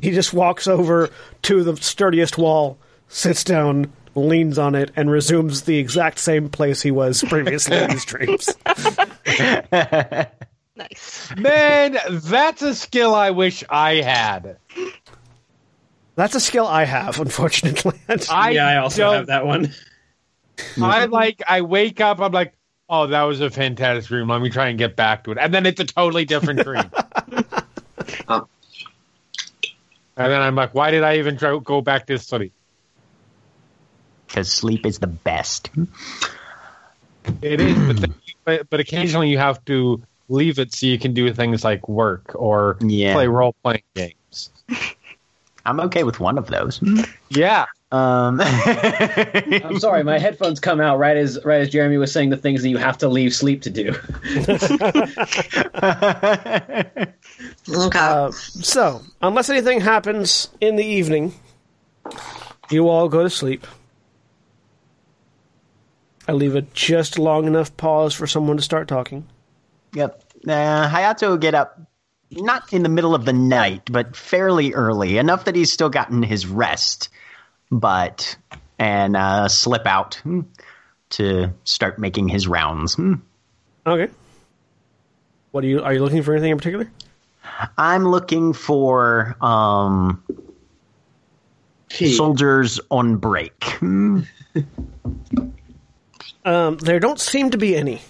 [0.03, 1.11] he just walks over
[1.43, 2.79] to the sturdiest wall,
[3.09, 7.91] sits down, leans on it, and resumes the exact same place he was previously in
[7.91, 8.49] his dreams.
[10.77, 11.35] nice.
[11.37, 14.59] Man, that's a skill I wish I had.
[16.15, 17.99] That's a skill I have, unfortunately.
[18.31, 19.73] I yeah, I also don't- have that one.
[20.81, 21.43] I like.
[21.49, 22.21] I wake up.
[22.21, 22.55] I'm like,
[22.89, 24.29] oh, that was a fantastic dream.
[24.29, 26.91] Let me try and get back to it, and then it's a totally different dream.
[28.29, 28.47] Oh.
[30.17, 32.53] And then I'm like, why did I even try, go back to sleep?
[34.27, 35.71] Because sleep is the best.
[37.43, 38.15] It is, but, then,
[38.45, 42.33] but but occasionally you have to leave it so you can do things like work
[42.35, 43.15] or Yeah.
[43.15, 44.51] play role playing games.
[45.67, 46.81] I'm okay with one of those.
[47.29, 47.67] Yeah,
[47.97, 52.37] Um, I'm sorry, my headphones come out right as right as Jeremy was saying the
[52.37, 53.95] things that you have to leave sleep to do.
[57.69, 57.99] Okay.
[57.99, 61.35] Uh, so, unless anything happens in the evening,
[62.71, 63.67] you all go to sleep.
[66.29, 69.27] I leave a just long enough pause for someone to start talking.
[69.95, 70.23] Yep.
[70.47, 71.81] Uh, Hayato will get up,
[72.31, 76.23] not in the middle of the night, but fairly early, enough that he's still gotten
[76.23, 77.09] his rest,
[77.71, 78.37] but
[78.79, 80.43] and uh, slip out hmm,
[81.11, 82.95] to start making his rounds.
[82.95, 83.15] Hmm.
[83.87, 84.13] Okay.
[85.51, 85.83] What are you?
[85.83, 86.91] Are you looking for anything in particular?
[87.79, 90.23] I'm looking for um,
[91.89, 93.65] soldiers on break.
[93.65, 94.23] Hmm.
[96.47, 98.01] Um, there don't seem to be any.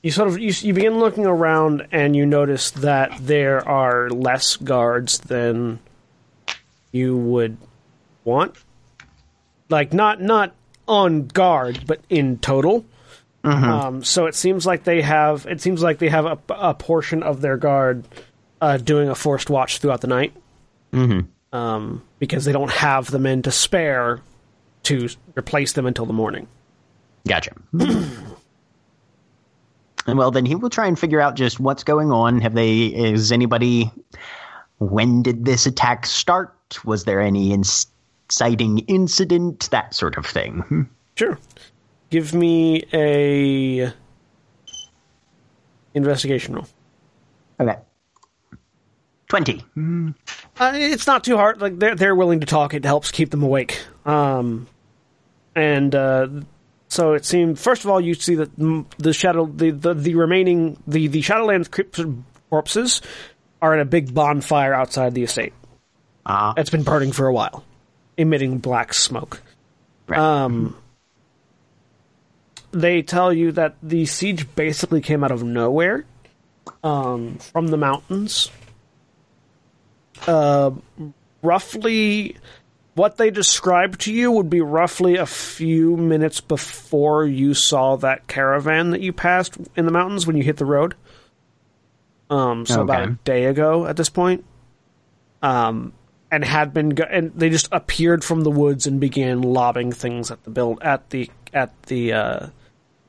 [0.00, 4.56] You sort of you, you begin looking around and you notice that there are less
[4.56, 5.80] guards than
[6.92, 7.58] you would
[8.26, 8.54] want.
[9.70, 10.52] Like not not
[10.86, 12.84] on guard, but in total.
[13.44, 17.22] Um, so it seems like they have it seems like they have a, a portion
[17.22, 18.02] of their guard
[18.60, 20.32] uh, doing a forced watch throughout the night.
[20.92, 21.28] Mhm.
[21.52, 24.20] Um, because they don't have the men to spare
[24.82, 26.48] to replace them until the morning.
[27.28, 27.52] Gotcha.
[27.72, 28.18] And
[30.18, 32.40] well, then he will try and figure out just what's going on.
[32.40, 32.86] Have they?
[32.86, 33.90] Is anybody?
[34.78, 36.52] When did this attack start?
[36.84, 37.52] Was there any
[38.28, 39.68] inciting incident?
[39.70, 40.58] That sort of thing.
[40.60, 40.82] Hmm.
[41.16, 41.38] Sure.
[42.10, 43.92] Give me a
[45.94, 46.66] investigation roll.
[47.58, 47.76] Okay.
[49.28, 49.64] Twenty.
[49.76, 51.60] Uh, it's not too hard.
[51.60, 52.74] Like they're they're willing to talk.
[52.74, 53.82] It helps keep them awake.
[54.04, 54.68] Um,
[55.56, 56.28] and uh,
[56.88, 57.58] so it seemed.
[57.58, 61.22] First of all, you see that mm, the shadow, the, the, the remaining the the
[61.22, 62.14] Shadowlands
[62.50, 63.02] corpses
[63.60, 65.54] are in a big bonfire outside the estate.
[66.24, 67.64] Ah, It's been burning for a while,
[68.16, 69.40] emitting black smoke.
[70.06, 70.18] right.
[70.18, 70.76] Um,
[72.72, 76.04] they tell you that the siege basically came out of nowhere,
[76.82, 78.50] um, from the mountains.
[80.26, 80.72] Uh,
[81.42, 82.36] roughly,
[82.94, 88.26] what they described to you would be roughly a few minutes before you saw that
[88.26, 90.94] caravan that you passed in the mountains when you hit the road.
[92.28, 94.44] Um, so about a day ago at this point.
[95.42, 95.92] Um,
[96.30, 100.30] and had been go- and they just appeared from the woods and began lobbing things
[100.30, 102.46] at the build at the at the uh,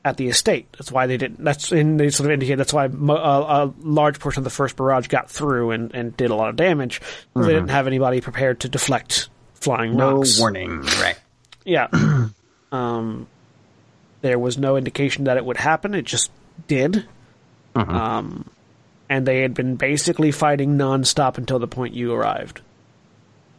[0.04, 0.68] at the estate.
[0.72, 1.42] That's why they didn't.
[1.42, 4.50] That's and they sort of indicate that's why mo- uh, a large portion of the
[4.50, 7.00] first barrage got through and, and did a lot of damage.
[7.34, 10.38] They didn't have anybody prepared to deflect flying no rocks.
[10.38, 10.82] warning.
[10.82, 11.18] Right.
[11.64, 11.88] Yeah.
[12.72, 13.26] um,
[14.22, 15.94] there was no indication that it would happen.
[15.94, 16.30] It just
[16.66, 17.06] did.
[17.74, 18.48] Um,
[19.08, 22.60] and they had been basically fighting nonstop until the point you arrived.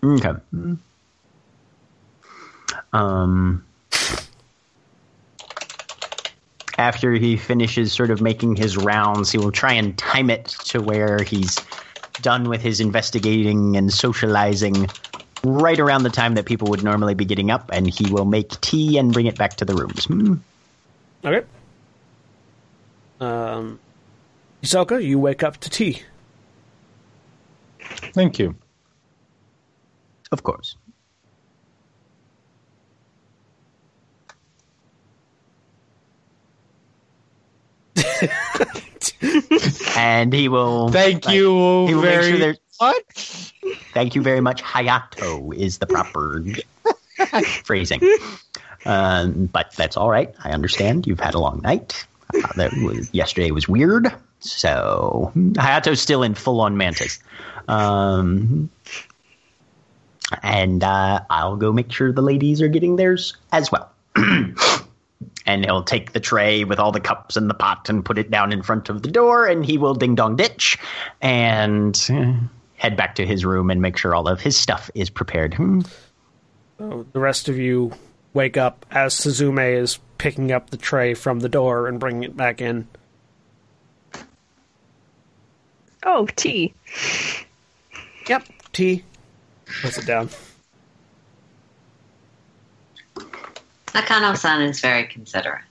[0.04, 0.32] Okay.
[2.94, 3.66] Um.
[6.78, 10.82] After he finishes sort of making his rounds, he will try and time it to
[10.82, 11.58] where he's
[12.22, 14.88] done with his investigating and socializing
[15.44, 18.60] right around the time that people would normally be getting up, and he will make
[18.62, 20.06] tea and bring it back to the rooms.
[20.06, 20.36] Hmm.
[21.24, 21.46] Okay.
[23.20, 23.80] Um,
[24.64, 26.02] Hisoka, you wake up to tea.
[28.14, 28.56] Thank you.
[30.32, 30.76] Of course.
[39.98, 40.90] and he will.
[40.90, 43.54] Thank like, you he will very sure much.
[43.94, 44.64] Thank you very much.
[44.64, 46.44] Hayato is the proper
[47.64, 48.02] phrasing.
[48.86, 50.34] Um, but that's all right.
[50.44, 51.08] I understand.
[51.08, 52.06] You've had a long night.
[52.34, 54.14] Uh, that was, yesterday was weird.
[54.40, 57.20] So Hayato's still in full on mantis.
[57.68, 58.70] Um,
[60.44, 63.92] and uh, I'll go make sure the ladies are getting theirs as well.
[65.46, 68.30] and he'll take the tray with all the cups and the pot and put it
[68.30, 70.78] down in front of the door, and he will ding dong ditch
[71.22, 72.34] and uh,
[72.76, 75.54] head back to his room and make sure all of his stuff is prepared.
[75.56, 75.82] Hmm.
[76.78, 77.92] So the rest of you
[78.34, 82.38] wake up as Suzume is picking up the tray from the door and bringing it
[82.38, 82.88] back in.
[86.04, 86.74] Oh, tea.
[88.28, 89.04] Yep, tea.
[89.82, 90.30] Puts it down.
[93.94, 95.64] Nakano-san is very considerate.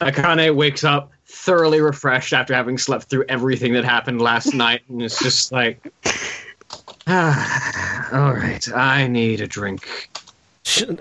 [0.00, 5.02] Akane wakes up thoroughly refreshed after having slept through everything that happened last night, and
[5.02, 5.92] it's just like,
[7.06, 10.10] ah, all right, I need a drink.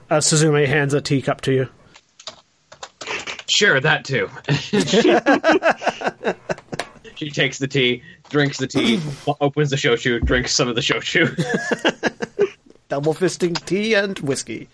[0.09, 1.69] Uh, Suzume hands a teacup to you.
[3.47, 4.29] Sure, that too.
[7.15, 8.99] she takes the tea, drinks the tea,
[9.41, 11.35] opens the shoshu, drinks some of the shoshu.
[12.89, 14.69] Double fisting tea and whiskey.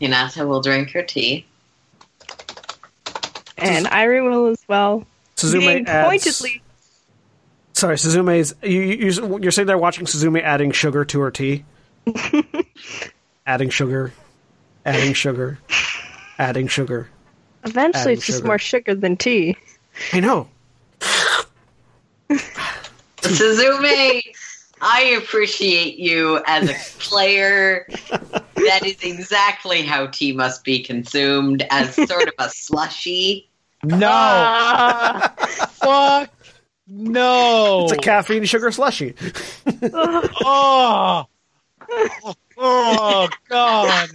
[0.00, 1.46] Hinata will drink her tea.
[3.58, 5.06] And Airi will as well.
[5.36, 6.08] Suzume Being adds.
[6.08, 6.62] pointedly.
[7.72, 8.54] Sorry, Suzume's.
[8.62, 11.64] You, you, you're sitting there watching Suzume adding sugar to her tea.
[13.46, 14.12] adding sugar,
[14.84, 15.58] adding sugar,
[16.38, 17.08] adding sugar.
[17.66, 18.46] Eventually, Adding it's just sugar.
[18.48, 19.56] more sugar than tea.
[20.12, 20.48] I know.
[23.22, 24.22] Suzume,
[24.80, 27.86] I appreciate you as a player.
[28.54, 33.48] That is exactly how tea must be consumed as sort of a slushy.
[33.84, 35.32] No, Ah.
[35.72, 36.30] fuck,
[36.88, 37.84] no.
[37.84, 39.14] It's a caffeine sugar slushy.
[40.44, 41.26] Oh,
[42.58, 44.08] oh, God.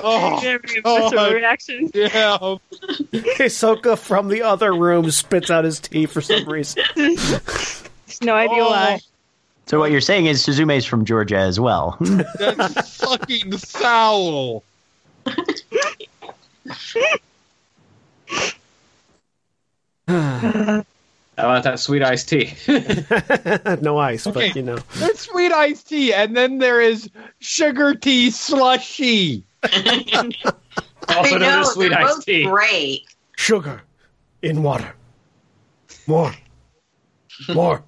[0.00, 1.32] Oh, Very visceral God.
[1.34, 1.90] reaction.
[1.92, 2.38] yeah.
[2.38, 6.82] Hisoka from the other room spits out his tea for some reason.
[8.22, 8.70] No idea Oh.
[8.70, 9.00] why.
[9.66, 11.96] So what you're saying is Suzume's from Georgia as well.
[12.00, 14.64] That's fucking foul.
[21.38, 22.52] I want that sweet iced tea.
[23.80, 24.48] no ice, Okay.
[24.48, 24.76] but you know.
[24.96, 27.08] There's sweet iced tea, and then there is
[27.38, 29.44] sugar tea slushy.
[29.62, 29.72] also
[31.08, 32.44] I known know, as sweet they're iced both tea.
[32.44, 33.02] great.
[33.36, 33.82] Sugar
[34.42, 34.94] in water.
[36.08, 36.34] More.
[37.54, 37.84] More.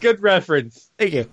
[0.00, 0.90] Good reference.
[0.98, 1.30] Thank you.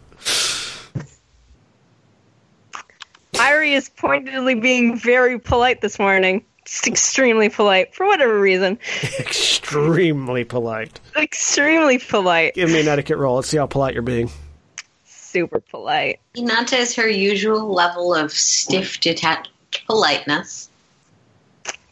[3.34, 6.44] Airi is pointedly being very polite this morning.
[6.66, 8.80] Just extremely polite for whatever reason.
[9.20, 11.00] Extremely polite.
[11.16, 12.56] Extremely polite.
[12.56, 13.36] Give me an etiquette roll.
[13.36, 14.32] Let's see how polite you're being.
[15.06, 16.20] Super polite.
[16.36, 19.50] Hinata is her usual level of stiff, detached
[19.86, 20.70] politeness.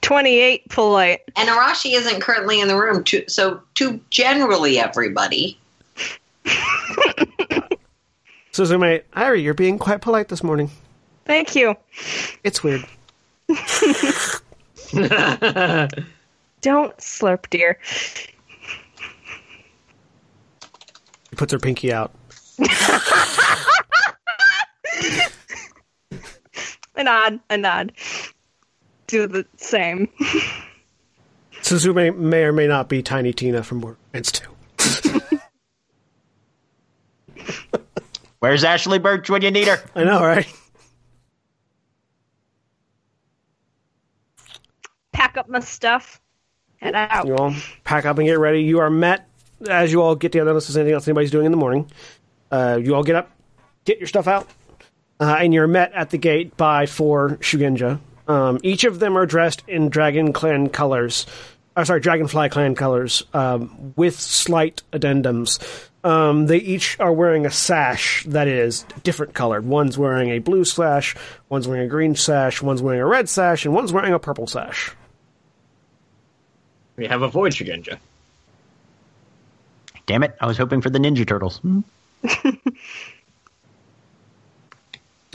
[0.01, 1.21] 28 polite.
[1.35, 5.59] And Arashi isn't currently in the room, to, so to generally everybody.
[8.51, 10.71] Suzume, Airi, you're being quite polite this morning.
[11.25, 11.75] Thank you.
[12.43, 12.85] It's weird.
[16.61, 17.77] Don't slurp, dear.
[17.83, 18.31] She
[21.35, 22.13] puts her pinky out.
[26.95, 27.91] A nod, a nod.
[29.07, 30.09] Do the same.
[31.61, 34.49] Suzume may or may not be Tiny Tina from Borderlands 2.
[38.39, 39.81] Where's Ashly Burch when you need her?
[39.95, 40.47] I know, right?
[45.23, 46.19] Pack up my stuff.
[46.81, 47.25] Head out.
[47.25, 47.55] You all
[47.85, 48.63] pack up and get ready.
[48.63, 49.25] You are met
[49.69, 51.89] as you all get together, unless there's anything else anybody's doing in the morning.
[52.51, 53.31] Uh, you all get up,
[53.85, 54.49] get your stuff out,
[55.21, 58.01] uh, and you're met at the gate by four Shugenja.
[58.27, 61.25] Um, each of them are dressed in Dragon Clan colors.
[61.73, 65.57] Uh, sorry, Dragonfly Clan colors, um, with slight addendums.
[66.03, 69.65] Um, they each are wearing a sash that is different colored.
[69.65, 71.15] One's wearing a blue sash,
[71.47, 74.47] one's wearing a green sash, one's wearing a red sash, and one's wearing a purple
[74.47, 74.91] sash.
[76.95, 77.97] We have a Void Shugenja.
[80.05, 80.35] Damn it!
[80.41, 81.57] I was hoping for the Ninja Turtles.
[81.59, 81.79] Hmm.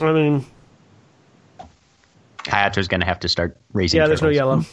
[0.01, 0.45] I mean,
[2.45, 3.99] Hayato's going to have to start raising.
[3.99, 4.63] yeah, there's no yellow.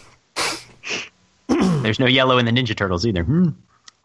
[1.49, 3.23] There's no yellow in the Ninja Turtles either.
[3.23, 3.51] Hmm.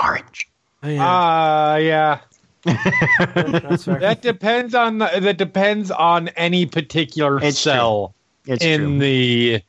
[0.04, 0.48] Orange.
[0.84, 1.00] Oh, yeah.
[1.04, 2.20] Ah, yeah.
[2.64, 7.72] That depends on the, that depends on any particular It's true.
[7.72, 9.00] cell It's in true.
[9.00, 9.62] the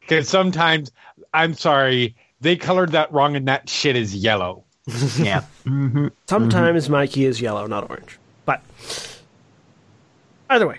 [0.00, 0.90] because sometimes
[1.34, 4.64] I'm sorry they colored that wrong and that shit is yellow.
[5.18, 5.40] yeah.
[5.64, 8.18] hmm Sometimes Mikey is yellow, not orange.
[8.44, 8.62] But
[10.50, 10.78] either way,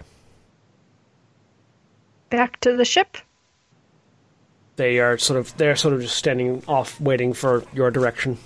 [2.29, 3.17] Back to the ship.
[4.75, 8.37] they are sort of they're sort of just standing off, waiting for your direction.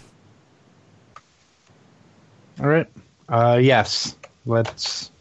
[2.60, 2.88] All right.
[3.28, 4.16] Uh, yes.
[4.46, 5.12] Let's.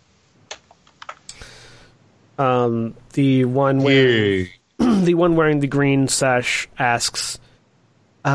[2.39, 4.49] Um, the one wearing
[4.79, 5.01] Yeah.
[5.03, 7.39] the one wearing the green sash asks,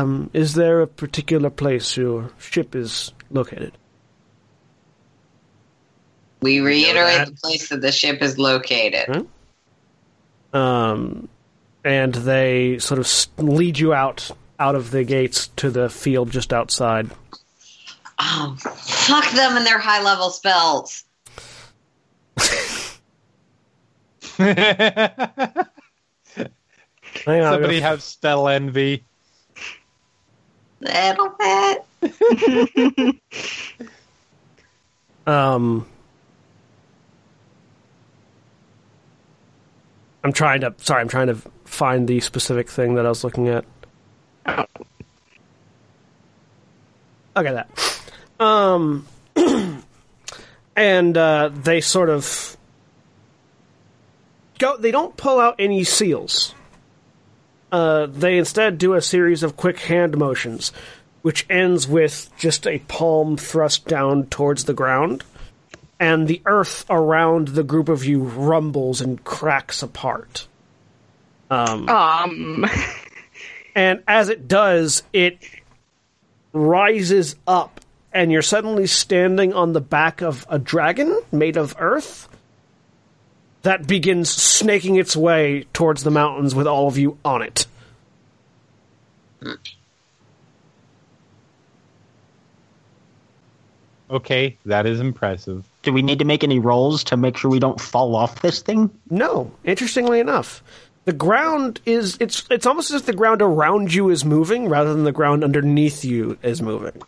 [0.00, 3.72] um, "Is there a particular place your ship is located?"
[6.42, 7.28] We reiterate that.
[7.28, 9.26] the place that the ship is located.
[10.52, 10.56] Hmm?
[10.56, 11.28] Um,
[11.84, 13.08] and they sort of
[13.38, 17.10] lead you out out of the gates to the field just outside.
[18.18, 21.04] Oh, fuck them and their high level spells.
[27.24, 29.04] Somebody have spell envy.
[30.84, 33.20] Little bit.
[35.26, 35.86] Um,
[40.22, 40.74] I'm trying to.
[40.78, 43.64] Sorry, I'm trying to find the specific thing that I was looking at.
[47.36, 47.68] Okay, that.
[48.38, 49.06] Um,
[50.76, 52.56] and uh, they sort of
[54.58, 54.76] go.
[54.76, 56.54] They don't pull out any seals.
[57.72, 60.72] Uh, they instead do a series of quick hand motions,
[61.22, 65.24] which ends with just a palm thrust down towards the ground
[66.00, 70.46] and the earth around the group of you rumbles and cracks apart.
[71.50, 72.66] Um, Um,
[73.74, 75.38] and as it does, it
[76.52, 77.80] rises up,
[78.12, 82.28] and you're suddenly standing on the back of a dragon made of earth
[83.64, 87.66] that begins snaking its way towards the mountains with all of you on it.
[94.10, 95.66] Okay, that is impressive.
[95.82, 98.60] Do we need to make any rolls to make sure we don't fall off this
[98.60, 98.90] thing?
[99.10, 100.62] No, interestingly enough,
[101.06, 104.92] the ground is it's it's almost as if the ground around you is moving rather
[104.92, 107.02] than the ground underneath you is moving.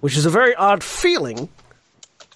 [0.00, 1.48] Which is a very odd feeling,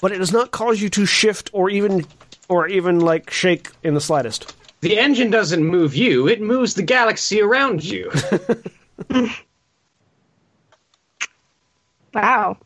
[0.00, 2.06] but it does not cause you to shift or even
[2.50, 4.54] or even like shake in the slightest.
[4.82, 8.10] The engine doesn't move you; it moves the galaxy around you.
[12.14, 12.58] wow.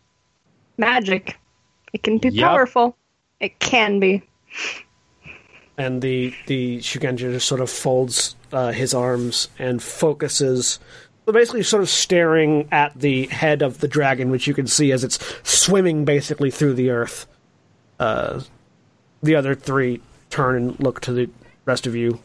[0.77, 1.37] Magic.
[1.93, 2.51] It can be Yup.
[2.51, 2.97] powerful.
[3.39, 4.23] It can be.
[5.77, 10.79] And the the Shugenja just sort of folds uh, his arms and focuses,
[11.27, 14.93] well, basically sort of staring at the head of the dragon, which you can see
[14.93, 17.27] as it's swimming basically through the earth.
[17.99, 18.41] Uh,
[19.25, 21.31] the other three turn and look to the
[21.65, 22.21] rest of you.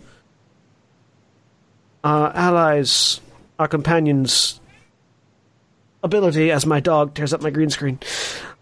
[2.04, 3.20] Uh, allies,
[3.58, 4.60] our companions'
[6.04, 8.00] ability, as my dog tears up my green screen,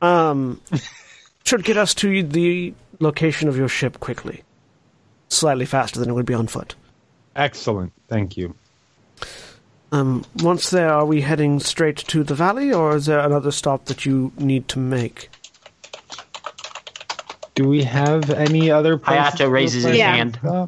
[0.02, 0.62] um,
[1.46, 4.44] should get us to the location of your ship quickly.
[5.30, 6.76] Slightly faster than it would be on foot.
[7.36, 7.94] Excellent.
[8.08, 8.56] Thank you.
[9.92, 13.86] Um, once there, are we heading straight to the valley, or is there another stop
[13.86, 15.30] that you need to make?
[17.58, 19.98] Do we have any other places Hayato raises his?
[19.98, 20.16] Yeah.
[20.16, 20.40] hand.
[20.44, 20.68] Uh,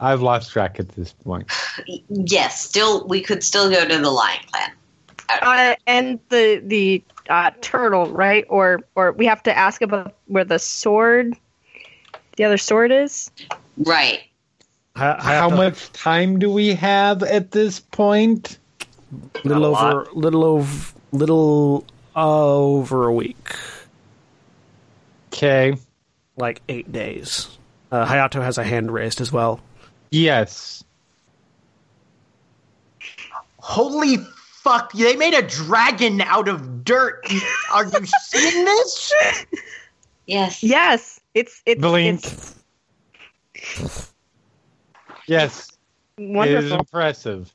[0.00, 1.48] I've lost track at this point.
[2.08, 4.70] Yes, still we could still go to the Lion Clan.
[5.42, 8.44] Uh, and the the uh, turtle, right?
[8.48, 11.36] Or or we have to ask about where the sword,
[12.36, 13.30] the other sword is.
[13.76, 14.20] Right.
[14.96, 18.58] Ha- How Hayato- much time do we have at this point?
[19.44, 21.84] Little Not a over, little over, little
[22.16, 23.36] over a week,
[25.38, 25.76] Okay.
[26.36, 27.48] like eight days.
[27.92, 29.60] Uh, Hayato has a hand raised as well.
[30.10, 30.82] Yes.
[33.58, 34.16] Holy
[34.62, 34.92] fuck!
[34.92, 37.24] They made a dragon out of dirt.
[37.72, 39.14] Are you seeing this?
[40.26, 40.62] Yes.
[40.62, 42.24] Yes, it's it's Blink.
[43.54, 44.12] it's
[45.26, 45.68] Yes.
[46.16, 46.78] It is wonderful.
[46.78, 47.52] impressive.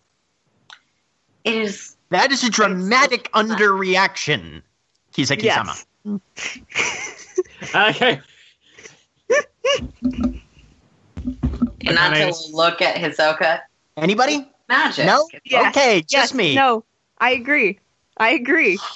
[1.44, 1.96] It is.
[2.10, 4.62] That is a dramatic underreaction.
[5.14, 5.76] Kisaki-sama.
[6.06, 7.20] Yes.
[7.76, 8.20] okay.
[11.86, 12.50] And not to Nice.
[12.52, 13.62] look at Hisoka.
[13.98, 14.50] Anybody?
[14.70, 15.06] Magic.
[15.06, 15.28] No?
[15.46, 15.76] Yes.
[15.76, 16.34] Okay, just Yes.
[16.34, 16.56] me.
[16.56, 16.84] No,
[17.20, 17.80] I agree.
[18.18, 18.80] I agree.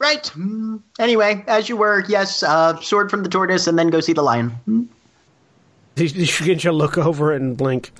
[0.00, 0.22] Right.
[0.36, 4.12] Mm, Anyway, as you were, yes, uh, sword from the tortoise and then go see
[4.12, 4.52] the lion.
[5.96, 7.90] The, the Shugenja look over and blink.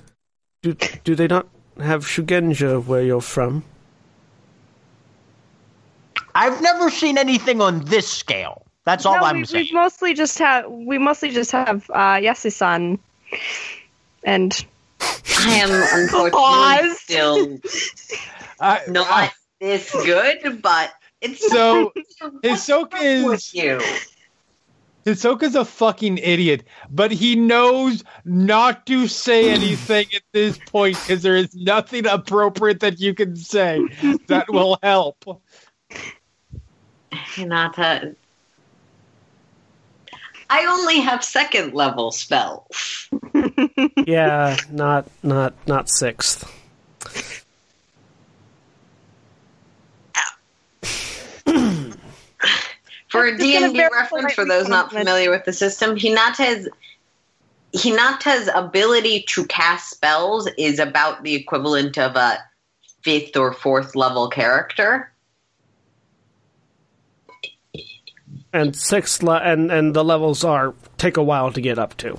[0.61, 1.47] Do, do they not
[1.81, 3.65] have Shugenja where you're from?
[6.35, 8.65] I've never seen anything on this scale.
[8.85, 9.67] That's all no, I'm we, saying.
[9.71, 12.97] we mostly just have we mostly just have uh, Yasei-san
[14.23, 14.65] and
[15.39, 16.99] I am unfortunately Pause.
[17.01, 17.59] still
[18.59, 19.31] I- not
[19.61, 21.91] this good, but it's So,
[22.41, 23.81] What's Hisoka wrong is- with you.
[25.05, 31.23] Hisoka's a fucking idiot, but he knows not to say anything at this point because
[31.23, 33.81] there is nothing appropriate that you can say
[34.27, 35.23] that will help.
[37.11, 38.15] Hinata.
[40.49, 43.09] I only have second level spells.
[44.05, 46.43] yeah, not not not sixth.
[53.09, 56.69] For a That's just gonna D&D reference, for those not familiar with the system, Hinata's
[57.73, 62.37] Hinata's ability to cast spells is about the equivalent of a
[63.01, 65.11] fifth or fourth level character.
[68.51, 72.17] And sixth le- and and the levels are take a while to get up to.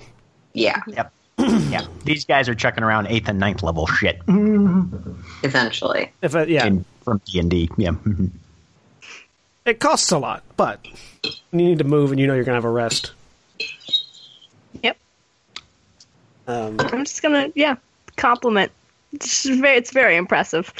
[0.52, 1.12] Yeah, Yep.
[1.38, 1.86] yeah.
[2.04, 4.20] These guys are chucking around eighth and ninth level shit
[5.42, 6.12] essentially.
[6.22, 7.68] If it, yeah, in, from D and D.
[7.76, 7.90] Yeah.
[7.90, 8.30] mhm.
[9.64, 10.84] it costs a lot, but
[11.24, 13.12] you need to move, and you know you're gonna have a rest.
[14.82, 14.96] Yep.
[16.46, 17.76] Um, I'm just gonna yeah
[18.16, 18.70] compliment.
[19.12, 20.72] It's very it's very impressive.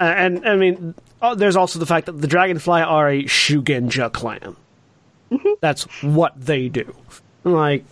[0.00, 4.56] And I mean, oh, there's also the fact that the Dragonfly are a Shugenja clan.
[5.60, 6.94] That's what they do.
[7.44, 7.84] Like,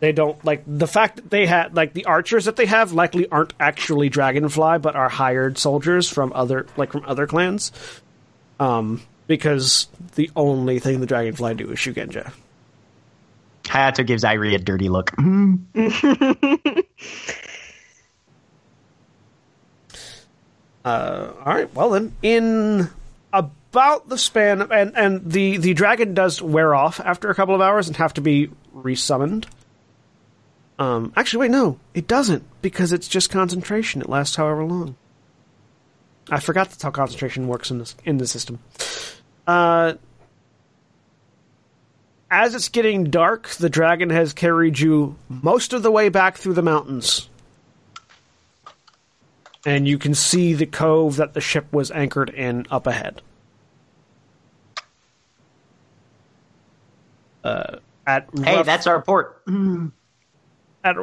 [0.00, 3.28] they don't like the fact that they had like the archers that they have likely
[3.28, 7.72] aren't actually Dragonfly, but are hired soldiers from other like from other clans.
[8.60, 12.32] Um, because the only thing the Dragonfly do is Shugenja.
[13.64, 15.12] Hayato gives Airi a dirty look.
[20.84, 21.72] All right.
[21.74, 22.90] Well then, in
[23.32, 27.54] about the span of, and and the the dragon does wear off after a couple
[27.54, 29.46] of hours and have to be resummoned.
[30.78, 34.00] Um, actually, wait, no, it doesn't because it's just concentration.
[34.00, 34.96] It lasts however long.
[36.30, 38.60] I forgot that's how concentration works in this in the system.
[39.46, 39.94] Uh,
[42.30, 46.54] as it's getting dark, the dragon has carried you most of the way back through
[46.54, 47.28] the mountains
[49.66, 53.22] and you can see the cove that the ship was anchored in up ahead.
[57.42, 59.42] Uh, at hey, rough- that's our port.
[60.84, 60.96] at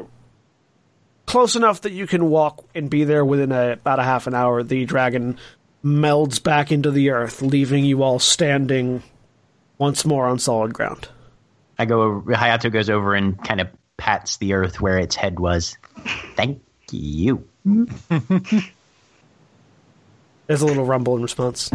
[1.26, 4.34] close enough that you can walk and be there within a, about a half an
[4.34, 4.64] hour.
[4.64, 5.38] The dragon
[5.84, 9.04] melds back into the earth, leaving you all standing
[9.78, 11.08] once more on solid ground.
[11.80, 12.22] I go.
[12.22, 15.78] Hayato goes over and kind of pats the earth where its head was.
[16.36, 16.62] Thank
[16.92, 17.48] you.
[20.48, 21.70] There's a little rumble in response.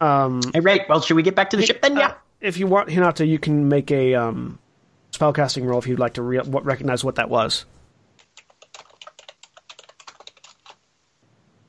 [0.00, 0.88] Um, Hey, right.
[0.88, 1.96] Well, should we get back to the ship then?
[1.96, 2.14] Uh, Yeah.
[2.40, 4.58] if you want Hinata, you can make a um,
[5.12, 7.64] spellcasting roll if you'd like to re- what, recognize what that was.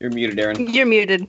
[0.00, 0.66] You're muted, Erin.
[0.72, 1.28] You're muted.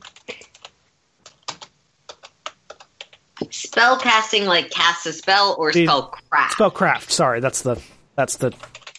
[3.51, 6.57] Spell casting, like cast a spell, or The- spell craft.
[6.57, 7.09] Spellcraft.
[7.11, 7.81] Sorry, that's the
[8.15, 8.53] that's the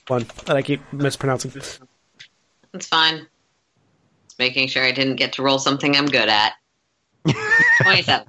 [0.08, 1.52] one that I keep mispronouncing.
[2.72, 3.26] That's fine.
[4.26, 6.52] Just making sure I didn't get to roll something I'm good at.
[7.82, 8.26] Twenty-seven.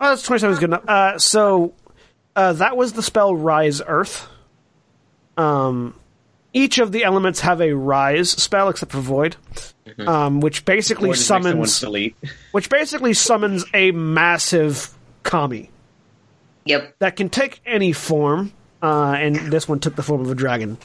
[0.00, 0.88] Oh, that's 27 is good enough.
[0.88, 1.74] Uh, so
[2.36, 4.28] uh, that was the spell Rise Earth.
[5.36, 5.94] Um,
[6.52, 9.36] each of the elements have a Rise spell except for Void,
[10.06, 12.12] um, which basically Or just next to one summons
[12.52, 14.94] which basically summons a massive
[15.24, 15.70] kami
[16.64, 16.94] Yep.
[17.00, 18.52] that can take any form.
[18.82, 20.78] Uh, and this one took the form of a dragon.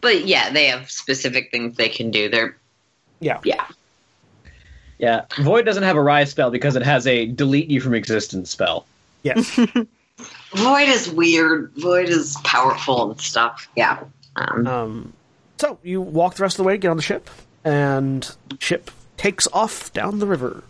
[0.00, 2.28] But yeah, they have specific things they can do.
[2.28, 2.56] They're
[3.20, 3.40] Yeah.
[3.44, 3.66] yeah.
[4.98, 8.50] Yeah, Void doesn't have a rise spell because it has a delete you from existence
[8.50, 8.86] spell.
[9.22, 9.54] Yes.
[10.54, 11.72] Void is weird.
[11.76, 13.68] Void is powerful and stuff.
[13.76, 14.04] Yeah.
[14.36, 15.12] Um, Um,
[15.58, 17.28] so you walk the rest of the way, get on the ship,
[17.62, 20.64] and ship takes off down the river.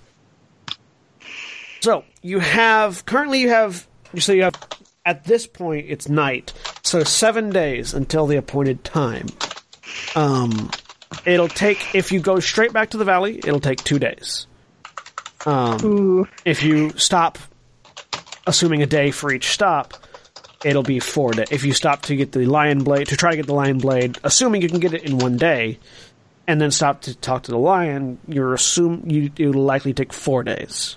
[1.81, 3.87] So you have currently you have
[4.19, 4.55] so you have
[5.07, 6.53] at this point it's night,
[6.83, 9.27] so seven days until the appointed time.
[10.15, 10.70] Um,
[11.24, 14.47] it'll take if you go straight back to the valley, it'll take two days.
[15.47, 17.39] Um, if you stop,
[18.47, 19.95] assuming a day for each stop,
[20.65, 21.47] it'll be four days.
[21.53, 24.19] If you stop to get the lion blade, to try to get the lion blade,
[24.24, 25.78] assuming you can get it in one day,
[26.49, 30.43] and then stop to talk to the lion, you're assume you it'll likely take four
[30.43, 30.97] days.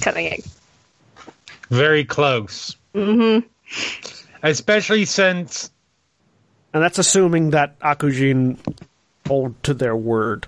[0.00, 0.57] Cutting it.
[1.70, 2.76] Very close.
[2.94, 3.46] Mm-hmm.
[4.42, 5.70] Especially since
[6.72, 8.58] And that's assuming that Akujin
[9.26, 10.46] hold to their word.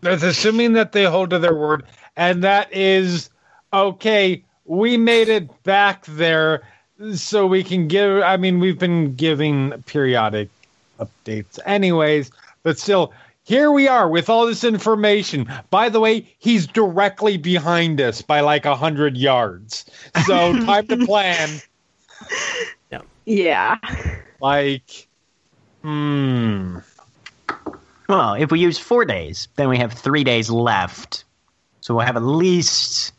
[0.00, 1.84] That's assuming that they hold to their word,
[2.16, 3.30] and that is
[3.72, 4.42] okay.
[4.64, 6.62] We made it back there,
[7.14, 8.22] so we can give.
[8.22, 10.48] I mean, we've been giving periodic
[11.00, 12.30] updates, anyways,
[12.62, 13.12] but still,
[13.46, 15.48] here we are with all this information.
[15.70, 19.84] By the way, he's directly behind us by like a hundred yards,
[20.26, 21.48] so time to plan.
[22.90, 23.02] Yeah.
[23.24, 23.76] Yeah.
[24.40, 25.06] Like,
[25.82, 26.78] hmm.
[28.08, 31.22] Well, if we use four days, then we have three days left.
[31.80, 33.12] So we'll have at least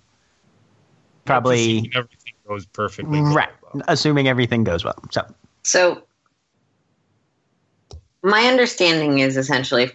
[1.23, 3.19] probably Assuming everything goes perfectly.
[3.21, 3.83] right, well.
[3.87, 4.95] assuming everything goes well.
[5.11, 5.25] So
[5.63, 6.03] So,
[8.23, 9.91] my understanding is essentially,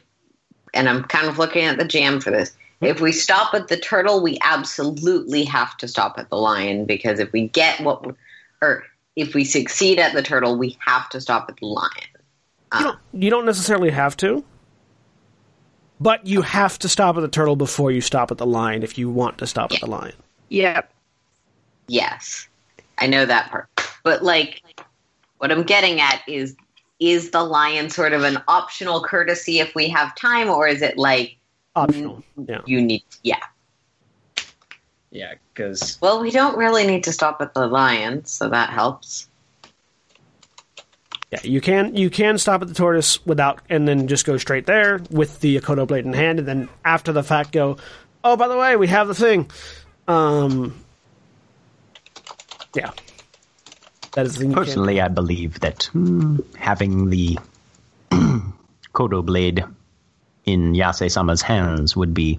[0.74, 2.56] and I'm kind of looking at the jam for this.
[2.80, 7.20] If we stop at the turtle, we absolutely have to stop at the lion because
[7.20, 8.14] if we get what, we,
[8.60, 8.84] or
[9.14, 11.90] if we succeed at the turtle, we have to stop at the lion.
[12.74, 14.44] You don't, you don't necessarily have to,
[16.00, 18.98] but you have to stop at the turtle before you stop at the lion if
[18.98, 20.14] you want to stop at the lion.
[20.48, 20.92] Yep.
[21.86, 22.48] Yes,
[22.98, 23.68] I know that part.
[24.02, 24.62] But like,
[25.38, 26.56] what I'm getting at is,
[27.02, 30.96] is the lion sort of an optional courtesy if we have time, or is it
[30.96, 31.36] like
[31.74, 32.22] Optional.
[32.36, 32.60] Yeah.
[32.66, 33.02] you need?
[33.22, 33.38] Yeah.
[35.10, 39.28] Yeah, because Well, we don't really need to stop at the lion, so that helps.
[41.30, 44.66] Yeah, you can you can stop at the tortoise without and then just go straight
[44.66, 47.78] there with the Akodo blade in hand, and then after the fact go,
[48.22, 49.50] oh by the way, we have the thing.
[50.08, 50.78] Um,
[52.74, 52.90] yeah,
[54.12, 54.50] that is the thing.
[54.50, 57.38] you can- personally, I believe that hmm, having the
[58.10, 59.64] Akodo blade
[60.44, 62.38] in Yasei-sama's hands would be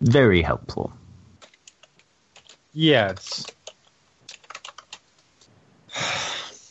[0.00, 0.92] very helpful.
[2.72, 3.46] Yes.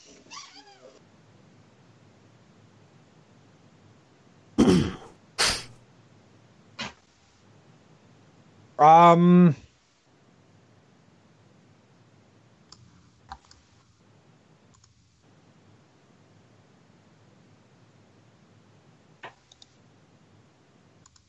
[8.79, 9.55] um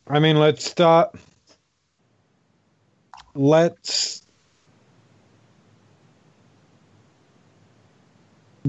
[0.09, 1.15] I mean, let's start.
[3.35, 4.23] Let's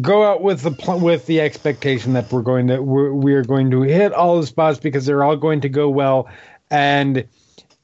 [0.02, 3.44] go out with the pl- with the expectation that we're going to we're, we are
[3.44, 6.30] going to hit all the spots because they're all going to go well.
[6.70, 7.28] And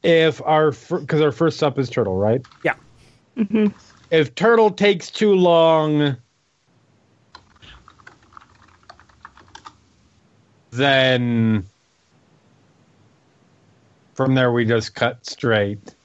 [0.04, 2.46] if our because our first stop is turtle right?
[2.64, 2.76] Yeah.
[3.36, 3.68] hmm
[4.12, 6.18] if turtle takes too long
[10.72, 11.66] then
[14.16, 15.96] from there we just cut straight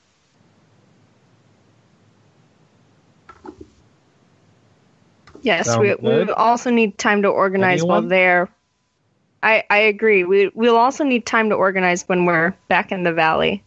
[5.42, 6.18] Yes, Sound we, we good?
[6.18, 8.48] would also need time to organize while there.
[9.42, 10.24] I I agree.
[10.24, 13.62] We we'll also need time to organize when we're back in the valley.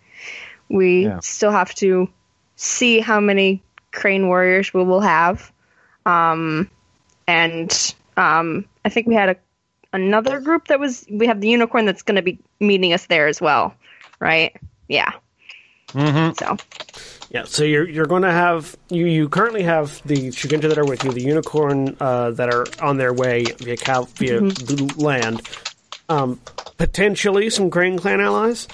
[0.70, 1.20] We Yeah.
[1.22, 2.10] still have to
[2.56, 5.52] see how many crane warriors we will have,
[6.06, 6.70] um,
[7.28, 9.36] and um, I think we had a
[9.94, 13.28] another group that was we have the unicorn that's going to be meeting us there
[13.28, 13.74] as well,
[14.22, 14.56] right?
[14.88, 15.12] Yeah.
[15.90, 16.34] mm-hmm.
[16.38, 16.58] So
[17.30, 20.86] Yeah, so you're you're going to have you you currently have the Shugenja that are
[20.86, 25.42] with you, the unicorn uh, that are on their way via cal- via the land,
[26.08, 26.40] um,
[26.78, 28.68] potentially some Crane Clan allies,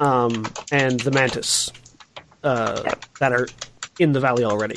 [0.00, 1.70] um, and the Mantis
[2.42, 2.82] uh,
[3.20, 3.46] that are
[4.00, 4.76] in the valley already,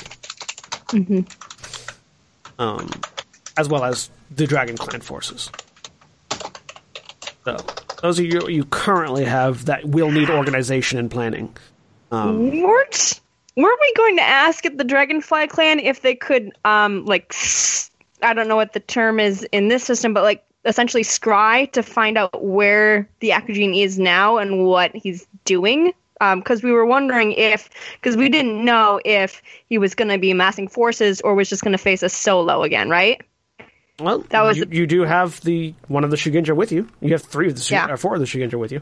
[2.59, 2.89] um,
[3.57, 5.49] as well as the Dragon Clan forces.
[7.45, 7.57] So
[8.07, 11.55] those are you you currently have that will need organization and planning.
[12.11, 13.19] Um, weren't
[13.57, 17.35] weren't we going to ask at the Dragonfly clan if they could um like
[18.21, 21.83] I don't know what the term is in this system, but like essentially scry to
[21.83, 25.93] find out where the Akujin is now and what he's doing.
[26.19, 27.69] Because we were wondering if,
[28.01, 31.61] because we didn't know if he was going to be amassing forces or was just
[31.61, 33.21] going to face us solo again, right?
[33.99, 36.87] Well, That was you, the- you do have the one of the Shugenja with you.
[37.01, 37.89] You have three of the Shu- Yeah.
[37.89, 38.81] or four of the Shugenja with you.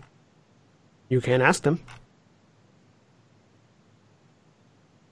[1.09, 1.79] You can ask them.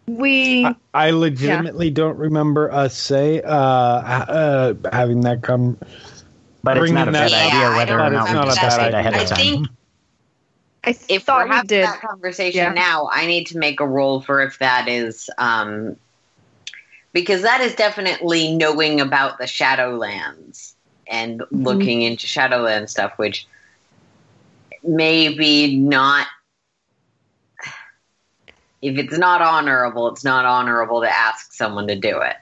[0.06, 5.78] We I, I legitimately don't remember us say uh, uh having that come.
[6.62, 8.88] But it's not a bad up- idea whether Yeah, or not it's we not a
[8.88, 9.22] it ahead idea.
[9.24, 9.38] of I time.
[9.38, 9.68] think
[10.84, 11.86] I if thought we're we having did.
[11.86, 12.74] that conversation Yeah.
[12.74, 15.96] now, I need to make a roll for if that is um,
[17.14, 20.74] because that is definitely knowing about the Shadowlands
[21.08, 21.62] and Mm-hmm.
[21.64, 23.48] looking into Shadowland stuff, which
[24.84, 26.28] maybe not.
[28.82, 32.36] If it's not honorable, it's not honorable to ask someone to do it.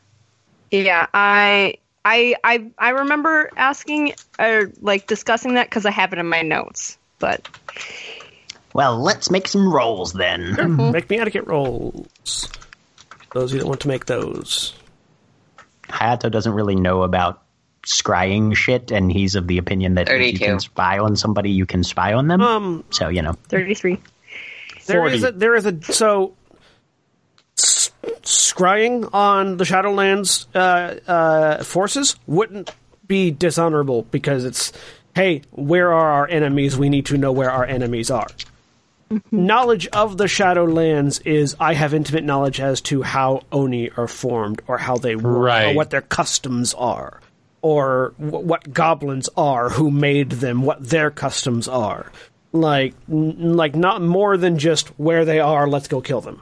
[0.72, 1.76] Yeah, I
[2.06, 6.42] I I I remember asking or like discussing that because I have it in my
[6.42, 6.98] notes.
[7.20, 7.48] But
[8.74, 10.92] Well, let's make some rolls then.
[10.92, 12.48] Make me etiquette rolls.
[13.34, 14.74] Those of you that want to make those.
[15.88, 17.44] Hayato doesn't really know about
[17.84, 21.66] scrying shit, and he's of the opinion that if you can spy on somebody, you
[21.66, 22.42] can spy on them.
[22.42, 23.34] Um, so, you know.
[23.48, 24.00] thirty three.
[24.86, 25.36] There is 40.
[25.36, 26.36] a there is a so
[27.58, 27.92] s-
[28.24, 32.72] scrying on the Shadowlands uh, uh, forces wouldn't
[33.08, 34.72] be dishonorable because it's
[35.16, 36.78] hey, where are our enemies?
[36.78, 38.28] We need to know where our enemies are.
[39.32, 44.62] Knowledge of the Shadowlands is I have intimate knowledge as to how Oni are formed
[44.68, 47.20] or how they work or what their customs are
[47.62, 52.12] or w- what goblins are, who made them, what their customs are.
[52.54, 55.68] Like, n- like not more than just where they are.
[55.68, 56.42] Let's go kill them.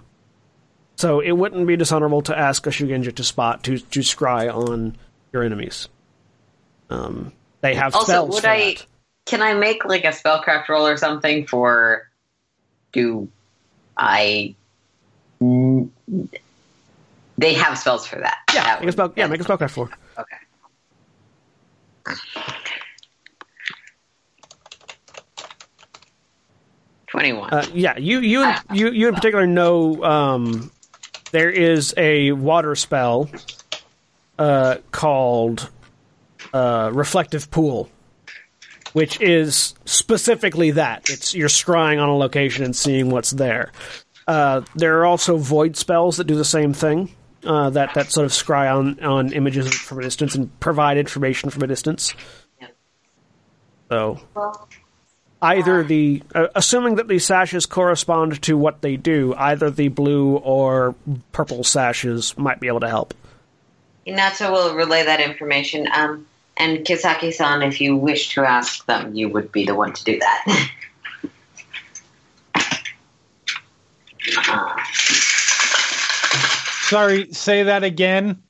[0.95, 4.97] So it wouldn't be dishonorable to ask a Shugenja to spot to to scry on
[5.31, 5.87] your enemies.
[6.89, 7.31] Um,
[7.61, 8.73] they have Also, spells would for I?
[8.73, 8.85] that.
[9.25, 12.08] Can I make like a spellcraft roll or something for?
[12.91, 13.29] Do
[13.97, 14.55] I?
[17.37, 18.37] They have spells for that.
[18.53, 19.13] Yeah, That make a spell.
[19.15, 19.89] Yeah, make a spellcraft for.
[20.17, 20.37] Okay.
[27.07, 27.51] Twenty-one.
[27.51, 30.71] Uh, yeah, you you in, you you in particular know um,
[31.31, 33.29] there is a water spell
[34.37, 35.69] uh, called
[36.53, 37.89] uh, reflective pool,
[38.93, 41.09] which is specifically that.
[41.09, 43.71] It's you're scrying on a location and seeing what's there.
[44.27, 47.15] Uh, there are also void spells that do the same thing.
[47.43, 51.49] Uh, that that sort of scry on on images from a distance and provide information
[51.49, 52.13] from a distance.
[52.59, 52.75] Yep.
[53.89, 54.19] So
[55.41, 60.35] either the uh, assuming that the sashes correspond to what they do, either the blue
[60.37, 60.95] or
[61.31, 63.13] purple sashes might be able to help.
[64.05, 65.87] Hinata will relay that information.
[65.93, 66.27] Um,
[66.59, 70.19] and Kisaki-san, if you wish to ask them, you would be the one to do
[70.19, 70.69] that.
[74.47, 74.75] Uh,
[76.83, 78.41] Sorry, say that again.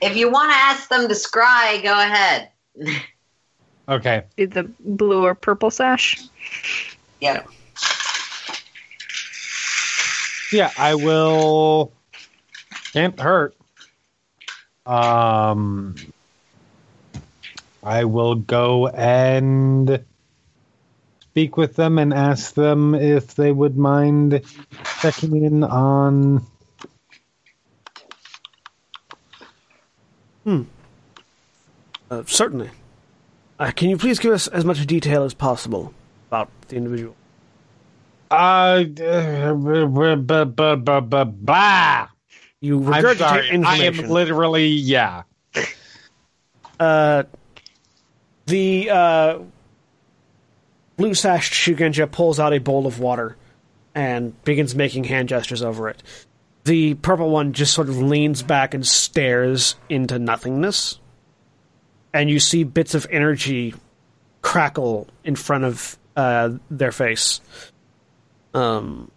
[0.00, 2.48] if you want to ask them to scry, go ahead.
[3.88, 4.22] Okay.
[4.36, 6.22] The blue or purple sash.
[7.20, 7.48] Yep.
[10.52, 11.92] Yeah, I will.
[12.92, 13.56] Can't hurt.
[14.86, 15.94] Um,
[17.82, 20.04] I will go and
[21.20, 24.42] speak with them and ask them if they would mind
[25.00, 26.44] checking in on.
[32.10, 32.70] Uh, certainly.
[33.58, 35.94] Uh, can you please give us as much detail as possible
[36.28, 37.14] about the individual?
[38.30, 38.84] Uh,
[41.24, 42.08] blah.
[42.60, 43.64] You I'm regurgitate sorry.
[43.64, 45.22] I am literally yeah.
[46.78, 47.24] uh,
[48.50, 49.38] the uh,
[50.96, 53.36] blue sashed Shugenja pulls out a bowl of water
[53.94, 56.02] and begins making hand gestures over it.
[56.64, 60.98] The purple one just sort of leans back and stares into nothingness.
[62.12, 63.74] And you see bits of energy
[64.42, 67.40] crackle in front of uh, their face.
[68.52, 69.10] Um,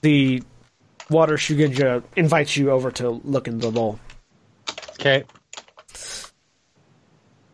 [0.00, 0.42] the
[1.10, 4.00] water Shugenja invites you over to look in the bowl.
[4.92, 5.24] Okay.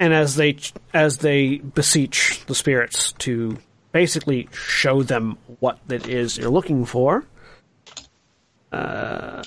[0.01, 0.57] And as they
[0.95, 3.59] as they beseech the spirits to
[3.93, 7.25] basically show them what it is you're looking for
[8.73, 9.43] uh,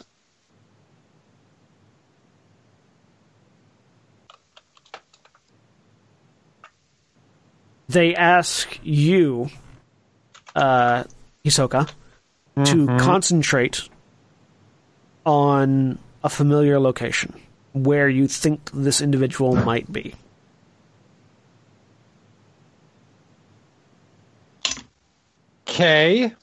[7.87, 9.49] they ask you
[10.55, 11.03] uh,
[11.45, 11.89] Hisoka
[12.65, 13.87] to concentrate
[15.25, 17.33] on a familiar location
[17.73, 20.13] where you think this individual might be.
[25.81, 26.33] Okay.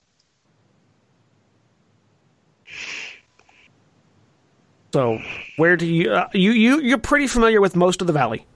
[4.93, 5.21] So,
[5.57, 8.47] where do you uh, you you you're pretty familiar with most of the valley.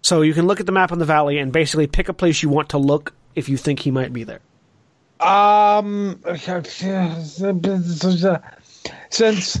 [0.00, 2.42] So you can look at the map on the valley and basically pick a place
[2.42, 4.40] you want to look if you think he might be there.
[5.20, 6.18] Um,
[9.10, 9.60] since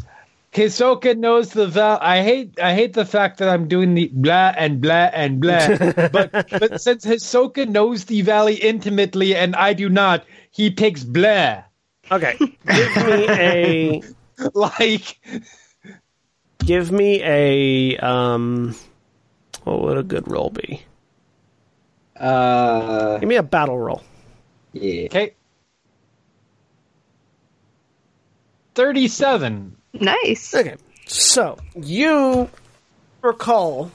[0.52, 4.52] Hisoka knows the val, I hate I hate the fact that I'm doing the blah
[4.56, 5.66] and blah and blah.
[6.12, 11.62] but but since Hisoka knows the valley intimately and I do not, he picks blah.
[12.10, 14.02] Okay, give me a
[14.54, 15.18] Like
[16.58, 18.74] give me a um.
[19.64, 20.82] What would a good roll be?
[22.16, 24.02] Uh, Give me a battle roll.
[24.72, 25.06] yeah.
[25.06, 25.34] okay,
[28.74, 29.76] thirty-seven.
[29.92, 30.54] Nice.
[30.54, 30.76] Okay.
[31.06, 32.48] So you
[33.20, 33.90] recall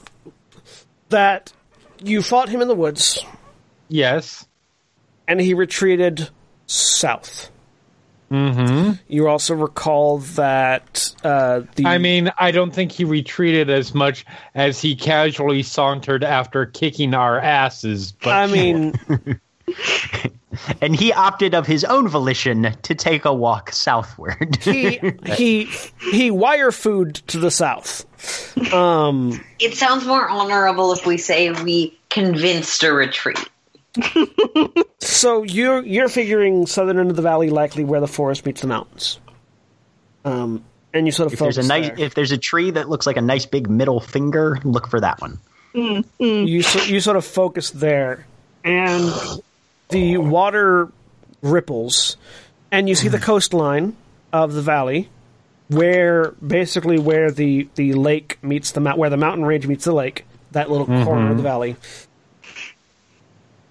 [1.08, 1.52] that
[2.02, 3.24] you fought him in the woods,
[3.88, 4.46] Yes.
[5.26, 6.28] and he retreated
[6.66, 7.50] south.
[8.30, 8.92] Mm-hmm.
[9.08, 14.26] You also recall that uh, the I mean, I don't think he retreated as much
[14.54, 18.12] as he casually sauntered after kicking our asses.
[18.12, 18.92] But I mean,
[20.80, 24.58] And he opted of his own volition to take a walk southward.
[24.62, 25.64] he he
[26.10, 28.04] he wire food to the south.
[28.72, 33.38] Um, It sounds more honorable if we say we convinced a retreat.
[35.00, 38.66] so you're you're figuring southern end of the valley, likely where the forest meets the
[38.66, 39.18] mountains.
[40.24, 42.00] Um, and you sort of if there's a nice, there.
[42.00, 45.20] if there's a tree that looks like a nice big middle finger, look for that
[45.20, 45.38] one.
[45.74, 48.26] you so, you sort of focus there,
[48.64, 49.12] and
[49.88, 50.90] the water
[51.42, 52.16] ripples,
[52.70, 53.24] and you see the hmm.
[53.24, 53.96] coastline
[54.32, 55.08] of the valley,
[55.68, 60.24] where basically where the the lake meets the where the mountain range meets the lake,
[60.52, 61.04] that little mm-hmm.
[61.04, 61.76] corner of the valley.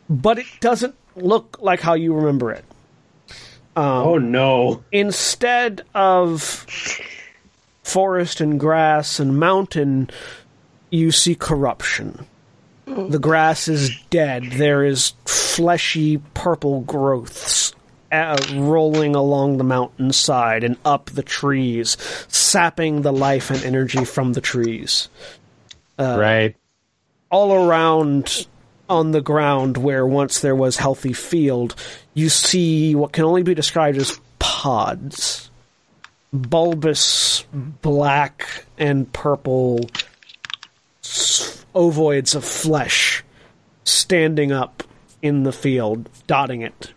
[0.09, 2.63] But it doesn't look like how you remember it.
[3.75, 4.83] Um, oh no.
[4.91, 6.65] instead of
[7.83, 10.09] forest and grass and mountain,
[10.89, 12.25] you see corruption.
[12.87, 14.43] The grass is dead.
[14.53, 17.73] There is fleshy purple growths
[18.11, 21.97] uh, rolling along the mountainside and up the trees,
[22.29, 25.09] sapping the life and energy from the trees.
[25.99, 26.55] right.
[27.29, 28.47] all around
[28.89, 31.75] on the ground where once there was healthy field,
[32.13, 35.51] you see what can only be described as pods.
[36.31, 39.89] Bulbous black and purple
[41.77, 43.23] ovoids of flesh
[43.83, 44.83] standing up
[45.21, 46.93] in the field, dotting it.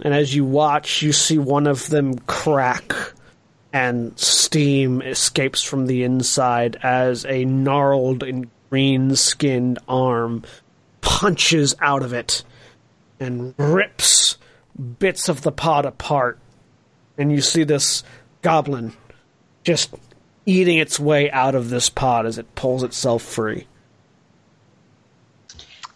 [0.00, 2.92] And as you watch, you see one of them crack
[3.72, 10.44] and steam escapes from the inside as a gnarled and green skinned arm
[11.00, 12.44] punches out of it
[13.18, 14.36] and rips
[14.98, 16.38] bits of the pod apart.
[17.16, 18.04] And you see this
[18.42, 18.92] goblin
[19.64, 19.90] just
[20.48, 23.66] eating its way out of this pod as it pulls itself free.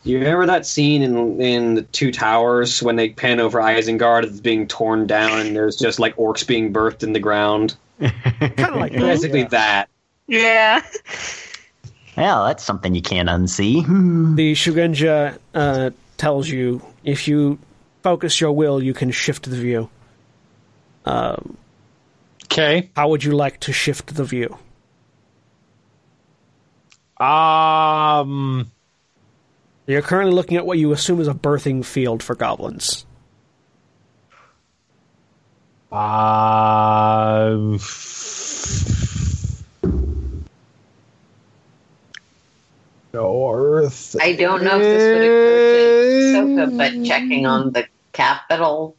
[0.04, 4.40] You remember that scene in in the Two Towers when they pan over Isengard it's
[4.40, 7.76] being torn down and there's just like orcs being birthed in the ground?
[8.00, 9.00] Kind of like that.
[9.00, 9.88] Basically that.
[10.26, 10.82] Yeah.
[12.16, 13.86] Well, that's something you can't unsee.
[14.36, 17.58] The Shugenja uh, tells you if you
[18.02, 19.88] focus your will, you can shift the view.
[22.52, 22.90] Okay.
[22.94, 24.58] How would you like to shift the view?
[27.18, 28.70] Um.
[29.86, 33.06] You're currently looking at what you assume is a birthing field for goblins.
[35.90, 37.78] Uh,
[43.12, 44.16] North.
[44.20, 48.96] I don't know if this would occur to Soka, but checking on the capital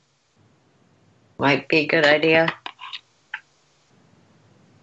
[1.38, 2.54] might be a good idea.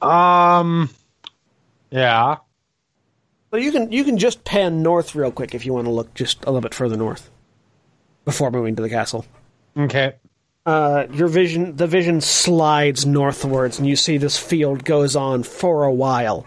[0.02, 0.90] Um.
[1.90, 2.36] Yeah.
[3.50, 6.14] So you can you can just pan north real quick if you want to look
[6.14, 7.30] just a little bit further north
[8.24, 9.26] before moving to the castle.
[9.76, 10.14] Okay.
[10.64, 15.84] Uh, your vision the vision slides northwards and you see this field goes on for
[15.84, 16.46] a while.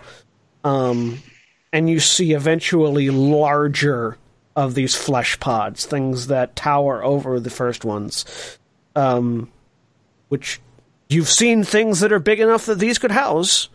[0.63, 1.21] Um,
[1.73, 4.17] and you see eventually larger
[4.55, 8.57] of these flesh pods, things that tower over the first ones.
[8.95, 9.51] Um,
[10.30, 10.61] which
[11.14, 13.69] you've seen things that are big enough that these could house.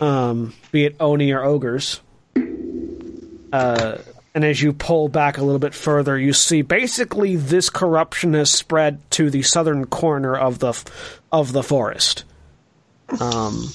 [0.00, 2.00] Um, be it Oni or ogres.
[3.52, 3.98] Uh,
[4.34, 8.50] and as you pull back a little bit further, you see basically this corruption has
[8.50, 10.74] spread to the southern corner of the
[11.30, 12.24] of the forest.
[13.20, 13.68] Um,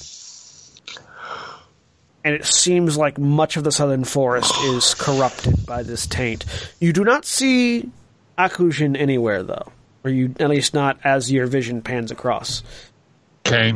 [2.25, 6.43] and it seems like much of the southern forest is corrupted by this taint.
[6.79, 7.89] You do not see
[8.37, 9.71] Akujin anywhere, though,
[10.09, 12.63] or you at least not as your vision pans across.
[13.45, 13.73] Okay.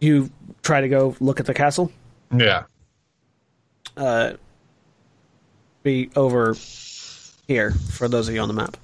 [0.00, 0.30] You
[0.62, 1.92] try to go look at the castle.
[2.34, 2.64] Yeah.
[3.96, 4.32] Uh,
[5.82, 6.54] be over
[7.46, 8.76] here for those of you on the map.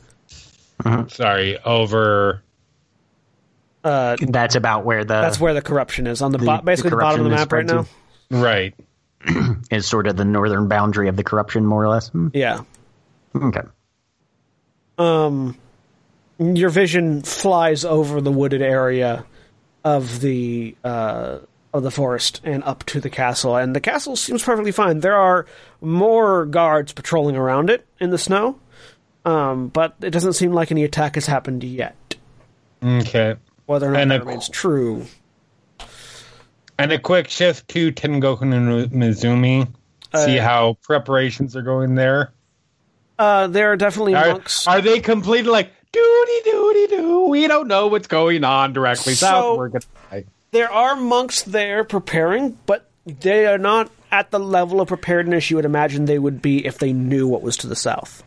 [0.84, 1.06] Uh-huh.
[1.08, 1.58] Sorry.
[1.58, 2.42] Over.
[3.82, 6.90] Uh, That's about where the that's where the corruption is on the, the- bo- basically
[6.90, 7.86] the, the bottom of the map right spread
[8.30, 8.40] now.
[8.42, 8.74] Right.
[9.70, 12.08] is sort of the northern boundary of the corruption, more or less.
[12.08, 12.28] Hmm.
[12.34, 12.62] Yeah.
[13.34, 13.60] Okay.
[14.98, 15.56] Um,
[16.38, 19.24] your vision flies over the wooded area
[19.84, 21.38] of the uh,
[21.72, 25.00] of the forest and up to the castle, and the castle seems perfectly fine.
[25.00, 25.46] There are
[25.80, 28.58] more guards patrolling around it in the snow,
[29.24, 32.16] um, but it doesn't seem like any attack has happened yet.
[32.82, 33.36] Okay.
[33.66, 35.06] Whether or not And that remains true,
[36.78, 39.66] And a quick shift to Tengoku no Mizumi.
[40.14, 42.32] See Uh, how preparations are going there.
[43.18, 44.66] Uh, there are definitely Are, monks.
[44.68, 47.26] are they completely like doody doody doo?
[47.28, 49.58] We don't know what's going on directly So- south.
[49.58, 50.24] We're gonna die.
[50.52, 55.56] there are monks there preparing, but they are not at the level of preparedness you
[55.56, 58.22] would imagine they would be if they knew what was to the south.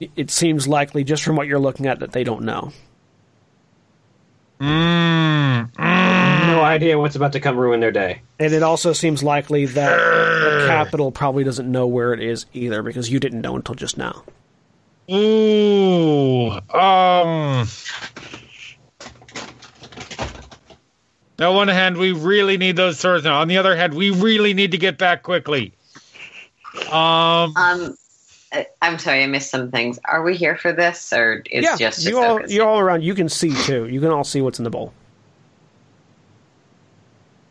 [0.00, 2.72] It- It seems likely, just from what you're looking at, that they don't know.
[4.60, 6.21] Mm, mm.
[6.56, 8.20] No idea what's about to come ruin their day.
[8.38, 12.82] And it also seems likely that the capital probably doesn't know where it is either,
[12.82, 14.24] because you didn't know until just now.
[15.10, 16.50] Ooh.
[16.74, 17.66] Um.
[21.40, 23.40] On one hand, we really need those swords now.
[23.40, 25.72] On the other hand, we really need to get back quickly.
[26.90, 27.56] Um.
[27.56, 27.96] Um,
[28.52, 29.98] I- I'm sorry, I missed some things.
[30.04, 33.02] Are we here for this, or is yeah, just you all you're all around.
[33.02, 33.88] You can see too.
[33.88, 34.92] You can all see what's in the bowl.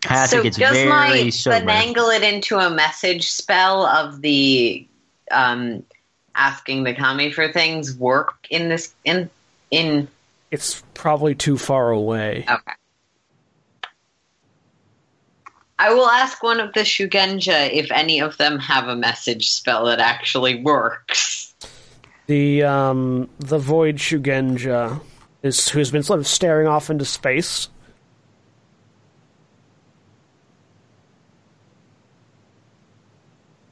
[0.08, 1.66] I so think it's does very my sober.
[1.66, 4.88] finagle it into a message spell of the
[5.30, 5.84] um,
[6.36, 9.30] asking the kami for things work in this in
[9.70, 10.08] in
[10.50, 12.46] It's probably too far away.
[12.50, 12.74] okay.
[15.78, 19.86] I will ask one of the Shugenja if any of them have a message spell
[19.86, 21.56] that actually works.
[22.28, 25.02] The um the void Shugenja
[25.44, 27.68] is who's been sort of staring off into space.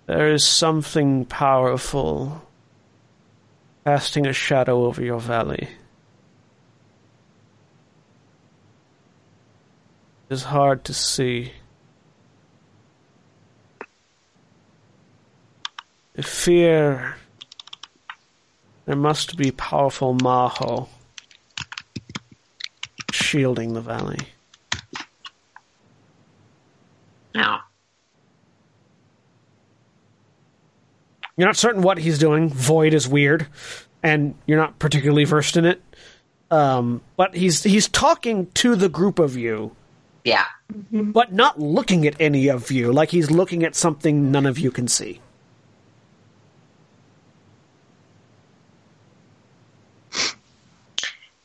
[0.10, 2.41] There is something powerful
[3.86, 5.69] casting a shadow over your valley.
[10.27, 11.53] It is hard to see.
[16.18, 17.18] I fear
[18.86, 20.88] there must be powerful Maho
[23.11, 24.30] shielding the valley.
[27.36, 27.68] Now,
[31.39, 32.49] You're not certain what he's doing.
[32.49, 33.47] Void is weird,
[34.03, 35.81] and you're not particularly versed in it.
[36.51, 39.73] Um, but he's he's talking to the group of you,
[40.25, 40.43] yeah.
[40.91, 42.91] but not looking at any of you.
[42.91, 45.21] Like he's looking at something none of you can see.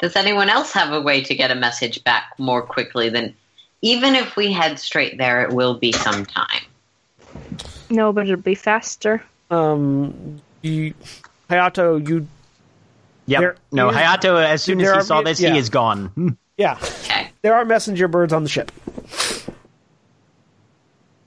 [0.00, 3.36] Does anyone else have a way to get a message back more quickly than
[3.80, 6.64] even if we head straight there, it will be some time.
[7.90, 9.22] No, but it'll be faster.
[9.50, 10.94] Um, you,
[11.50, 12.26] Hayato, you
[13.26, 13.40] Yep.
[13.40, 15.52] There- no, there is- Hayato, as soon as he are- saw this, yeah.
[15.52, 16.36] he is gone.
[16.58, 16.78] yeah.
[16.82, 17.30] Okay.
[17.42, 18.70] There are messenger birds on the ship,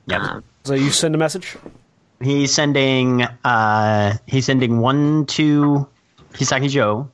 [0.07, 0.21] Yep.
[0.21, 1.57] Um, so you send a message.
[2.21, 5.87] He's sending uh he's sending one to
[6.33, 7.09] Hisaki Joe.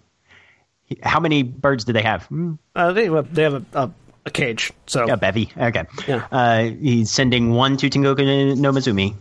[0.86, 2.24] He- How many birds do they have?
[2.26, 3.92] Hmm, Uh, they well, they have a, a,
[4.28, 5.52] a cage, so A bevy.
[5.58, 5.84] Okay.
[6.08, 6.26] Yeah.
[6.32, 9.16] Uh, he's sending one to Tengoku no Mizumi,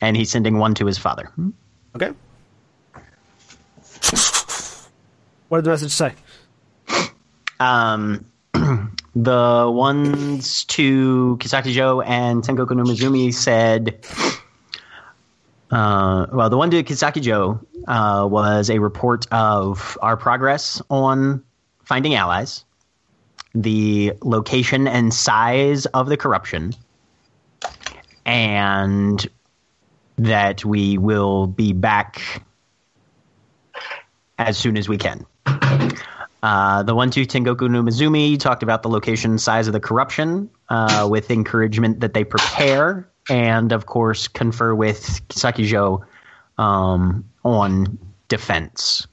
[0.00, 1.26] and he's sending one to his father.
[1.36, 1.50] Hmm.
[1.94, 2.12] okay.
[5.48, 6.14] What did the message say?
[7.58, 8.24] Um,
[9.14, 13.98] the ones to Kisaki Joe and Tengoku no Mizumi said,
[15.72, 21.42] uh, well, the one to Kisaki Joe uh, was a report of our progress on
[21.84, 22.64] finding allies,
[23.52, 26.72] the location and size of the corruption,
[28.24, 29.28] and
[30.20, 32.42] that we will be back
[34.38, 35.24] as soon as we can.
[36.42, 40.50] Uh, the one to Tengoku no Mizumi talked about the location size of the corruption
[40.68, 46.04] uh, with encouragement that they prepare and, of course, confer with Sakijo
[46.58, 47.98] um, on
[48.28, 49.06] defense.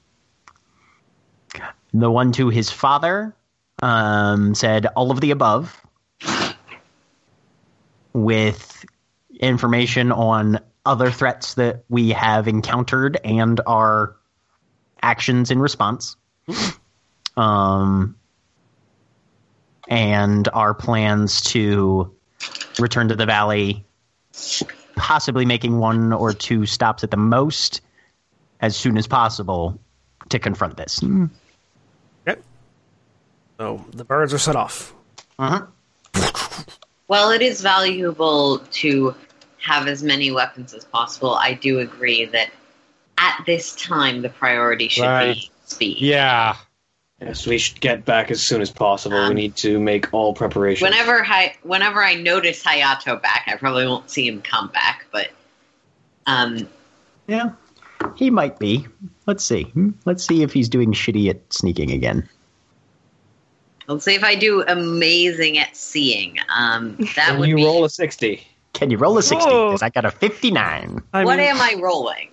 [1.92, 3.34] The one to his father
[3.82, 5.80] um, said all of the above
[8.12, 8.84] with
[9.40, 14.16] information on other threats that we have encountered and our
[15.02, 16.16] actions in response
[17.36, 18.16] um,
[19.86, 22.10] and our plans to
[22.78, 23.84] return to the valley,
[24.96, 27.82] possibly making one or two stops at the most
[28.60, 29.78] as soon as possible
[30.30, 31.04] to confront this.
[32.26, 32.40] Okay.
[33.58, 34.94] So the birds are set off.
[35.38, 35.66] Uh-huh.
[37.08, 39.14] Well, it is valuable to
[39.68, 41.34] have as many weapons as possible.
[41.34, 42.50] I do agree that
[43.18, 45.34] at this time the priority should Right.
[45.34, 45.98] be speed.
[46.00, 46.56] Yeah.
[47.20, 49.16] Yes, we should get back as soon as possible.
[49.16, 50.88] Um, we need to make all preparations.
[50.88, 55.28] Whenever Hi- whenever I notice Hayato back, I probably won't see him come back, but
[56.26, 56.68] um,
[57.26, 57.50] Yeah,
[58.16, 58.86] he might be.
[59.26, 59.64] Let's see.
[59.64, 59.90] Hmm?
[60.04, 62.26] Let's see if he's doing shitty at sneaking again.
[63.88, 66.36] Let's see if I do amazing at seeing.
[66.54, 67.64] Um, that Can would you be.
[67.64, 68.46] roll a 60?
[68.78, 69.44] Can you roll a 60?
[69.44, 71.02] Because I got a 59.
[71.12, 72.28] I what mean, am I rolling?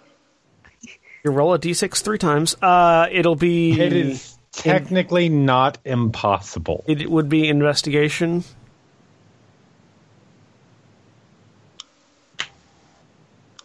[1.24, 2.56] you roll a d6 three times.
[2.62, 3.72] Uh, it'll be.
[3.82, 6.84] It is technically not impossible.
[6.88, 8.44] It would be investigation.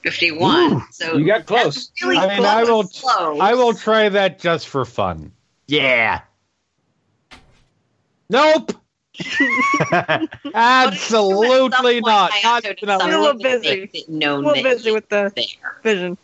[0.02, 0.82] Fifty-one.
[0.92, 1.90] So You got close.
[2.02, 2.84] Really I mean, I will.
[2.84, 3.38] close.
[3.42, 5.32] I will try that just for fun.
[5.66, 6.22] Yeah.
[8.30, 8.72] Nope.
[10.54, 12.30] Absolutely At some point, not.
[12.32, 13.80] I Not also even a need You're little busy.
[13.80, 15.76] make it known little busy with the there.
[15.82, 16.18] vision.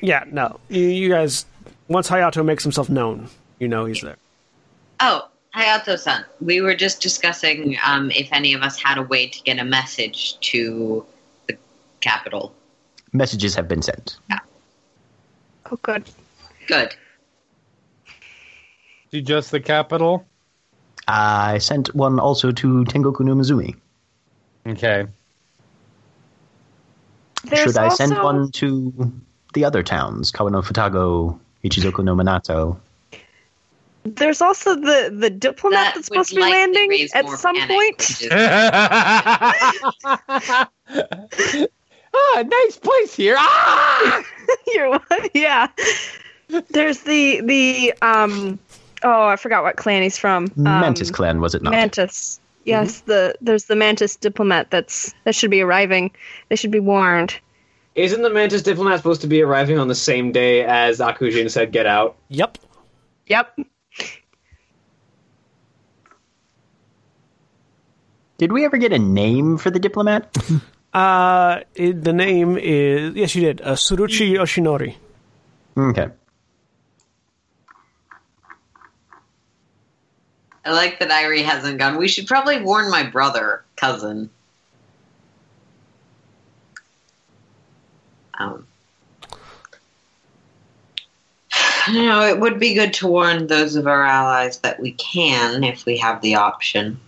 [0.00, 0.60] Yeah, no.
[0.68, 1.46] You, you guys,
[1.88, 3.28] once Hayato makes himself known,
[3.58, 4.16] you know he's there.
[5.00, 9.42] Oh, Hayato-san, we were just discussing um, if any of us had a way to
[9.42, 11.04] get a message to
[11.48, 11.56] the
[12.00, 12.54] capital.
[13.12, 14.18] Messages have been sent.
[14.28, 14.38] Yeah.
[15.70, 16.04] Oh, good.
[16.66, 16.94] Good.
[19.12, 20.26] to just the capital.
[21.06, 23.76] I sent one also to Tengoku no Mizumi.
[24.66, 25.06] Okay.
[27.44, 29.12] There's Should I send one to
[29.52, 30.32] the other towns?
[30.32, 32.78] Kawano Futago, Ichizoku no Minato.
[34.04, 37.56] There's also the the diplomat That that's supposed to be likely landing raise at some
[37.56, 37.98] point.
[37.98, 38.28] which is-
[42.14, 43.36] ah, nice place here.
[43.38, 44.22] Ah!
[44.74, 45.30] You're what?
[45.34, 45.68] Yeah.
[46.70, 48.58] There's the the um
[49.04, 50.44] oh I forgot what clan he's from.
[50.56, 51.70] Um, Mantis clan, was it not?
[51.70, 52.40] Mantis.
[52.64, 56.10] Yes, the there's the Mantis diplomat that's that should be arriving.
[56.48, 57.38] They should be warned.
[57.94, 61.70] Isn't the Mantis diplomat supposed to be arriving on the same day as Akujin said
[61.70, 62.16] get out?
[62.28, 62.58] Yep.
[63.26, 63.58] Yep.
[68.38, 70.36] Did we ever get a name for the diplomat?
[70.94, 73.60] Uh, it, the name is yes, you did.
[73.60, 74.94] Uh, Suruchi Yoshinori.
[75.76, 76.08] okay.
[80.64, 81.98] I like that Airi hasn't gone.
[81.98, 84.30] We should probably warn my brother, cousin.
[88.38, 88.66] Um,
[91.88, 95.62] you know, it would be good to warn those of our allies that we can
[95.64, 96.98] if we have the option.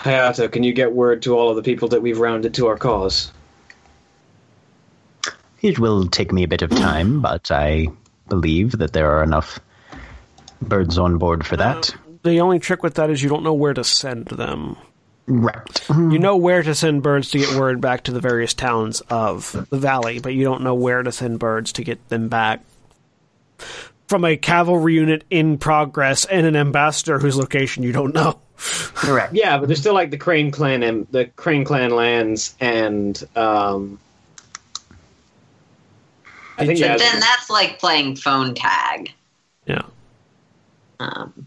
[0.00, 2.76] Hayato, can you get word to all of the people that we've rounded to our
[2.78, 3.32] cause?
[5.62, 7.88] It will take me a bit of time, but I
[8.28, 9.58] believe that there are enough
[10.62, 11.94] birds on board for that.
[12.22, 14.76] The only trick with that is you don't know where to send them.
[15.26, 15.88] right.
[15.88, 19.66] You know where to send birds to get word back to the various towns of
[19.70, 22.60] the valley, but you don't know where to send birds to get them back
[24.08, 28.40] from a cavalry unit in progress and an ambassador whose location you don't know.
[28.94, 29.32] Correct.
[29.32, 33.98] Yeah, but there's still like the Crane clan and the Crane clan lands and um
[36.60, 39.12] I think But then that's like playing phone tag.
[39.66, 39.82] Yeah.
[40.98, 41.46] Um,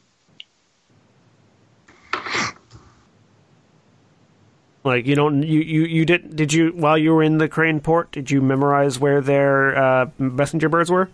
[4.84, 7.80] Like you don't you, you, you did did you while you were in the crane
[7.80, 11.10] port did you memorize where their uh, messenger birds were?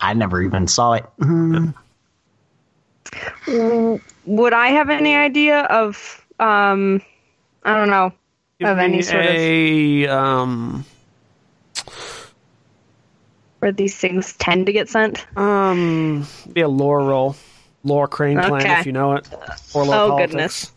[0.00, 1.06] I never even saw it.
[4.26, 7.00] Would I have any idea of um
[7.64, 8.12] I don't know
[8.58, 10.84] Give of any me sort of a um
[13.60, 15.26] where these things tend to get sent?
[15.36, 17.36] um be a lore roll,
[17.84, 18.80] lore crane clan Okay.
[18.80, 19.26] if you know it,
[19.74, 20.32] or lore Oh, politics.
[20.32, 20.72] goodness.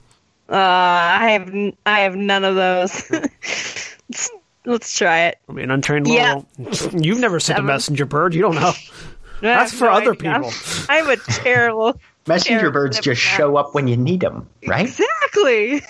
[0.50, 3.10] Uh, I have n- I have none of those.
[3.12, 4.32] let's,
[4.66, 5.38] let's try it.
[5.48, 6.42] I mean, untrained Yeah.
[6.58, 6.92] lore.
[6.98, 8.34] You've never sent a messenger bird.
[8.34, 8.74] You don't know.
[9.42, 10.34] That's for no other idea.
[10.40, 10.52] people.
[10.90, 12.00] I'm a terrible.
[12.28, 13.38] Messenger Terrible birds just diplomat.
[13.38, 14.86] show up when you need them, right?
[14.88, 15.82] Exactly.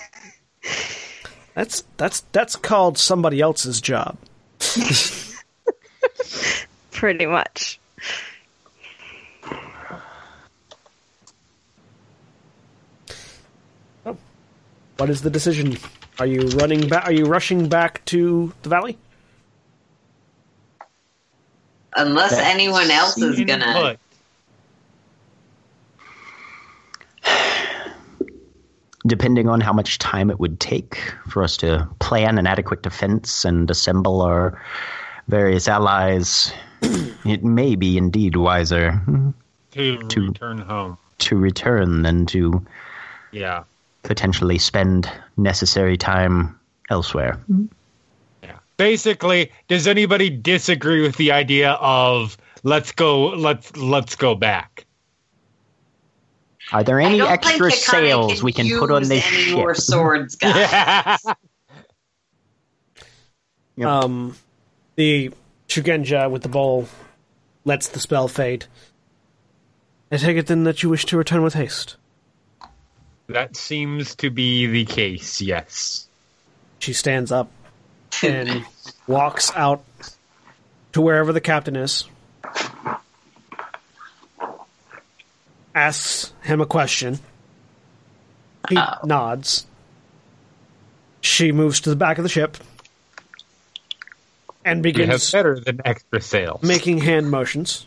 [1.54, 4.16] That's that's that's called somebody else's job.
[7.00, 7.80] Pretty much.
[14.04, 14.16] Oh.
[14.98, 15.78] What is the decision?
[16.18, 17.06] Are you running back?
[17.06, 18.98] Are you rushing back to the valley?
[21.96, 23.96] unless That's anyone else is gonna.
[29.06, 33.46] Depending on how much time it would take for us to plan an adequate defense
[33.46, 34.60] and assemble our
[35.28, 36.52] various allies,
[37.24, 39.00] it may be indeed wiser
[39.72, 40.98] To, To- return home.
[41.18, 42.64] to return than to
[43.32, 43.64] Yeah.
[44.02, 47.38] potentially spend necessary time elsewhere.
[48.42, 48.56] Yeah.
[48.76, 54.86] Basically, does anybody disagree with the idea of let's go let's let's go back?
[56.72, 59.54] Are there any extra think Hikari sails we can put on this any ship?
[59.56, 61.18] more swords, guys.
[63.76, 63.88] Yep.
[63.88, 64.36] Um,
[64.96, 65.32] the
[65.70, 66.88] Shugenja with the bowl
[67.64, 68.66] lets the spell fade.
[70.10, 71.96] I take it then that you wish to return with haste.
[73.28, 76.08] That seems to be the case, yes.
[76.80, 77.48] She stands up
[78.24, 78.64] and
[79.06, 79.84] walks out
[80.92, 82.04] to wherever the captain is.
[85.72, 87.20] Asks him a question.
[88.68, 88.94] He oh.
[89.04, 89.66] nods.
[91.20, 92.56] She moves to the back of the ship
[94.64, 96.62] and We have begins better than extra sales.
[96.62, 97.86] making hand motions.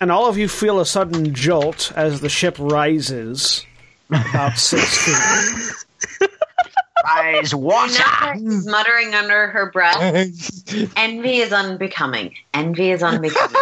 [0.00, 3.66] And all of you feel a sudden jolt as the ship rises
[4.08, 4.96] about six
[6.18, 6.28] feet.
[7.04, 8.02] Rise, water.
[8.36, 9.96] Is muttering under her breath.
[10.96, 12.34] Envy is unbecoming.
[12.54, 13.56] Envy is unbecoming.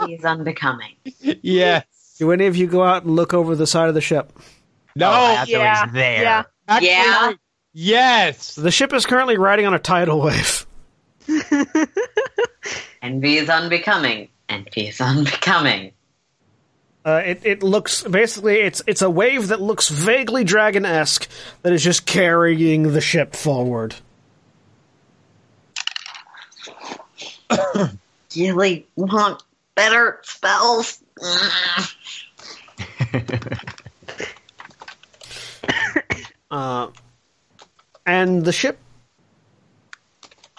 [0.00, 0.94] Envy is unbecoming.
[1.20, 1.84] yes.
[2.18, 4.32] Do any of you go out and look over the side of the ship?
[4.94, 5.10] No.
[5.10, 6.22] Oh, Hayato Yeah, is there.
[6.22, 6.42] yeah.
[6.68, 7.32] actually, Yeah.
[7.78, 8.54] Yes.
[8.54, 10.66] The ship is currently riding on a tidal wave.
[13.02, 14.30] Envy is unbecoming.
[14.48, 15.92] Envy is unbecoming.
[17.04, 21.28] Uh, it, it looks basically it's it's a wave that looks vaguely dragon esque
[21.60, 23.94] that is just carrying the ship forward.
[28.34, 29.42] Really want
[29.74, 31.02] better spells.
[36.48, 36.88] Uh,
[38.06, 38.78] and the ship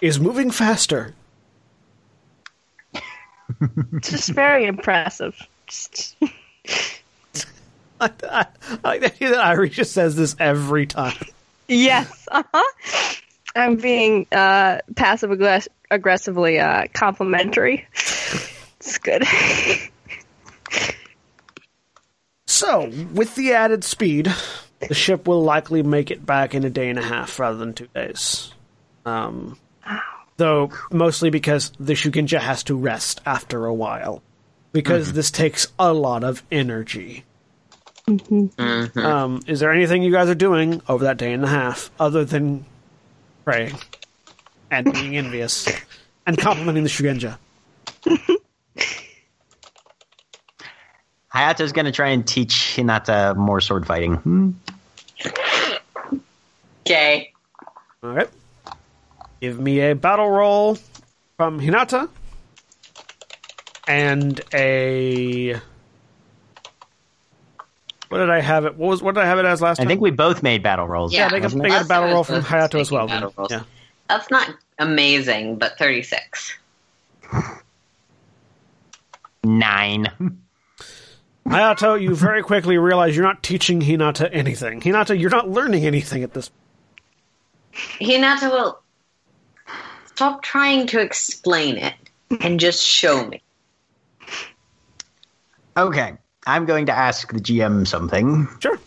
[0.02, 1.16] is moving faster.
[4.02, 5.36] Just very impressive.
[8.00, 8.46] I, I,
[8.84, 11.18] I that Airi just says this every time.
[11.68, 12.28] yes.
[12.32, 13.18] Uh-huh.
[13.56, 17.88] I'm being uh, passive aggress- aggressively uh, complimentary.
[17.94, 19.24] It's good.
[22.50, 24.34] So, with the added speed,
[24.80, 27.74] the ship will likely make it back in a day and a half rather than
[27.74, 28.54] two days.
[29.06, 29.58] Um,
[30.38, 34.22] though, mostly because the Shugenja has to rest after a while.
[34.74, 37.24] Because this takes a lot of energy.
[38.08, 42.24] Um, is there anything you guys are doing over that day and a half other
[42.24, 42.64] than
[43.44, 43.76] praying
[44.70, 45.68] and being envious
[46.26, 47.38] and complimenting the Shugenja?
[51.34, 54.60] Hayato's going to try and teach Hinata more sword fighting.
[56.86, 57.32] Okay.
[58.04, 58.30] All right.
[59.42, 60.78] Give me a battle roll
[61.38, 62.10] from Hinata
[63.88, 65.60] and a.
[68.10, 68.76] What did I have it?
[68.78, 69.90] What was what did I have it as last I time?
[69.90, 71.14] think we both made battle rolls.
[71.14, 71.72] Yeah, they got, wasn't they it?
[71.72, 73.06] got a battle roll from Last time I was Hayato as well.
[73.06, 73.52] making battle rolls.
[73.52, 73.64] Yeah.
[74.08, 76.54] That's not amazing, but 36.
[79.44, 80.08] Nine.
[81.48, 84.82] Hayato, you very quickly realize you're not teaching Hinata anything.
[84.82, 86.52] Hinata, you're not learning anything at this.
[87.74, 88.80] Hinata will
[90.08, 91.94] stop trying to explain it
[92.42, 93.42] and just show me.
[95.78, 96.14] Okay.
[96.46, 98.48] I'm going to ask the GM something.
[98.60, 98.80] Sure.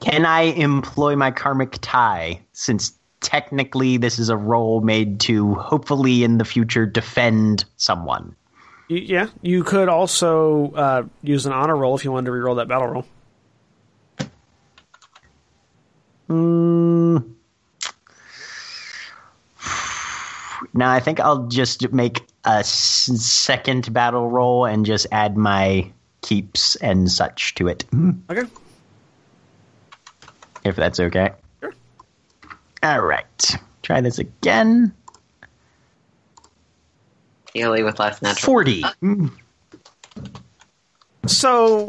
[0.00, 6.24] Can I employ my karmic tie since technically this is a role made to hopefully
[6.24, 8.34] in the future defend someone?
[8.88, 12.68] Yeah, you could also uh, use an honor roll if you wanted to reroll that
[12.68, 13.04] battle roll.
[16.28, 17.34] Mm.
[20.74, 25.90] No, I think I'll just make a s- second battle roll and just add my
[26.22, 27.84] keeps and such to it,
[28.30, 28.44] Okay.
[30.64, 31.30] if that's okay.
[31.60, 31.72] Sure.
[32.82, 33.56] All right.
[33.82, 34.92] Try this again.
[37.54, 38.44] Dealing with less natural.
[38.44, 38.84] 40.
[38.84, 39.28] Uh,
[41.26, 41.86] so,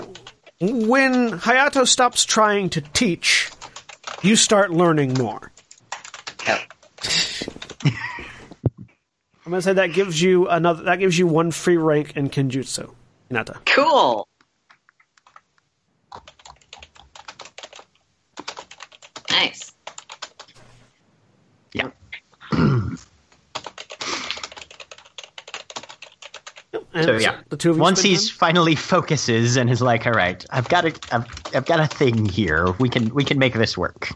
[0.60, 3.50] when Hayato stops trying to teach,
[4.22, 5.52] you start learning more.
[6.48, 6.60] Yep.
[9.46, 10.84] I'm gonna say that gives you another.
[10.84, 12.94] That gives you one free rank in Kenjutsu.
[13.32, 13.58] Hinata.
[13.66, 14.28] Cool.
[19.32, 19.72] Nice.
[21.74, 21.90] Yeah.
[22.52, 23.00] And
[27.04, 30.70] So yeah, the two of once he's finally focuses and is like, "All right, I've
[30.70, 32.72] got a, I've, I've got a thing here.
[32.80, 34.10] We can, we can make this work."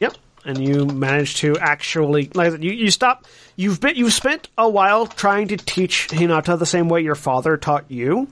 [0.00, 0.16] Yep.
[0.44, 5.06] And you manage to actually like you, you stop you've been you've spent a while
[5.06, 8.26] trying to teach Hinata the same way your father taught you.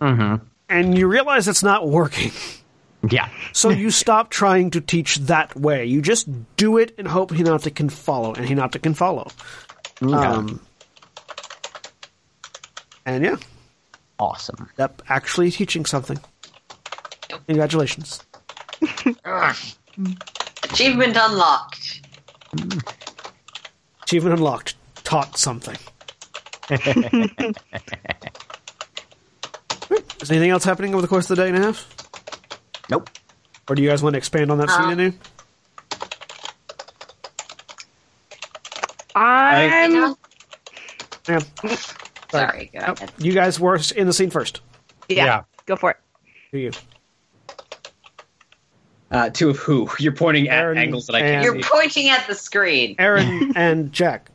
[0.00, 0.44] Mm-hmm.
[0.68, 2.30] And you realize it's not working.
[3.10, 5.86] yeah, So you stop trying to teach that way.
[5.86, 9.28] You just do it and hope Hinata can follow, and Hinata can follow.
[10.02, 10.60] Um,
[13.08, 13.36] and yeah,
[14.18, 14.68] awesome.
[14.78, 16.18] Yep, actually teaching something.
[17.46, 18.22] Congratulations.
[20.64, 22.00] Achievement unlocked.
[24.02, 24.74] Achievement unlocked.
[25.04, 25.76] Taught something.
[30.20, 31.88] Is anything else happening over the course of the day and a half?
[32.90, 33.08] Nope.
[33.68, 35.12] Or do you guys want to expand on that scene Um, any?
[39.14, 39.70] I'm.
[39.70, 39.96] Hang
[41.36, 41.42] on.
[42.30, 43.12] Sorry, go Oh, ahead.
[43.18, 44.60] you guys were in the scene first.
[45.08, 45.42] Yeah, Yeah.
[45.66, 45.96] go for it.
[46.52, 46.72] Who you?
[49.10, 49.88] Uh, two of who?
[49.98, 51.68] You're pointing at Erin angles that I and- can't You're see.
[51.72, 52.94] pointing at the screen.
[52.98, 54.30] Erin and Jack.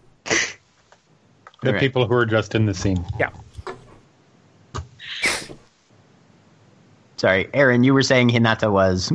[1.61, 1.79] The Right.
[1.79, 3.05] people who are just in the scene.
[3.19, 3.29] Yeah.
[7.17, 9.09] Sorry, Erin, you were saying Hinata was.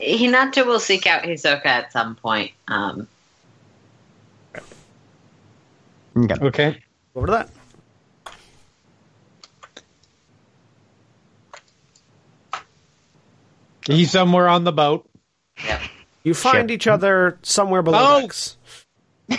[0.00, 2.52] Hinata will seek out Hisoka at some point.
[2.68, 3.08] Um,
[6.14, 6.34] Okay.
[6.46, 6.78] Okay.
[7.16, 7.48] Over to that.
[13.86, 15.08] He's somewhere on the boat.
[15.64, 15.80] yep.
[16.24, 16.74] You find Ship.
[16.76, 18.56] each other somewhere below decks.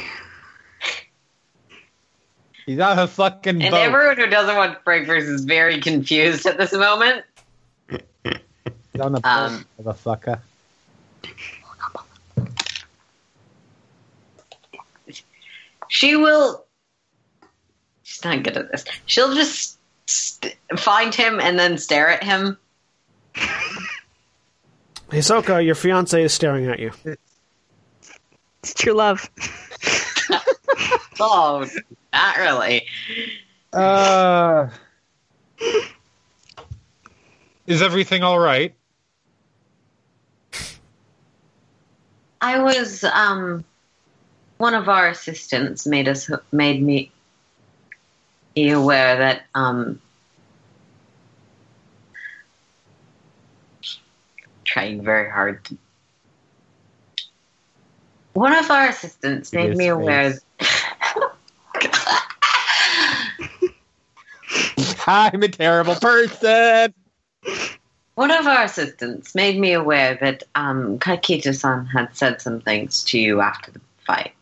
[2.66, 3.64] He's on a fucking boat.
[3.66, 3.80] And boat.
[3.82, 7.24] everyone who doesn't watch Breakers is very confused at this moment.
[7.90, 10.40] He's on a boat, Um, motherfucker.
[15.90, 16.66] She will.
[18.04, 18.86] She's not good at this.
[19.06, 22.58] She'll just st- find him and then stare at him.
[25.14, 26.92] Hisoka, your fiance is staring at you.
[28.64, 29.30] It's true love.
[31.20, 31.66] Oh,
[32.12, 32.88] not really.
[33.72, 34.68] Uh,
[37.68, 38.74] is everything all right?
[42.42, 43.64] I was um
[44.58, 47.12] one of our assistants made us made me
[48.56, 50.02] be aware that um
[54.74, 55.78] trying very hard to
[58.34, 60.40] one of our assistants made me aware
[65.06, 66.94] I'm a terrible person.
[68.16, 73.20] One of our assistants made me aware that um, Kakita-san had said some things to
[73.20, 74.34] you after the fight.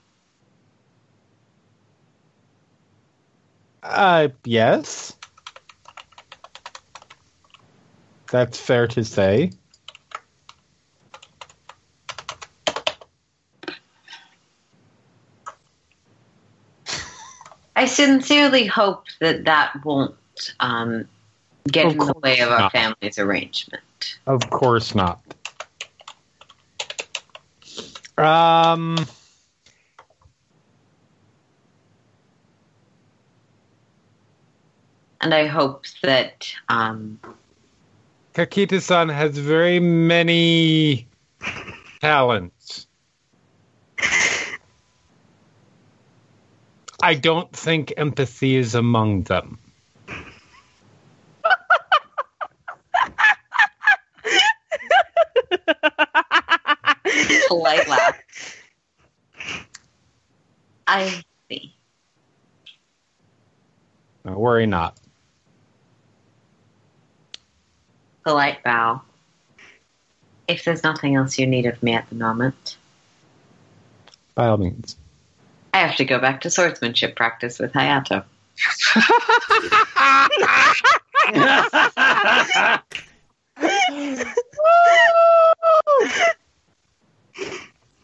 [3.84, 5.14] Uh, yes.
[8.32, 9.52] That's fair to say.
[17.82, 20.14] I sincerely hope that that won't
[20.60, 21.08] um,
[21.68, 22.72] get Of in the way of our not.
[22.72, 24.20] family's arrangement.
[24.28, 25.20] Of course not.
[28.20, 28.98] Um,
[35.22, 37.20] And I hope that um,
[38.36, 41.08] Kakita-san has very many
[42.00, 42.61] talents.
[47.04, 49.58] I don't think empathy is among them.
[57.48, 58.22] polite laugh.
[60.88, 61.76] I see.
[64.24, 64.98] No, worry not.
[68.24, 69.02] Polite bow.
[70.48, 72.78] If there's nothing else you need of me at the moment,
[74.36, 74.96] By all means.
[75.74, 78.24] I have to go back to swordsmanship practice with Hayato.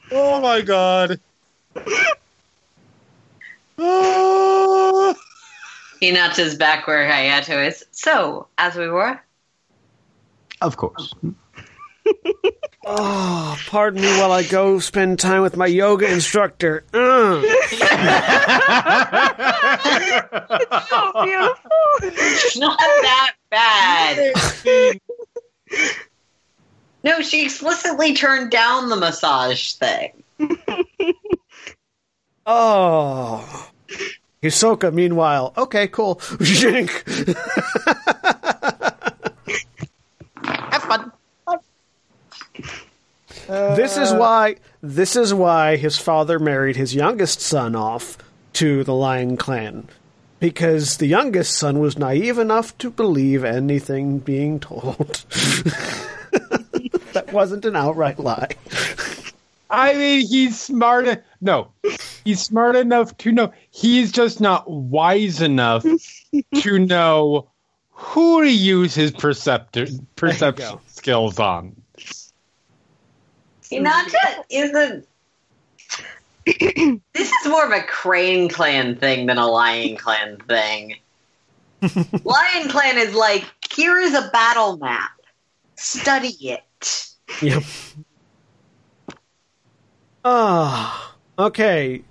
[0.09, 1.19] Oh my god.
[5.99, 7.85] he Hinata's back where Hayato is.
[7.91, 9.19] So, as we were,
[10.61, 11.13] Of course.
[12.85, 16.85] Oh, pardon me while I go spend time with my yoga instructor.
[16.93, 17.41] Uh.
[20.87, 21.71] So beautiful.
[22.57, 24.33] not that bad.
[27.03, 30.23] no, she explicitly turned down the massage thing.
[32.47, 33.69] Oh.
[34.41, 36.15] Hisoka, meanwhile, okay, cool.
[36.39, 36.89] Zhink.
[40.71, 41.11] Have fun.
[43.47, 44.17] This is uh.
[44.17, 48.17] why this is why his father married his youngest son off
[48.53, 49.87] to the Lion Clan.
[50.39, 55.25] Because the youngest son was naive enough to believe anything being told.
[57.13, 58.49] that wasn't an outright lie.
[59.69, 61.23] I mean, he's smart.
[61.41, 61.71] No,
[62.23, 63.51] he's smart enough to know.
[63.71, 65.85] He's just not wise enough
[66.55, 67.49] to know
[67.91, 71.76] who to use his perceptor, perception skills on.
[73.71, 75.07] Hinata isn't.
[76.45, 80.95] This is more of a Crane Clan thing than a Lion Clan thing.
[81.81, 85.11] Lion Clan is like, here is a battle map.
[85.75, 87.09] Study it.
[87.41, 87.63] Yep.
[90.23, 92.01] Ah, okay.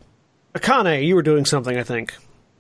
[0.55, 2.15] Akane, you were doing something, I think.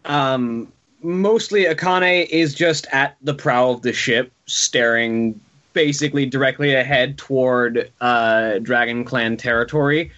[0.04, 5.40] Um, mostly Akane is just at the prow of the ship, staring
[5.76, 10.10] basically directly ahead toward uh, Dragon Clan territory.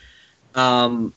[0.55, 1.13] Um,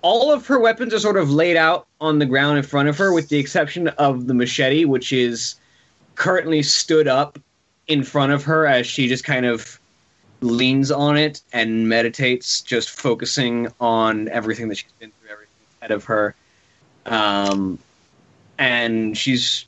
[0.00, 2.96] all of her weapons are sort of laid out on the ground in front of
[2.96, 5.56] her, with the exception of the machete, which is
[6.14, 7.38] currently stood up
[7.88, 9.78] in front of her as she just kind of
[10.40, 15.52] leans on it and meditates, just focusing on everything that she's been through, everything
[15.82, 16.34] ahead of her.
[17.04, 17.78] Um,
[18.56, 19.66] and she's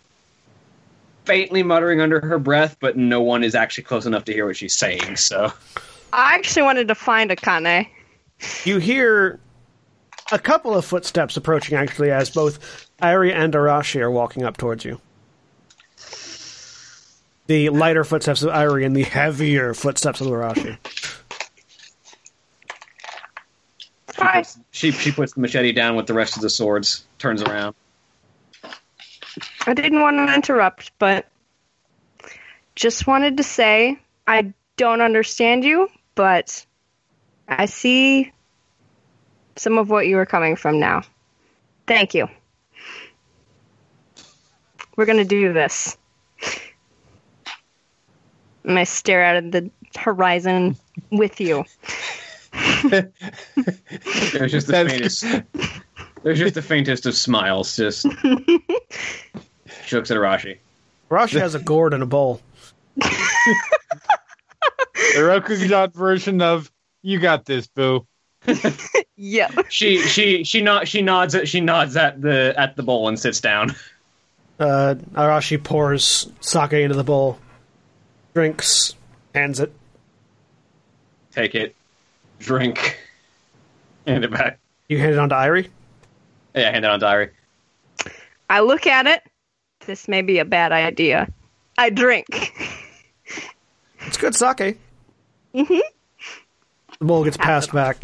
[1.24, 4.56] faintly muttering under her breath, but no one is actually close enough to hear what
[4.56, 5.16] she's saying.
[5.16, 5.52] So,
[6.12, 7.86] I actually wanted to find Akane.
[8.64, 9.38] You hear
[10.32, 14.84] a couple of footsteps approaching, actually, as both Airi and Arashi are walking up towards
[14.84, 15.00] you.
[17.46, 20.78] The lighter footsteps of Airi and the heavier footsteps of Arashi.
[24.16, 24.44] Hi.
[24.70, 27.74] she she puts the machete down with the rest of the swords, turns around.
[29.66, 31.26] I didn't want to interrupt, but
[32.74, 36.64] just wanted to say I don't understand you, but
[37.46, 38.32] I see
[39.56, 41.02] some of what you were coming from now.
[41.86, 42.28] Thank you.
[44.96, 45.96] We're going to do this.
[48.64, 50.76] And I stare out at the horizon
[51.10, 51.64] with you.
[52.82, 55.24] There's just the faintest.
[56.22, 57.76] There's just the faintest of smiles.
[57.76, 58.06] Just
[59.84, 60.58] she looks at Arashi.
[61.10, 62.40] Arashi has a gourd and a bowl.
[65.14, 66.70] The Rokugan version of
[67.02, 68.06] "You got this, boo."
[69.22, 69.50] Yeah.
[69.68, 73.20] She she she nod she nods at she nods at the at the bowl and
[73.20, 73.74] sits down.
[74.58, 77.38] Uh, Arashi pours sake into the bowl,
[78.32, 78.94] drinks,
[79.34, 79.74] hands it.
[81.32, 81.76] Take it,
[82.38, 82.98] drink,
[84.06, 84.58] hand it back.
[84.88, 85.68] You hand it on to Airi.
[86.54, 87.30] Yeah, hand it on to Airi.
[88.48, 89.22] I look at it.
[89.90, 91.26] This may be a bad idea.
[91.76, 92.54] I drink.
[94.06, 94.78] It's good sake.
[95.52, 95.80] Mm-hmm.
[97.00, 97.96] The bowl gets passed back.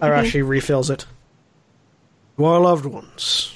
[0.00, 1.04] Arashi refills it.
[2.36, 3.52] To our loved ones,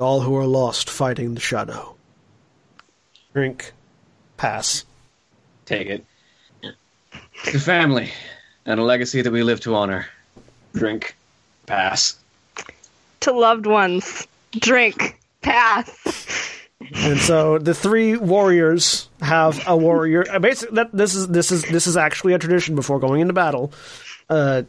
[0.00, 1.94] all who are lost fighting the shadow.
[3.34, 3.72] Drink.
[4.36, 4.84] Pass.
[5.64, 6.04] Take it.
[7.52, 8.10] The family
[8.66, 10.06] and a legacy that we live to honor.
[10.74, 11.14] Drink,
[11.66, 12.16] pass.
[13.20, 14.26] to loved ones.
[14.58, 15.20] Drink.
[15.40, 16.58] Pass.
[16.94, 20.24] And so the three warriors have a warrior.
[20.30, 23.32] uh, Basically, that this is this is this is actually a tradition before going into
[23.32, 23.72] battle.
[24.28, 24.62] Uh,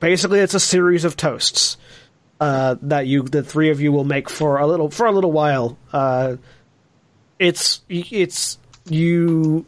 [0.00, 1.76] basically, it's a series of toasts
[2.40, 5.32] uh, that you, the three of you, will make for a little for a little
[5.32, 5.78] while.
[5.92, 6.36] Uh,
[7.38, 9.66] it's it's you.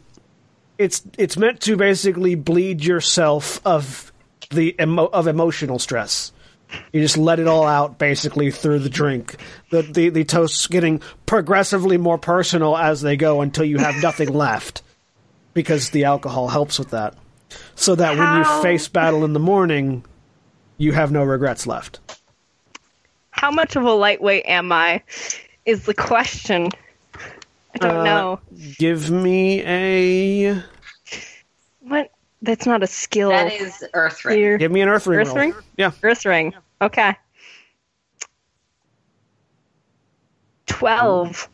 [0.77, 4.11] It's it's meant to basically bleed yourself of
[4.49, 6.31] the emo- of emotional stress.
[6.93, 9.35] You just let it all out basically through the drink.
[9.71, 14.33] The, the the toasts getting progressively more personal as they go until you have nothing
[14.33, 14.81] left,
[15.53, 17.15] because the alcohol helps with that.
[17.75, 20.05] So that when you face battle in the morning,
[20.77, 21.99] you have no regrets left.
[23.31, 25.01] How much of a lightweight am I?
[25.65, 26.69] Is the question.
[27.73, 28.39] I don't Uh, know.
[28.77, 30.63] Give me a
[31.81, 32.11] What?
[32.41, 33.29] That's not a skill.
[33.29, 34.37] That is Earth Ring.
[34.37, 34.57] here.
[34.57, 35.19] give me an earth ring.
[35.19, 35.37] Earth roll.
[35.37, 35.53] ring?
[35.77, 35.91] Yeah.
[36.03, 36.53] Earth ring.
[36.81, 37.15] Okay.
[40.65, 41.49] Twelve.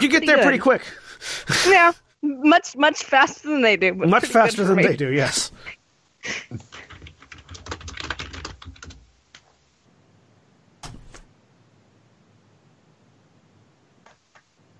[0.00, 0.42] You get Pretty there good.
[0.42, 0.82] pretty quick.
[1.66, 1.92] Yeah.
[2.20, 3.94] Much much faster than they do.
[3.94, 4.86] but Much faster than me.
[4.86, 5.50] they do, yes.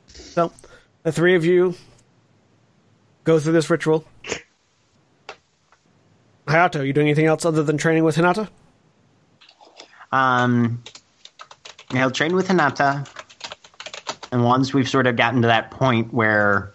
[0.06, 0.52] So,
[1.02, 1.74] the three of you
[3.24, 4.04] go through this ritual.
[6.46, 8.48] Hayato, you doing anything else other than training with Hinata?
[10.12, 10.82] Um,
[11.90, 13.08] he'll train with Hinata,
[14.30, 16.74] and once we've sort of gotten to that point where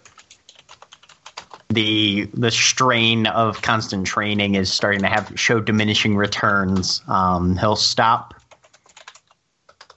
[1.68, 7.76] the the strain of constant training is starting to have show diminishing returns, um, he'll
[7.76, 8.34] stop,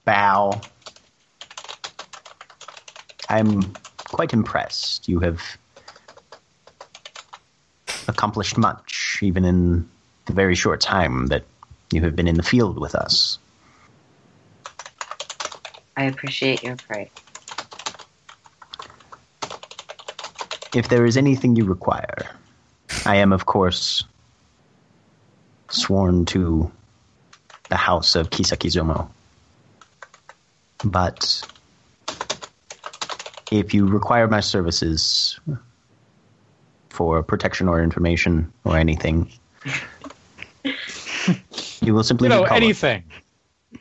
[0.04, 0.60] bow.
[3.28, 5.08] I'm quite impressed.
[5.08, 5.42] You have
[8.06, 8.93] accomplished much,
[9.24, 9.88] even in
[10.26, 11.44] the very short time that
[11.90, 13.38] you have been in the field with us.
[15.96, 17.10] I appreciate your praise.
[20.72, 22.36] If there is anything you require,
[23.06, 24.04] I am, of course,
[25.68, 26.70] sworn to
[27.68, 29.08] the house of Kisakizumo.
[30.82, 31.44] But
[33.50, 35.38] if you require my services
[36.94, 39.30] for protection or information or anything,
[41.82, 43.04] you will simply You know, need to call anything.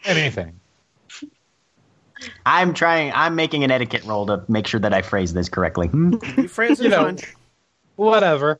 [0.05, 0.59] Anything.
[2.45, 3.11] I'm trying.
[3.13, 5.87] I'm making an etiquette roll to make sure that I phrase this correctly.
[5.87, 6.15] Hmm?
[6.37, 7.03] You phrased it You know.
[7.03, 7.19] fine.
[7.95, 8.59] Whatever.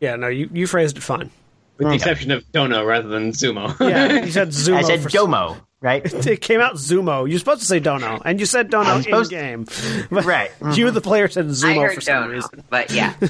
[0.00, 1.30] Yeah, no, you, you phrased it fine.
[1.78, 1.90] With Okay.
[1.90, 3.78] the exception of Dono rather than Zumo.
[3.88, 4.76] Yeah, you said Zumo.
[4.78, 6.02] I said for- Domo, right?
[6.26, 7.28] It came out Zumo.
[7.28, 9.66] You're supposed to say Dono, and you said Dono I'm in game.
[10.10, 10.50] But Right.
[10.74, 12.64] You, and the player, said Zumo for some Dono, reason.
[12.68, 13.14] but yeah.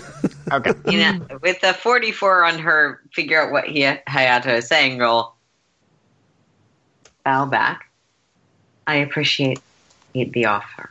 [0.53, 0.73] Okay.
[0.91, 5.35] you know, with the 44 on her figure out what he, Hayato is saying roll,
[7.25, 7.89] bow back.
[8.85, 9.61] I appreciate
[10.13, 10.91] the offer.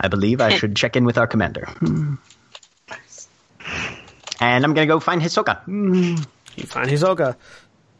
[0.00, 1.66] I believe I should check in with our commander.
[1.78, 2.14] Hmm.
[4.40, 4.44] Hmm.
[4.44, 5.62] And I'm gonna go find Hisoka.
[5.64, 6.16] Hmm.
[6.56, 7.36] You find Hisoka.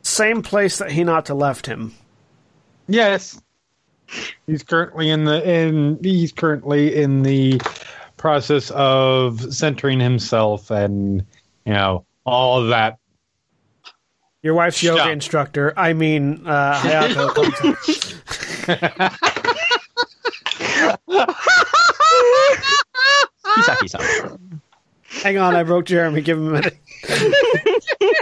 [0.03, 1.95] Same place that Hinata left him.
[2.89, 3.41] Yes.
[4.47, 7.61] He's currently in the in he's currently in the
[8.17, 11.25] process of centering himself and
[11.65, 12.99] you know all of that.
[14.43, 15.13] Your wife's yoga Stop.
[15.13, 15.75] instructor.
[15.77, 17.35] I mean, uh, Hayato.
[17.35, 17.77] comes in.
[23.45, 24.39] Kisaki-san.
[25.11, 26.23] Hang on, I broke Jeremy.
[26.23, 26.79] Give him a minute.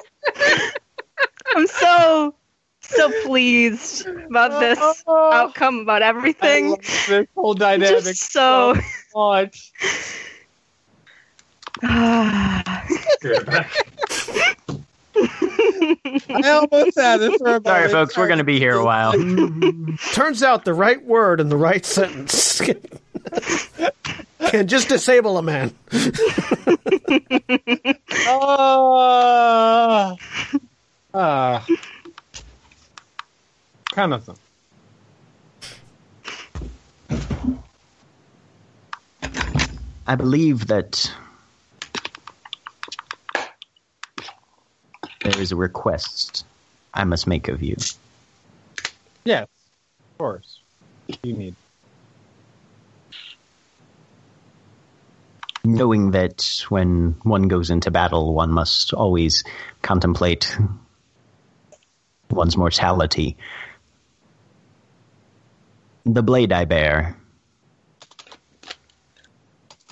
[1.55, 2.35] I'm so
[2.81, 4.61] so pleased about oh.
[4.61, 6.77] this outcome, about everything.
[7.09, 8.75] this whole dynamic Just so.
[9.15, 9.73] much.
[11.83, 12.65] I
[16.45, 19.13] almost had it for about Sorry, folks, we're gonna be here a while.
[20.13, 22.61] Turns out the right word in the right sentence
[24.39, 25.75] can, can just disable a man.
[28.31, 30.15] Ah,
[31.15, 31.67] ah,
[33.93, 34.37] kind of thing.
[40.07, 41.11] I believe that
[45.23, 46.45] there is a request
[46.95, 47.77] I must make of you.
[49.25, 50.61] Yes, of course.
[51.23, 51.55] You need.
[55.69, 59.45] Knowing that when one goes into battle, one must always
[59.83, 60.57] contemplate
[62.31, 63.37] one's mortality.
[66.07, 67.19] The blade I bear,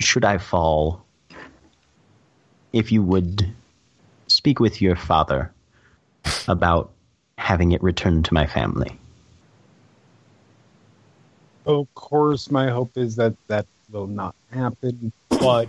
[0.00, 1.04] should I fall,
[2.72, 3.46] if you would
[4.28, 5.52] speak with your father
[6.48, 6.90] about
[7.36, 8.98] having it returned to my family.
[11.66, 15.68] Of course, my hope is that that will not happen, but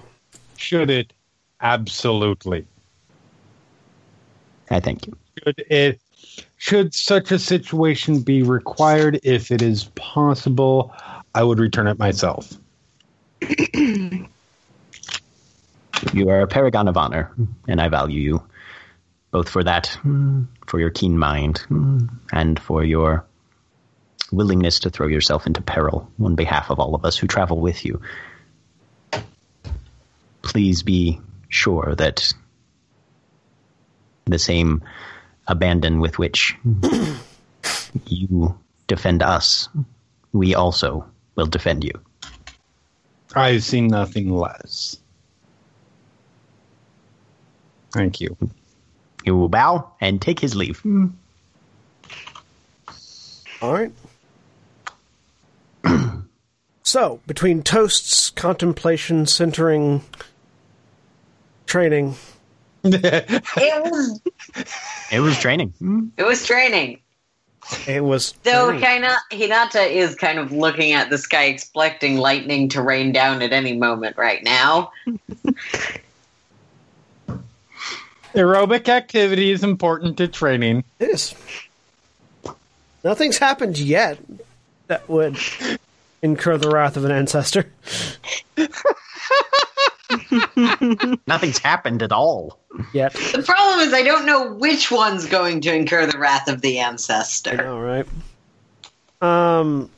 [0.57, 1.13] should it?
[1.61, 2.65] Absolutely.
[4.69, 5.17] I thank you.
[5.43, 6.01] Should it?
[6.57, 10.93] Should such a situation be required, if it is possible,
[11.35, 12.53] I would return it myself.
[16.13, 17.31] You are a paragon of honor,
[17.67, 18.43] and I value you
[19.31, 19.97] both for that,
[20.67, 21.61] for your keen mind,
[22.31, 23.25] and for your
[24.31, 27.83] willingness to throw yourself into peril on behalf of all of us who travel with
[27.85, 28.01] you.
[30.47, 31.19] Please be
[31.49, 32.33] sure that
[34.25, 34.81] the same
[35.47, 36.55] abandon with which
[38.05, 39.69] you defend us,
[40.31, 41.91] we also will defend you.
[43.35, 44.97] I've seen nothing less.
[47.91, 48.37] Thank you.
[49.25, 50.79] He will bow and take his leave.
[50.79, 51.07] Hmm.
[53.61, 53.91] All right.
[56.83, 60.03] so, between toasts, contemplation, centering,
[61.67, 62.15] training,
[62.83, 64.19] It was
[65.11, 65.73] It was training.
[66.17, 66.99] it was training.
[67.87, 68.33] it was.
[68.43, 68.81] Though training.
[68.81, 73.51] kinda Hinata is kind of looking at the sky, expecting lightning to rain down at
[73.53, 74.91] any moment right now.
[78.33, 80.83] Aerobic activity is important to training.
[80.99, 81.33] It is.
[83.03, 84.19] Nothing's happened yet
[84.87, 85.37] that would
[86.21, 87.71] incur the wrath of an ancestor.
[91.27, 92.59] Nothing's happened at all.
[92.93, 93.13] Yet.
[93.13, 96.79] The problem is I don't know which one's going to incur the wrath of the
[96.79, 97.67] ancestor.
[97.67, 98.07] All right.
[99.21, 99.89] Um,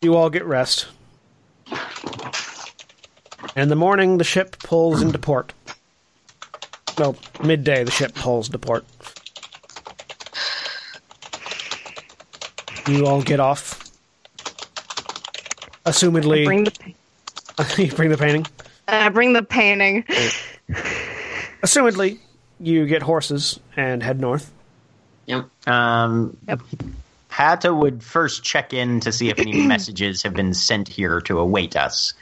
[0.00, 0.86] you all get rest.
[3.56, 5.52] In the morning, the ship pulls into port.
[6.96, 8.84] Well, midday, the ship pulls to port.
[12.86, 13.78] You all get off.
[15.84, 16.94] Assumedly, Bring the
[17.78, 18.46] you bring the painting.
[18.88, 20.02] Uh, bring the painting.
[21.62, 22.18] Assumedly,
[22.58, 24.50] you get horses and head north.
[25.26, 25.48] Yep.
[25.68, 26.60] Um, Yep.
[27.28, 31.38] Hatta would first check in to see if any messages have been sent here to
[31.38, 32.12] await us,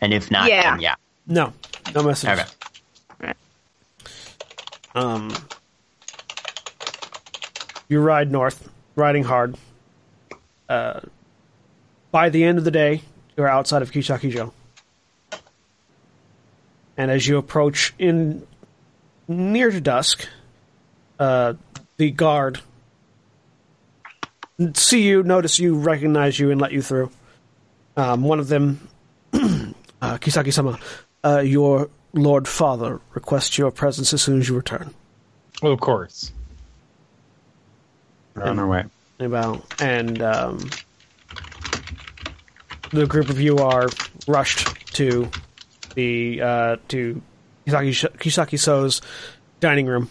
[0.00, 0.70] and if not, Yeah.
[0.70, 0.94] then yeah.
[1.26, 1.52] No,
[1.94, 2.44] no messages.
[3.22, 3.32] Okay.
[4.94, 5.32] Um,
[7.88, 9.56] you ride north, riding hard.
[10.68, 11.00] Uh,
[12.10, 13.02] by the end of the day,
[13.36, 14.52] you're outside of Kisakijo.
[17.00, 18.46] And as you approach in
[19.26, 20.28] near to dusk,
[21.18, 21.54] uh,
[21.96, 22.60] the guard
[24.74, 27.10] see you, notice you, recognize you, and let you through.
[27.96, 28.86] Um, one of them,
[29.32, 29.70] uh,
[30.02, 30.78] Kisaki-sama,
[31.24, 34.92] uh, your Lord Father requests your presence as soon as you return.
[35.62, 36.30] Well, of course.
[38.34, 38.84] We're on our way.
[39.20, 40.68] about and um,
[42.90, 43.88] the group of you are
[44.28, 45.30] rushed to
[45.94, 47.20] the uh, to
[47.66, 49.00] Kisaki So's
[49.60, 50.10] dining room.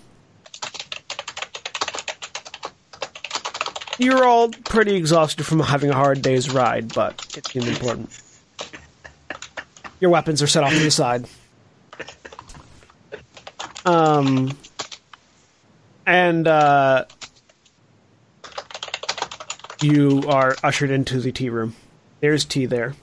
[3.98, 8.10] You're all pretty exhausted from having a hard day's ride, but it seemed important.
[10.00, 11.28] Your weapons are set off to the side.
[13.86, 14.58] Um,
[16.06, 17.06] and uh,
[19.82, 21.76] you are ushered into the tea room.
[22.22, 22.94] There's tea there.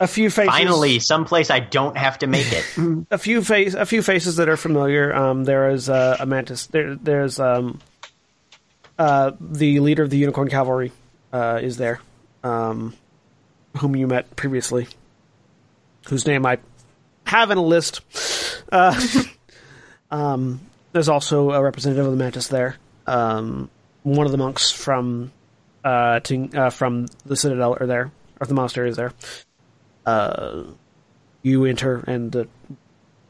[0.00, 0.54] A few faces.
[0.54, 3.06] Finally, someplace I don't have to make it.
[3.10, 5.14] a few face, a few faces that are familiar.
[5.14, 6.66] Um, there is uh, a mantis.
[6.66, 7.80] There, there's um,
[8.98, 10.92] uh, the leader of the Unicorn Cavalry
[11.32, 12.00] uh, is there,
[12.44, 12.94] um,
[13.78, 14.86] whom you met previously,
[16.08, 16.58] whose name I
[17.26, 18.00] have in a list.
[18.70, 19.00] Uh,
[20.12, 20.60] um,
[20.92, 22.76] there's also a representative of the mantis there.
[23.06, 23.68] Um,
[24.04, 25.32] one of the monks from
[25.84, 28.10] uh, Ting, uh, from the citadel are there,
[28.40, 29.12] or the monastery is there.
[30.08, 30.64] Uh,
[31.42, 32.48] you enter, and the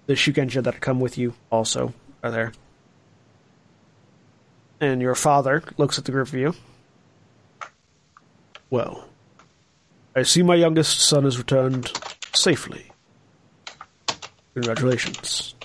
[0.07, 1.92] the Shugenja that come with you also
[2.23, 2.52] are there.
[4.81, 6.55] And your father looks at the group of you.
[8.70, 9.08] Well,
[10.15, 11.90] I see my youngest son has returned
[12.32, 12.92] safely.
[14.55, 15.57] Congratulations.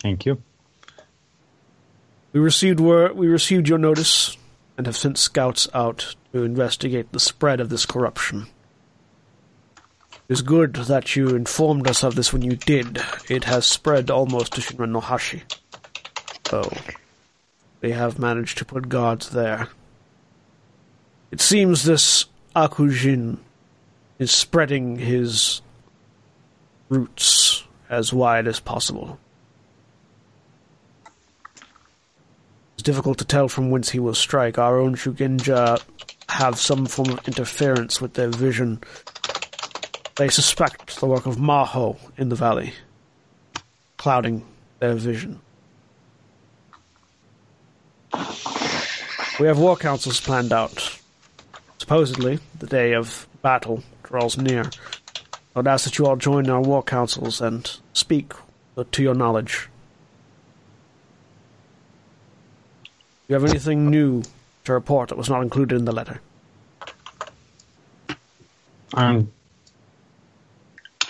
[0.00, 0.42] Thank you.
[2.32, 4.36] We received word, we received your notice
[4.76, 8.46] and have sent scouts out to investigate the spread of this corruption.
[10.28, 13.00] It is good that you informed us of this when you did.
[13.28, 15.42] It has spread almost to Shinran no Hashi.
[16.48, 16.70] So,
[17.80, 19.68] they have managed to put guards there.
[21.30, 23.38] It seems this Akujin
[24.18, 25.62] is spreading his
[26.88, 29.18] roots as wide as possible.
[32.74, 34.58] It's difficult to tell from whence he will strike.
[34.58, 35.82] Our own Shugenja
[36.32, 38.80] have some form of interference with their vision.
[40.16, 42.72] They suspect the work of Maho in the valley,
[43.98, 44.42] clouding
[44.78, 45.40] their vision.
[49.38, 50.98] We have war councils planned out.
[51.78, 54.70] Supposedly, the day of battle draws near.
[55.54, 58.32] I would ask that you all join our war councils and speak
[58.90, 59.68] to your knowledge.
[62.84, 62.90] Do
[63.28, 64.22] you have anything new
[64.64, 66.20] to report that was not included in the letter?
[68.94, 69.32] Um,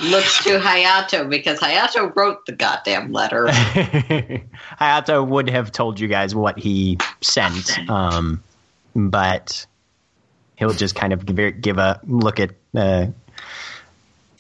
[0.01, 3.47] Looks to Hayato because Hayato wrote the goddamn letter.
[4.81, 8.43] Hayato would have told you guys what he sent, um,
[8.97, 9.65] but
[10.57, 13.07] he'll just kind of give, give a look at uh,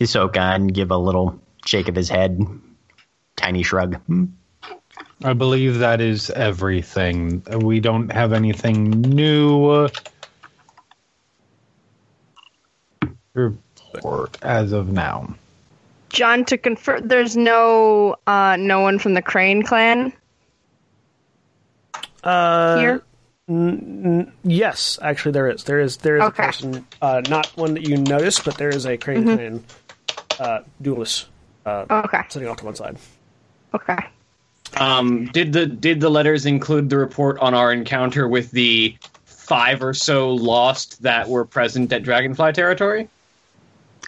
[0.01, 2.45] Hisoka and give a little shake of his head,
[3.37, 4.01] tiny shrug.
[5.25, 7.43] I believe that is everything.
[7.61, 9.89] We don't have anything new
[13.35, 15.35] report as of now.
[16.11, 20.13] John, to confirm, there's no uh, no one from the Crane clan
[22.23, 23.03] Uh, here.
[24.45, 25.65] Yes, actually, there is.
[25.65, 25.97] There is.
[25.99, 26.43] There is Okay.
[26.43, 29.65] a person, uh, not one that you noticed, but there is a Crane Clan
[30.39, 31.27] uh, duelist
[31.67, 32.21] uh, Okay.
[32.29, 32.97] sitting off to one side.
[33.75, 33.97] Okay.
[34.79, 39.83] Um, did the did the letters include the report on our encounter with the five
[39.83, 43.09] or so lost that were present at Dragonfly territory?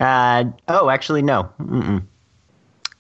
[0.01, 1.51] Uh, oh, actually, no.
[1.60, 2.02] Mm-mm.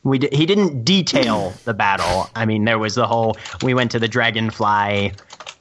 [0.02, 2.28] We di- he didn't detail the battle.
[2.34, 3.38] I mean, there was the whole.
[3.62, 5.12] We went to the Dragonfly,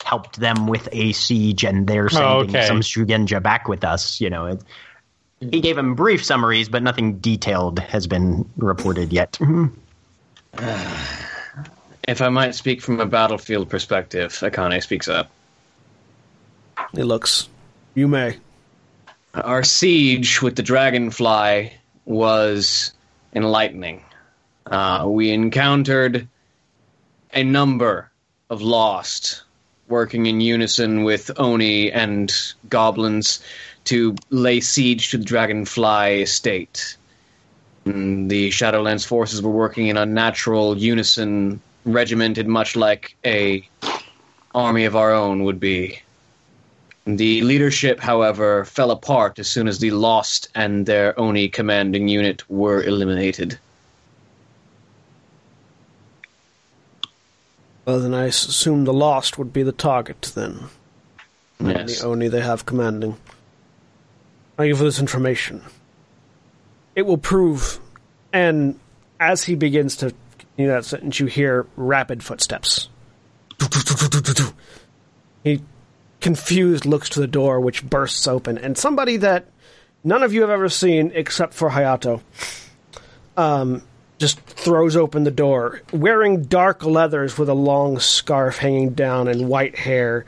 [0.04, 2.68] helped them with a siege, and they're sending okay.
[2.68, 4.20] some Shugenja back with us.
[4.20, 4.62] You know, it,
[5.40, 9.40] he gave him brief summaries, but nothing detailed has been reported yet.
[12.08, 15.30] If I might speak from a battlefield perspective, Akane speaks up.
[16.94, 17.48] It looks.
[17.96, 18.38] You may.
[19.34, 21.74] Our siege with the dragonfly
[22.06, 22.92] was
[23.34, 24.04] enlightening.
[24.66, 26.28] Uh, we encountered
[27.34, 28.12] a number
[28.50, 29.44] of lost,
[29.88, 32.32] working in unison with Oni and
[32.70, 33.42] goblins
[33.86, 36.98] to lay siege to the dragonfly estate.
[37.86, 43.68] Mm, The Shadowlands forces were working in unnatural unison, regimented much like a
[44.56, 46.00] army of our own would be.
[47.06, 52.50] The leadership, however, fell apart as soon as the Lost and their Oni commanding unit
[52.50, 53.60] were eliminated.
[57.86, 60.70] Well, then I assume the Lost would be the target then.
[61.60, 62.00] And Yes.
[62.00, 63.18] the Oni they have commanding.
[64.56, 65.62] Thank you for this information.
[66.96, 67.80] It will prove,
[68.32, 68.80] and
[69.20, 70.14] as he begins to
[70.56, 72.90] continue that sentence, you hear rapid footsteps.
[75.44, 75.62] He,
[76.22, 79.46] confused, looks to the door, which bursts open, and somebody that
[80.04, 82.22] none of you have ever seen except for Hayato
[83.36, 83.84] um,
[84.20, 89.50] just throws open the door, wearing dark leathers with a long scarf hanging down and
[89.50, 90.26] white hair.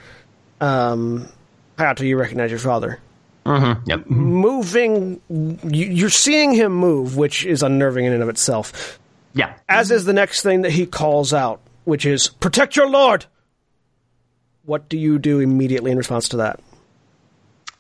[0.60, 1.30] Um,
[1.78, 3.00] Hayato, you recognize your father.
[3.46, 3.90] Mm-hmm.
[3.90, 4.10] Yep.
[4.10, 9.00] Moving, you're seeing him move, which is unnerving in and of itself.
[9.36, 9.54] Yeah.
[9.70, 13.26] As is the next thing that he calls out, which is "Protect your lord."
[14.64, 16.60] What do you do immediately in response to that?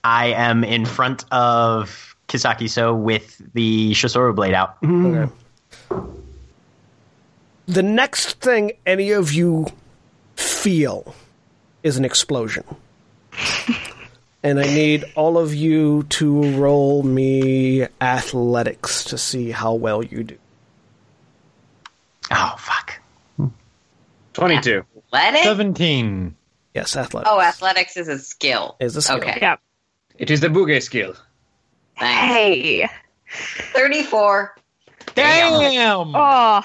[0.03, 4.79] I am in front of Kisaki So with the Shosuro blade out.
[4.81, 5.15] Mm-hmm.
[5.15, 5.31] Okay.
[7.67, 9.65] The next thing any of you
[10.35, 11.15] feel
[11.81, 12.63] is an explosion.
[14.43, 20.23] and I need all of you to roll me athletics to see how well you
[20.23, 20.37] do.
[22.31, 22.99] Oh fuck.
[24.33, 24.83] 22.
[25.13, 25.43] Athletic?
[25.43, 26.35] 17.
[26.73, 27.29] Yes, athletics.
[27.31, 28.75] Oh, athletics is a skill.
[28.81, 29.17] Is a skill.
[29.17, 29.37] Okay.
[29.41, 29.55] Yeah.
[30.17, 31.15] It is the Bugei skill.
[31.97, 32.33] Thanks.
[32.33, 32.89] Hey.
[33.73, 34.55] 34.
[35.13, 36.15] Damn!
[36.15, 36.61] Oh, All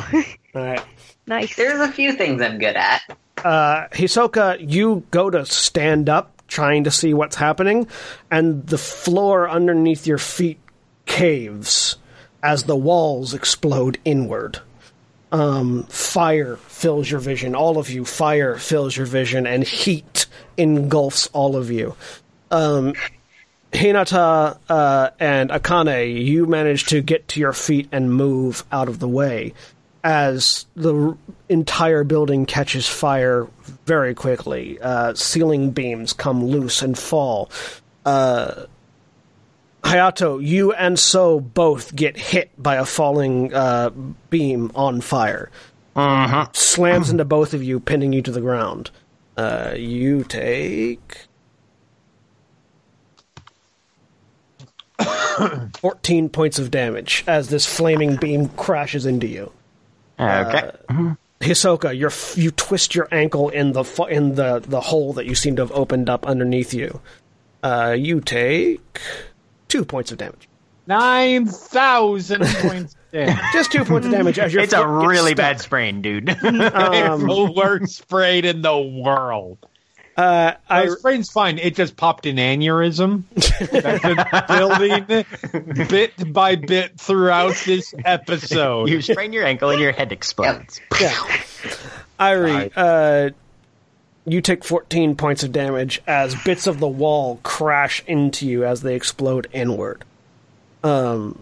[0.54, 0.82] right.
[1.26, 1.54] nice.
[1.54, 3.02] There's a few things I'm good at.
[3.44, 7.86] uh, Hisoka, you go to stand up, trying to see what's happening,
[8.30, 10.58] and the floor underneath your feet
[11.06, 11.96] caves
[12.42, 14.58] as the walls explode inward.
[15.32, 17.54] Um, fire fills your vision.
[17.54, 20.26] All of you, fire fills your vision, and heat
[20.56, 21.94] engulfs all of you.
[22.50, 22.94] Um,
[23.72, 28.98] Hinata uh, and Akane, you manage to get to your feet and move out of
[28.98, 29.54] the way
[30.02, 31.16] as the r-
[31.48, 33.46] entire building catches fire
[33.86, 34.80] very quickly.
[34.80, 37.50] Uh, ceiling beams come loose and fall.
[38.04, 38.64] Uh,
[39.82, 43.90] Hayato, you and So both get hit by a falling uh,
[44.28, 45.50] beam on fire.
[46.52, 48.90] Slams into both of you, pinning you to the ground.
[49.36, 51.26] Uh, you take.
[55.78, 59.50] 14 points of damage as this flaming beam crashes into you.
[60.18, 60.70] Okay.
[61.40, 65.56] Hisoka, you're, you twist your ankle in the in the, the hole that you seem
[65.56, 67.00] to have opened up underneath you.
[67.62, 69.00] Uh, you take
[69.70, 70.48] two points of damage.
[70.86, 73.36] 9,000 points damage.
[73.52, 75.36] Just two points of damage as your it's a foot gets really stuck.
[75.36, 76.28] bad sprain, dude.
[76.28, 79.58] it's the worst sprain in the world.
[80.16, 81.58] Uh, I, My sprain's fine.
[81.58, 83.22] It just popped an aneurysm
[84.48, 88.88] building bit by bit throughout this episode.
[88.90, 90.80] you sprain your ankle and your head explodes.
[91.00, 91.14] yeah.
[92.18, 93.30] Airi, uh,
[94.32, 98.82] you take 14 points of damage as bits of the wall crash into you as
[98.82, 100.04] they explode inward.
[100.82, 101.40] Um,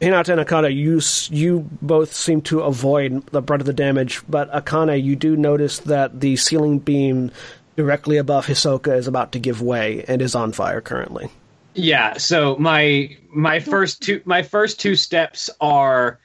[0.00, 1.00] Hinata and Akane, you,
[1.36, 5.78] you both seem to avoid the brunt of the damage, but Akane, you do notice
[5.80, 7.30] that the ceiling beam
[7.76, 11.30] directly above Hisoka is about to give way and is on fire currently.
[11.74, 16.20] Yeah, so my my first two my first two steps are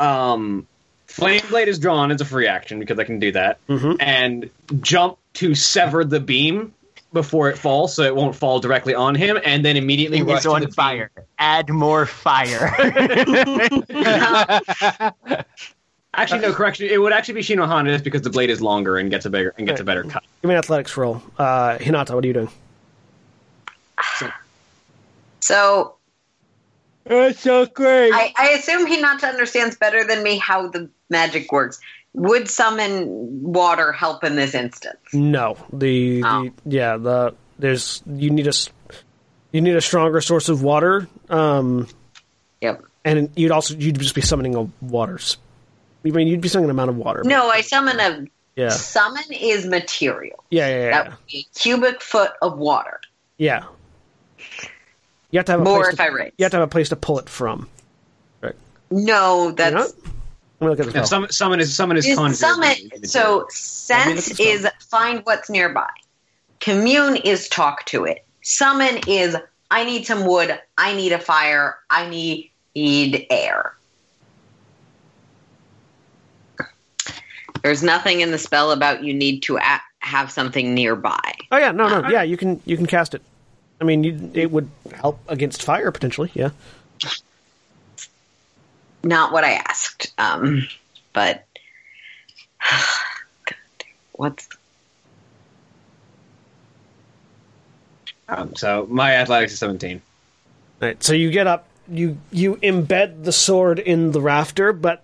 [0.00, 0.66] um
[1.18, 3.58] flame blade is drawn as a free action because I can do that.
[4.00, 6.74] And jump to sever the beam
[7.12, 10.42] before it falls so it won't fall directly on him and then immediately rush It's
[10.44, 10.74] to on the beam.
[10.74, 11.10] fire.
[11.38, 12.74] Add more fire.
[16.14, 16.88] Actually no correction.
[16.90, 19.66] It would actually be Shinohana's because the blade is longer and gets a bigger and
[19.66, 20.22] gets a better cut.
[20.42, 21.22] Give me an athletics roll.
[21.38, 22.48] Uh, Hinata, what are you doing?
[25.40, 25.94] So
[27.04, 28.12] That's so great.
[28.12, 31.80] I, I assume Hinata understands better than me how the magic works.
[32.14, 34.98] Would summon water help in this instance?
[35.12, 36.44] No, the, Oh.
[36.44, 38.52] the yeah the there's you need a
[39.52, 41.86] you need a stronger source of water, um,
[42.60, 42.82] Yep.
[43.04, 45.36] and you'd also you'd just be summoning a waters.
[46.04, 47.22] I mean, you'd be summoning an amount of water.
[47.24, 50.42] No, I summon a yeah, summon is material.
[50.50, 51.10] yeah, yeah, That yeah.
[51.10, 53.00] would be a cubic foot of water.
[53.36, 53.64] yeah.
[55.30, 56.32] You have to have a More place if to, I raise.
[56.38, 57.68] You have to have a place to pull it from.
[58.40, 58.54] Right.
[58.90, 59.92] No, that's?
[60.60, 62.34] Let me look at the Yeah, summon, summon is summon is Is conjure.
[62.34, 62.74] summon.
[63.04, 65.88] So Let me look sense is find what's nearby.
[66.60, 68.24] Commune is talk to it.
[68.42, 69.36] Summon is
[69.70, 70.58] I need some wood.
[70.76, 71.76] I need a fire.
[71.90, 73.74] I need, need air.
[77.62, 81.32] There's nothing in the spell about you need to a- have something nearby.
[81.52, 83.22] Oh yeah, no, no, yeah, you can you can cast it.
[83.80, 86.30] I mean, you, it would help against fire potentially.
[86.34, 86.50] Yeah.
[89.08, 90.12] Not what I asked.
[90.18, 90.68] Um,
[91.14, 91.46] but
[93.46, 94.48] God, what's
[98.28, 100.02] Um, so my athletics is 17.
[100.80, 101.02] Right.
[101.02, 105.02] So you get up, you you embed the sword in the rafter, but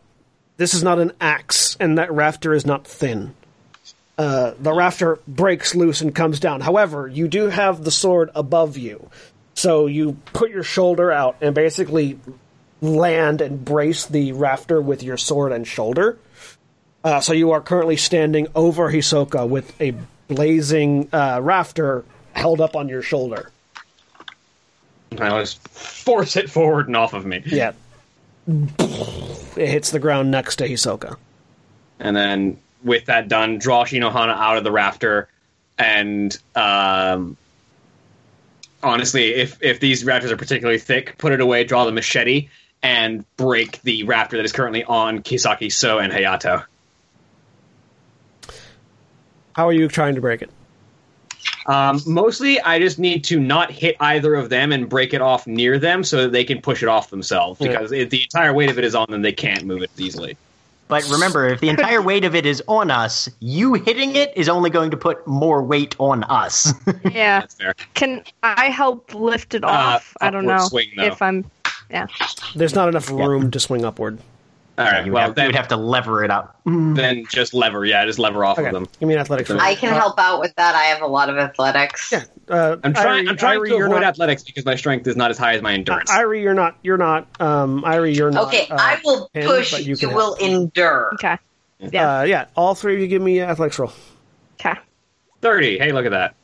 [0.58, 3.34] this is not an axe, and that rafter is not thin.
[4.18, 6.60] Uh, the rafter breaks loose and comes down.
[6.60, 9.08] However, you do have the sword above you,
[9.55, 12.18] so you put your shoulder out and basically
[12.85, 16.19] land and brace the rafter with your sword and shoulder.
[17.03, 19.95] Uh, so you are currently standing over Hisoka with a
[20.29, 23.51] blazing uh, rafter held up on your shoulder.
[25.13, 27.43] I just force it forward and off of me.
[27.45, 27.73] Yeah.
[28.47, 31.17] It hits the ground next to Hisoka.
[32.01, 35.29] And then with that done, draw Shinohana out of the rafter.
[35.79, 37.37] And um,
[38.83, 42.49] honestly, if, if these rafters are particularly thick, put it away, draw the machete,
[42.85, 46.65] and break the rafter that is currently on Kisaki, So, and Hayato.
[49.55, 50.51] How are you trying to break it?
[51.67, 55.47] Um, mostly, I just need to not hit either of them and break it off
[55.47, 57.59] near them so that they can push it off themselves.
[57.59, 57.69] Yeah.
[57.69, 60.37] Because if the entire weight of it is on them, they can't move it easily.
[60.89, 64.51] But remember, if the entire weight of it is on us, you hitting it is
[64.51, 66.75] only going to put more weight on us.
[67.11, 67.41] Yeah.
[67.41, 67.75] That's fair.
[67.95, 70.15] Can I help lift it off?
[70.21, 71.51] I don't know swing, if I'm.
[71.91, 72.07] Yeah.
[72.55, 74.19] There's not enough room to swing upward.
[74.77, 75.07] All right.
[75.07, 76.61] you, Well, have, you'd have to lever it up.
[76.65, 77.85] then just lever.
[77.85, 78.67] Yeah, just lever off Okay.
[78.67, 78.89] of them.
[78.99, 79.61] Give me an athletics roll.
[79.61, 80.75] I can Uh, help out with that.
[80.75, 82.11] I have a lot of athletics.
[82.11, 82.25] Yeah.
[82.49, 83.27] Uh, I'm trying.
[83.27, 85.39] Airi- I'm trying Airi, to you're avoid not, athletics because my strength is not as
[85.39, 86.11] high as my endurance.
[86.11, 86.77] Uh, Airi, you're not.
[86.83, 87.29] You're not.
[87.41, 88.49] Um, Airi, you're not.
[88.49, 89.79] Okay, uh, I will pinned, push.
[89.79, 91.11] You, you will endure.
[91.15, 91.39] Okay.
[91.79, 92.19] Yeah.
[92.19, 92.47] Uh, yeah.
[92.57, 93.93] All three of you give me an athletics roll.
[94.59, 94.75] Okay.
[95.41, 95.79] Thirty.
[95.79, 96.35] Hey, look at that.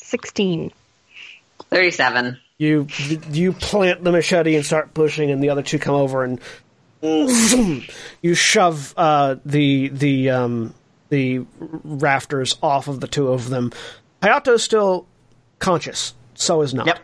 [0.00, 0.72] 16.
[1.70, 2.38] Thirty-seven.
[2.58, 2.86] You
[3.30, 6.40] you plant the machete and start pushing, and the other two come over and
[7.02, 10.74] you shove uh, the the um,
[11.10, 13.72] the rafters off of the two of them.
[14.22, 15.06] Hayato's still
[15.58, 16.14] conscious.
[16.34, 16.86] So is not.
[16.86, 16.98] Yep.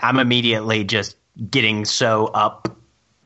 [0.00, 1.16] I'm immediately just
[1.50, 2.76] getting so up,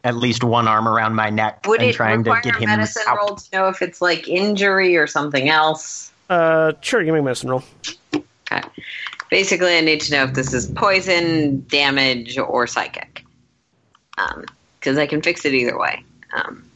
[0.05, 2.70] at least one arm around my neck, Would and trying to require get a him
[2.70, 3.17] medicine out.
[3.17, 6.12] roll to know if it's like injury or something else?
[6.28, 7.02] Uh, sure.
[7.02, 7.65] Give me a medicine roll.
[8.50, 8.66] Okay.
[9.31, 13.25] Basically, I need to know if this is poison, damage, or psychic.
[14.78, 16.05] Because I can fix it either way.
[16.34, 16.70] Um,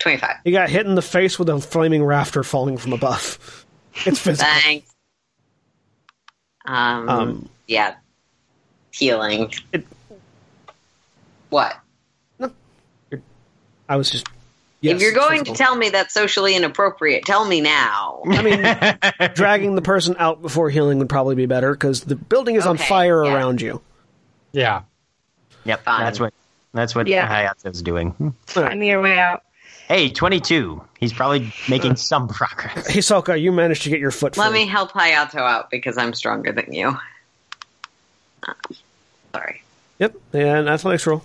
[0.00, 0.36] 25.
[0.44, 3.64] You got hit in the face with a flaming rafter falling from above.
[4.06, 4.50] It's physical.
[4.62, 4.90] Thanks.
[6.64, 7.96] Um, Um, yeah.
[8.90, 9.52] Healing.
[9.70, 9.86] It-
[11.50, 11.78] what?
[13.88, 14.26] I was just.
[14.82, 18.22] Yes, if you're going to tell me that's socially inappropriate, tell me now.
[18.26, 22.56] I mean, dragging the person out before healing would probably be better because the building
[22.56, 23.32] is on fire yeah.
[23.32, 23.80] around you.
[24.50, 24.82] Yeah.
[25.64, 26.04] Yep, Fine.
[26.04, 26.34] that's what
[26.74, 27.28] that's what Yeah.
[27.28, 28.34] Hayato's doing.
[28.46, 29.44] Find your way out.
[29.86, 30.82] Hey, 22.
[30.98, 32.90] He's probably making some progress.
[32.90, 34.36] Hisoka, you managed to get your foot.
[34.36, 34.64] Let free.
[34.64, 36.96] me help Hayato out because I'm stronger than you.
[38.42, 38.54] Uh,
[39.32, 39.62] sorry.
[40.00, 41.22] Yep, and athletics roll.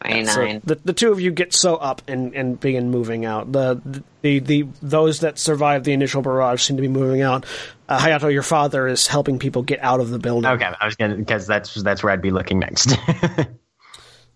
[0.00, 0.60] 29.
[0.60, 3.50] So the the two of you get so up and, and begin moving out.
[3.50, 7.46] The, the the those that survived the initial barrage seem to be moving out.
[7.88, 10.50] Uh, Hayato, your father is helping people get out of the building.
[10.50, 12.96] Okay, I was gonna because that's that's where I'd be looking next.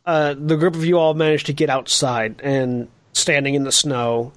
[0.04, 4.32] Uh, the group of you all manage to get outside and standing in the snow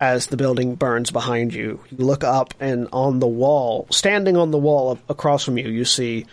[0.00, 1.80] as the building burns behind you.
[1.90, 5.84] You look up and on the wall, standing on the wall across from you, you
[5.84, 6.26] see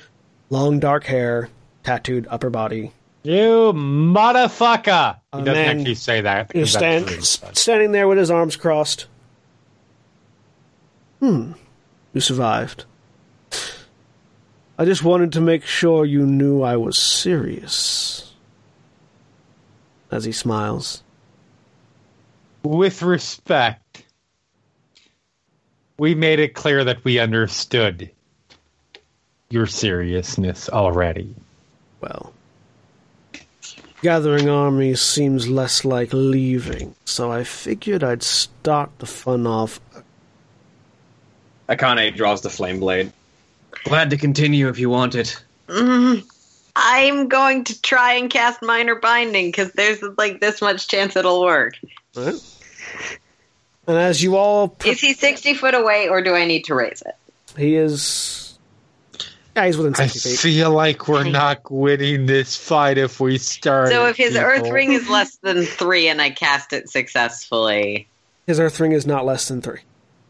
[0.49, 1.49] long dark hair,
[1.83, 2.91] tattooed upper body.
[3.25, 5.17] You motherfucker!
[5.35, 6.49] He doesn't actually say that.
[6.49, 9.07] That's stand true, but- standing there with his arms crossed.
[11.19, 11.53] Hmm.
[12.13, 12.85] You survived.
[14.77, 18.33] I just wanted to make sure you knew I was serious.
[20.11, 21.01] As he smiles.
[22.61, 24.03] With respect,
[25.97, 28.11] we made it clear that we understood
[29.49, 31.33] your seriousness already.
[32.01, 32.34] Well,
[34.05, 39.79] gathering armies seems less like leaving, so I figured I'd start the fun off
[41.67, 43.11] Akane draws the flame blade.
[43.85, 45.43] Glad to continue if you want it.
[45.67, 46.23] Mm,
[46.75, 51.41] I'm going to try and cast minor binding because there's like this much chance it'll
[51.41, 51.73] work.
[52.15, 52.35] Right?
[53.87, 56.75] And as you all, pre- Is he 60 foot away or do I need to
[56.75, 57.15] raise it?
[57.57, 58.44] he is.
[59.55, 60.37] Yeah, he's within I feet.
[60.37, 63.89] feel like we're not winning this fight if we start.
[63.89, 64.45] So if his people.
[64.45, 68.07] earth ring is less than three and I cast it successfully,
[68.47, 69.79] His Earth ring is not less than three.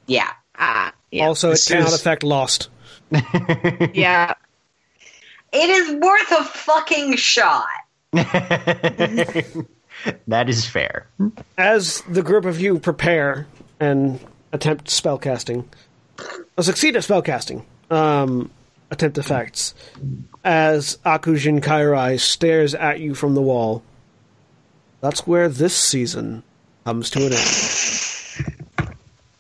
[0.08, 0.32] yeah.
[0.58, 1.26] Ah, yeah.
[1.26, 2.70] Also, This it cannot is- affect Lost.
[3.12, 4.34] yeah.
[5.52, 7.66] It is worth a fucking shot.
[10.28, 11.08] that is fair.
[11.58, 13.48] As the group of you prepare
[13.80, 14.20] and
[14.54, 15.66] attempt spellcasting,
[16.58, 18.50] or succeed at spellcasting, um,
[18.92, 19.74] attempt effects,
[20.44, 23.84] as Akujin Kairai stares at you from the wall,
[25.02, 26.44] that's where this season
[26.84, 27.72] comes to an end.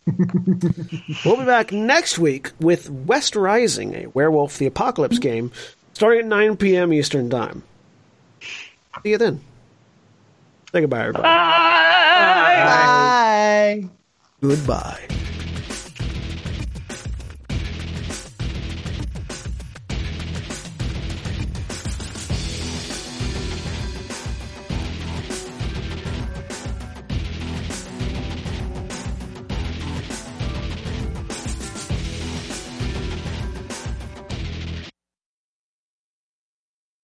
[1.25, 5.51] we'll be back next week with West Rising, a Werewolf the Apocalypse game,
[5.93, 6.93] starting at 9 p.m.
[6.93, 7.63] Eastern Time.
[9.03, 9.41] See you then.
[10.71, 11.23] Say goodbye, everybody.
[11.23, 12.63] Bye.
[13.81, 13.89] Bye.
[14.41, 15.07] Goodbye.